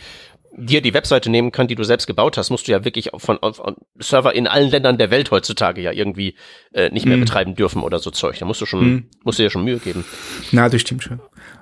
dir 0.55 0.83
die 0.83 0.93
Webseite 0.93 1.31
nehmen 1.31 1.51
kann, 1.51 1.69
die 1.69 1.75
du 1.75 1.85
selbst 1.85 2.07
gebaut 2.07 2.37
hast, 2.37 2.51
musst 2.51 2.69
du 2.69 2.73
ja 2.73 2.85
wirklich 2.85 3.11
von, 3.17 3.39
von 3.39 3.77
Server 3.99 4.35
in 4.35 4.47
allen 4.47 4.71
Ländern 4.71 4.99
der 4.99 5.11
Welt 5.11 5.31
heutzutage 5.31 5.81
ja 5.81 5.93
irgendwie 5.93 6.35
äh, 6.73 6.91
nicht 6.91 7.07
mehr 7.07 7.17
mm. 7.17 7.21
betreiben 7.21 7.55
dürfen 7.55 7.83
oder 7.83 7.99
so 7.99 8.11
Zeug. 8.11 8.39
Da 8.39 8.45
musst 8.45 8.61
du 8.61 8.67
schon, 8.67 8.85
mm. 8.85 9.05
musst 9.25 9.39
du 9.39 9.45
ja 9.45 9.49
schon 9.49 9.65
Mühe 9.65 9.79
geben. 9.79 10.05
Na, 10.51 10.69
das 10.69 10.83
stimmt 10.83 11.05
schon. 11.05 11.21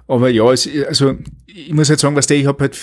Aber 0.08 0.28
ja, 0.28 0.50
es, 0.50 0.68
also 0.88 1.14
ich 1.46 1.72
muss 1.72 1.88
halt 1.88 2.00
sagen, 2.00 2.16
was 2.16 2.26
der, 2.26 2.38
ich 2.38 2.46
habe 2.46 2.64
halt 2.64 2.76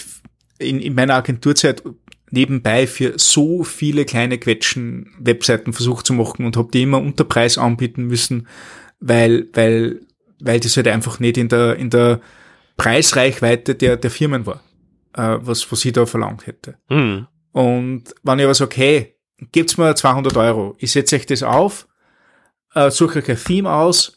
in, 0.60 0.80
in 0.80 0.96
meiner 0.96 1.16
Agenturzeit 1.16 1.84
nebenbei 2.30 2.88
für 2.88 3.14
so 3.18 3.64
viele 3.64 4.06
kleine 4.06 4.38
Quetschen 4.38 5.16
Webseiten 5.20 5.74
versucht 5.74 6.06
zu 6.06 6.14
machen 6.14 6.46
und 6.46 6.58
habe 6.58 6.70
die 6.72 6.84
immer 6.84 7.02
unter 7.02 7.24
Preis 7.24 7.58
anbieten 7.58 8.06
müssen, 8.06 8.48
weil, 9.00 9.48
weil, 9.54 10.02
weil 10.40 10.60
das 10.60 10.76
halt 10.76 10.88
einfach 10.88 11.20
nicht 11.20 11.38
in 11.38 11.48
der, 11.50 11.78
in 11.78 11.90
der 11.90 12.20
Preisreichweite 12.76 13.76
der, 13.76 13.98
der 13.98 14.12
Firmen 14.12 14.46
war 14.46 14.62
äh, 15.18 15.40
was, 15.42 15.70
was 15.72 15.84
ich 15.84 15.94
da 15.94 16.06
verlangt 16.06 16.48
hätte. 16.48 16.78
Mhm. 16.90 17.28
Und 17.52 18.16
wenn 18.24 18.40
ich 18.40 18.46
aber 18.46 18.54
sage, 18.54 18.72
okay, 18.72 19.16
gibt's 19.52 19.78
mir 19.78 19.96
200 19.96 20.38
Euro, 20.38 20.76
ich 20.78 20.92
setze 20.92 21.16
euch 21.16 21.26
das 21.26 21.44
auf, 21.44 21.88
äh, 22.74 22.92
suche 22.92 23.20
euch 23.20 23.30
ein 23.30 23.44
Theme 23.44 23.72
aus, 23.72 24.16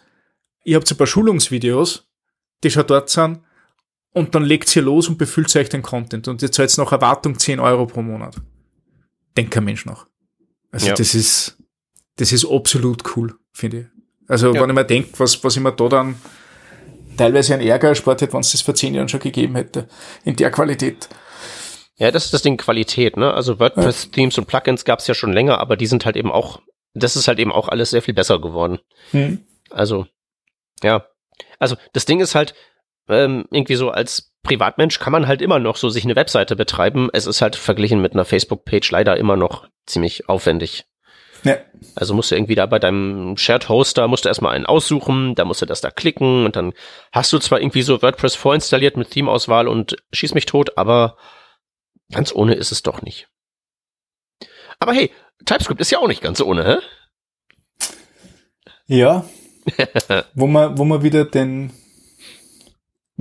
ihr 0.63 0.77
habt 0.77 0.91
ein 0.91 0.97
paar 0.97 1.07
Schulungsvideos, 1.07 2.09
die 2.63 2.71
schon 2.71 2.87
dort 2.87 3.09
sind, 3.09 3.41
und 4.13 4.35
dann 4.35 4.45
legt 4.45 4.75
ihr 4.75 4.83
los 4.83 5.09
und 5.09 5.19
befüllt 5.19 5.55
euch 5.57 5.69
den 5.69 5.83
Content. 5.83 6.29
Und 6.29 6.43
ihr 6.43 6.51
zahlt 6.51 6.77
nach 6.79 6.93
Erwartung 6.93 7.39
10 7.39 7.61
Euro 7.61 7.87
pro 7.87 8.03
Monat. 8.03 8.37
Denkt 9.37 9.53
kein 9.53 9.65
Mensch 9.65 9.87
noch. 9.87 10.07
Also 10.73 10.89
ja. 10.89 10.95
das 10.95 11.15
ist, 11.15 11.57
das 12.17 12.33
ist 12.33 12.45
absolut 12.45 13.17
cool, 13.17 13.35
finde 13.53 13.81
ich. 13.81 13.87
Also 14.29 14.53
ja. 14.55 14.61
wenn 14.61 14.71
ich 14.71 14.75
mir 14.75 14.85
denke, 14.85 15.19
was, 15.19 15.43
was 15.43 15.57
ich 15.57 15.63
mir 15.63 15.73
da 15.73 15.89
dann 15.89 16.17
teilweise 17.17 17.55
ein 17.55 17.61
Ärger 17.61 17.89
erspart 17.89 18.23
hätte, 18.23 18.33
wenn 18.33 18.41
es 18.41 18.53
das 18.53 18.63
vor 18.63 18.75
zehn 18.75 18.95
Jahren 18.95 19.09
schon 19.09 19.21
gegeben 19.21 19.57
hätte, 19.57 19.89
in 20.25 20.37
der 20.37 20.51
Qualität. 20.51 21.09
Ja, 21.97 22.11
das 22.11 22.27
ist 22.27 22.35
das 22.35 22.43
Ding 22.43 22.57
Qualität, 22.57 23.17
ne? 23.17 23.35
Also 23.35 23.59
WordPress-Themes 23.59 24.39
und 24.39 24.47
Plugins 24.47 24.85
gab 24.85 25.01
es 25.01 25.07
ja 25.07 25.15
schon 25.15 25.33
länger, 25.33 25.59
aber 25.59 25.77
die 25.77 25.87
sind 25.87 26.07
halt 26.07 26.17
eben 26.17 26.33
auch, 26.33 26.63
das 26.95 27.15
ist 27.15 27.29
halt 27.29 27.39
eben 27.39 27.53
auch 27.53 27.69
alles 27.69 27.91
sehr 27.91 28.03
viel 28.03 28.15
besser 28.15 28.41
geworden. 28.41 28.79
Hm. 29.11 29.45
Also, 29.69 30.07
ja. 30.83 31.07
Also 31.59 31.77
das 31.93 32.07
Ding 32.07 32.21
ist 32.21 32.35
halt, 32.35 32.55
ähm, 33.11 33.45
irgendwie 33.51 33.75
so 33.75 33.91
als 33.91 34.33
Privatmensch 34.43 34.99
kann 34.99 35.13
man 35.13 35.29
halt 35.29 35.43
immer 35.43 35.59
noch 35.59 35.77
so 35.77 35.91
sich 35.91 36.05
eine 36.05 36.17
Webseite 36.17 36.57
betreiben. 36.57 37.11
Es 37.13 37.27
ist 37.27 37.43
halt 37.43 37.57
verglichen 37.57 38.01
mit 38.01 38.15
einer 38.15 38.25
Facebook-Page 38.25 38.91
leider 38.91 39.17
immer 39.17 39.37
noch 39.37 39.69
ziemlich 39.87 40.29
aufwendig. 40.29 40.87
Ja. 41.45 41.57
Also 41.95 42.15
musst 42.15 42.31
du 42.31 42.35
irgendwie 42.35 42.55
da 42.55 42.67
bei 42.67 42.79
deinem 42.79 43.37
Shared 43.37 43.69
Hoster, 43.69 44.09
musst 44.09 44.25
du 44.25 44.29
erstmal 44.29 44.55
einen 44.55 44.67
aussuchen, 44.67 45.35
da 45.35 45.45
musst 45.45 45.63
du 45.63 45.67
das 45.67 45.81
da 45.81 45.91
klicken 45.91 46.45
und 46.45 46.57
dann 46.57 46.73
hast 47.13 47.33
du 47.33 47.39
zwar 47.39 47.61
irgendwie 47.61 47.83
so 47.83 48.03
WordPress 48.03 48.35
vorinstalliert 48.35 48.97
mit 48.97 49.11
Theme-Auswahl 49.11 49.69
und 49.69 49.97
schieß 50.13 50.35
mich 50.35 50.47
tot, 50.47 50.77
aber 50.77 51.17
ganz 52.13 52.35
ohne 52.35 52.55
ist 52.55 52.73
es 52.73 52.83
doch 52.83 53.03
nicht. 53.03 53.29
Aber 54.79 54.93
hey, 54.93 55.11
TypeScript 55.45 55.81
ist 55.81 55.91
ja 55.91 55.99
auch 55.99 56.09
nicht 56.09 56.23
ganz 56.23 56.41
ohne, 56.41 56.65
hä? 56.65 56.77
Ja. 58.87 59.25
wo 60.35 60.47
man, 60.47 60.79
wo 60.79 60.85
man 60.85 61.03
wieder 61.03 61.25
den 61.25 61.73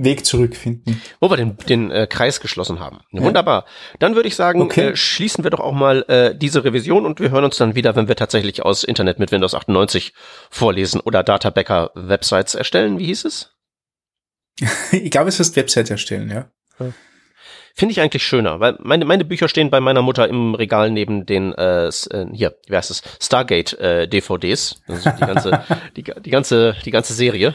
Weg 0.04 0.24
zurückfinden. 0.24 1.00
Wo 1.20 1.30
wir 1.30 1.36
den, 1.36 1.56
den 1.68 1.90
äh, 1.90 2.06
Kreis 2.06 2.40
geschlossen 2.40 2.80
haben. 2.80 3.00
Ja. 3.12 3.22
Wunderbar. 3.22 3.64
Dann 3.98 4.14
würde 4.14 4.28
ich 4.28 4.36
sagen, 4.36 4.62
okay. 4.62 4.90
äh, 4.90 4.96
schließen 4.96 5.44
wir 5.44 5.50
doch 5.50 5.60
auch 5.60 5.72
mal 5.72 6.04
äh, 6.08 6.34
diese 6.34 6.64
Revision 6.64 7.06
und 7.06 7.20
wir 7.20 7.30
hören 7.30 7.44
uns 7.44 7.56
dann 7.56 7.74
wieder, 7.74 7.96
wenn 7.96 8.08
wir 8.08 8.16
tatsächlich 8.16 8.62
aus 8.62 8.84
Internet 8.84 9.18
mit 9.18 9.32
Windows 9.32 9.54
98 9.54 10.12
vorlesen 10.50 11.00
oder 11.00 11.22
Databacker 11.22 11.90
Websites 11.94 12.54
erstellen. 12.54 12.98
Wie 12.98 13.06
hieß 13.06 13.24
es? 13.24 13.54
ich 14.92 15.10
glaube, 15.10 15.28
es 15.28 15.38
heißt 15.38 15.56
Website 15.56 15.90
erstellen, 15.90 16.30
ja. 16.30 16.50
ja. 16.78 16.92
Finde 17.74 17.92
ich 17.92 18.00
eigentlich 18.00 18.24
schöner, 18.24 18.60
weil 18.60 18.76
meine, 18.80 19.04
meine 19.04 19.24
Bücher 19.24 19.48
stehen 19.48 19.70
bei 19.70 19.80
meiner 19.80 20.02
Mutter 20.02 20.28
im 20.28 20.54
Regal 20.54 20.90
neben 20.90 21.24
den, 21.24 21.54
äh, 21.54 21.86
äh 21.88 22.26
hier, 22.32 22.56
wie 22.66 22.76
heißt 22.76 22.90
es, 22.90 23.02
Stargate 23.20 23.78
äh, 23.78 24.08
DVDs. 24.08 24.82
Also 24.86 25.10
die 25.10 25.20
ganze, 25.20 25.64
die, 25.96 26.02
die 26.02 26.30
ganze, 26.30 26.76
die 26.84 26.90
ganze 26.90 27.14
Serie. 27.14 27.54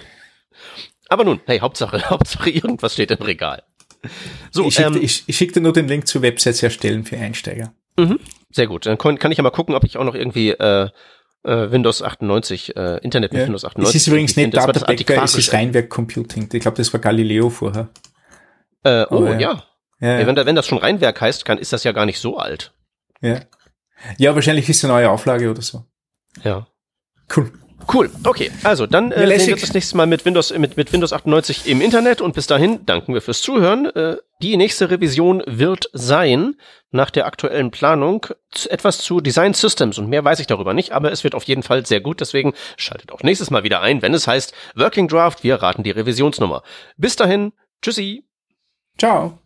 Aber 1.09 1.23
nun, 1.23 1.41
hey, 1.45 1.59
Hauptsache, 1.59 2.01
Hauptsache 2.09 2.49
irgendwas 2.49 2.93
steht 2.93 3.11
im 3.11 3.21
Regal. 3.21 3.63
So, 4.51 4.67
ich 4.67 4.75
schicke 4.75 4.89
ähm, 4.89 5.01
ich, 5.01 5.23
ich 5.27 5.37
schick 5.37 5.53
dir 5.53 5.61
nur 5.61 5.73
den 5.73 5.87
Link 5.87 6.07
zu 6.07 6.21
Websites 6.21 6.61
erstellen 6.61 7.05
für 7.05 7.17
Einsteiger. 7.17 7.73
Mhm, 7.97 8.19
sehr 8.51 8.67
gut. 8.67 8.85
Dann 8.85 8.97
kann 8.97 9.31
ich 9.31 9.37
ja 9.37 9.43
mal 9.43 9.49
gucken, 9.49 9.73
ob 9.75 9.83
ich 9.83 9.97
auch 9.97 10.03
noch 10.03 10.15
irgendwie 10.15 10.51
äh, 10.51 10.89
äh, 11.43 11.71
Windows 11.71 12.01
98, 12.01 12.75
äh, 12.75 12.97
Internet 12.97 13.31
mit 13.31 13.41
ja. 13.41 13.47
Windows 13.47 13.65
98. 13.65 13.95
Es 13.95 14.01
ist 14.01 14.07
übrigens 14.07 14.35
nicht 14.35 14.53
Databacker, 14.53 15.23
es 15.23 15.35
ist 15.35 15.53
Reinwerk 15.53 15.89
Computing. 15.89 16.49
Ich 16.51 16.59
glaube, 16.59 16.77
das 16.77 16.91
war 16.93 16.99
Galileo 16.99 17.49
vorher. 17.49 17.89
Äh, 18.83 19.05
oh, 19.09 19.25
ja. 19.25 19.39
ja. 19.39 19.63
ja, 19.99 20.19
ja. 20.19 20.27
Wenn, 20.27 20.35
da, 20.35 20.45
wenn 20.45 20.55
das 20.55 20.67
schon 20.67 20.77
Reinwerk 20.77 21.21
heißt, 21.21 21.45
kann, 21.45 21.57
ist 21.57 21.73
das 21.73 21.83
ja 21.83 21.91
gar 21.91 22.05
nicht 22.05 22.19
so 22.19 22.37
alt. 22.37 22.73
Ja. 23.21 23.41
Ja, 24.17 24.35
wahrscheinlich 24.35 24.69
ist 24.69 24.77
es 24.77 24.85
eine 24.85 24.93
neue 24.93 25.09
Auflage 25.09 25.49
oder 25.49 25.61
so. 25.61 25.85
Ja. 26.43 26.67
Cool. 27.35 27.51
Cool, 27.91 28.09
okay. 28.23 28.51
Also, 28.63 28.87
dann 28.87 29.11
äh, 29.11 29.27
sehen 29.37 29.47
wir 29.47 29.53
uns 29.53 29.61
das 29.61 29.73
nächste 29.73 29.97
Mal 29.97 30.07
mit 30.07 30.25
Windows, 30.25 30.55
mit, 30.57 30.77
mit 30.77 30.91
Windows 30.91 31.13
98 31.13 31.67
im 31.67 31.81
Internet 31.81 32.21
und 32.21 32.33
bis 32.33 32.47
dahin 32.47 32.85
danken 32.85 33.13
wir 33.13 33.21
fürs 33.21 33.41
Zuhören. 33.41 33.85
Äh, 33.87 34.17
die 34.41 34.57
nächste 34.57 34.89
Revision 34.89 35.43
wird 35.45 35.89
sein, 35.93 36.55
nach 36.91 37.09
der 37.09 37.25
aktuellen 37.25 37.71
Planung, 37.71 38.25
etwas 38.69 38.99
zu 38.99 39.21
Design 39.21 39.53
Systems 39.53 39.97
und 39.97 40.09
mehr 40.09 40.23
weiß 40.23 40.39
ich 40.39 40.47
darüber 40.47 40.73
nicht, 40.73 40.91
aber 40.91 41.11
es 41.11 41.23
wird 41.23 41.35
auf 41.35 41.43
jeden 41.43 41.63
Fall 41.63 41.85
sehr 41.85 42.01
gut, 42.01 42.21
deswegen 42.21 42.53
schaltet 42.77 43.11
auch 43.11 43.21
nächstes 43.21 43.51
Mal 43.51 43.63
wieder 43.63 43.81
ein, 43.81 44.01
wenn 44.01 44.13
es 44.13 44.27
heißt 44.27 44.53
Working 44.75 45.07
Draft, 45.07 45.43
wir 45.43 45.55
raten 45.55 45.83
die 45.83 45.91
Revisionsnummer. 45.91 46.63
Bis 46.97 47.15
dahin, 47.15 47.53
tschüssi. 47.81 48.25
Ciao. 48.97 49.44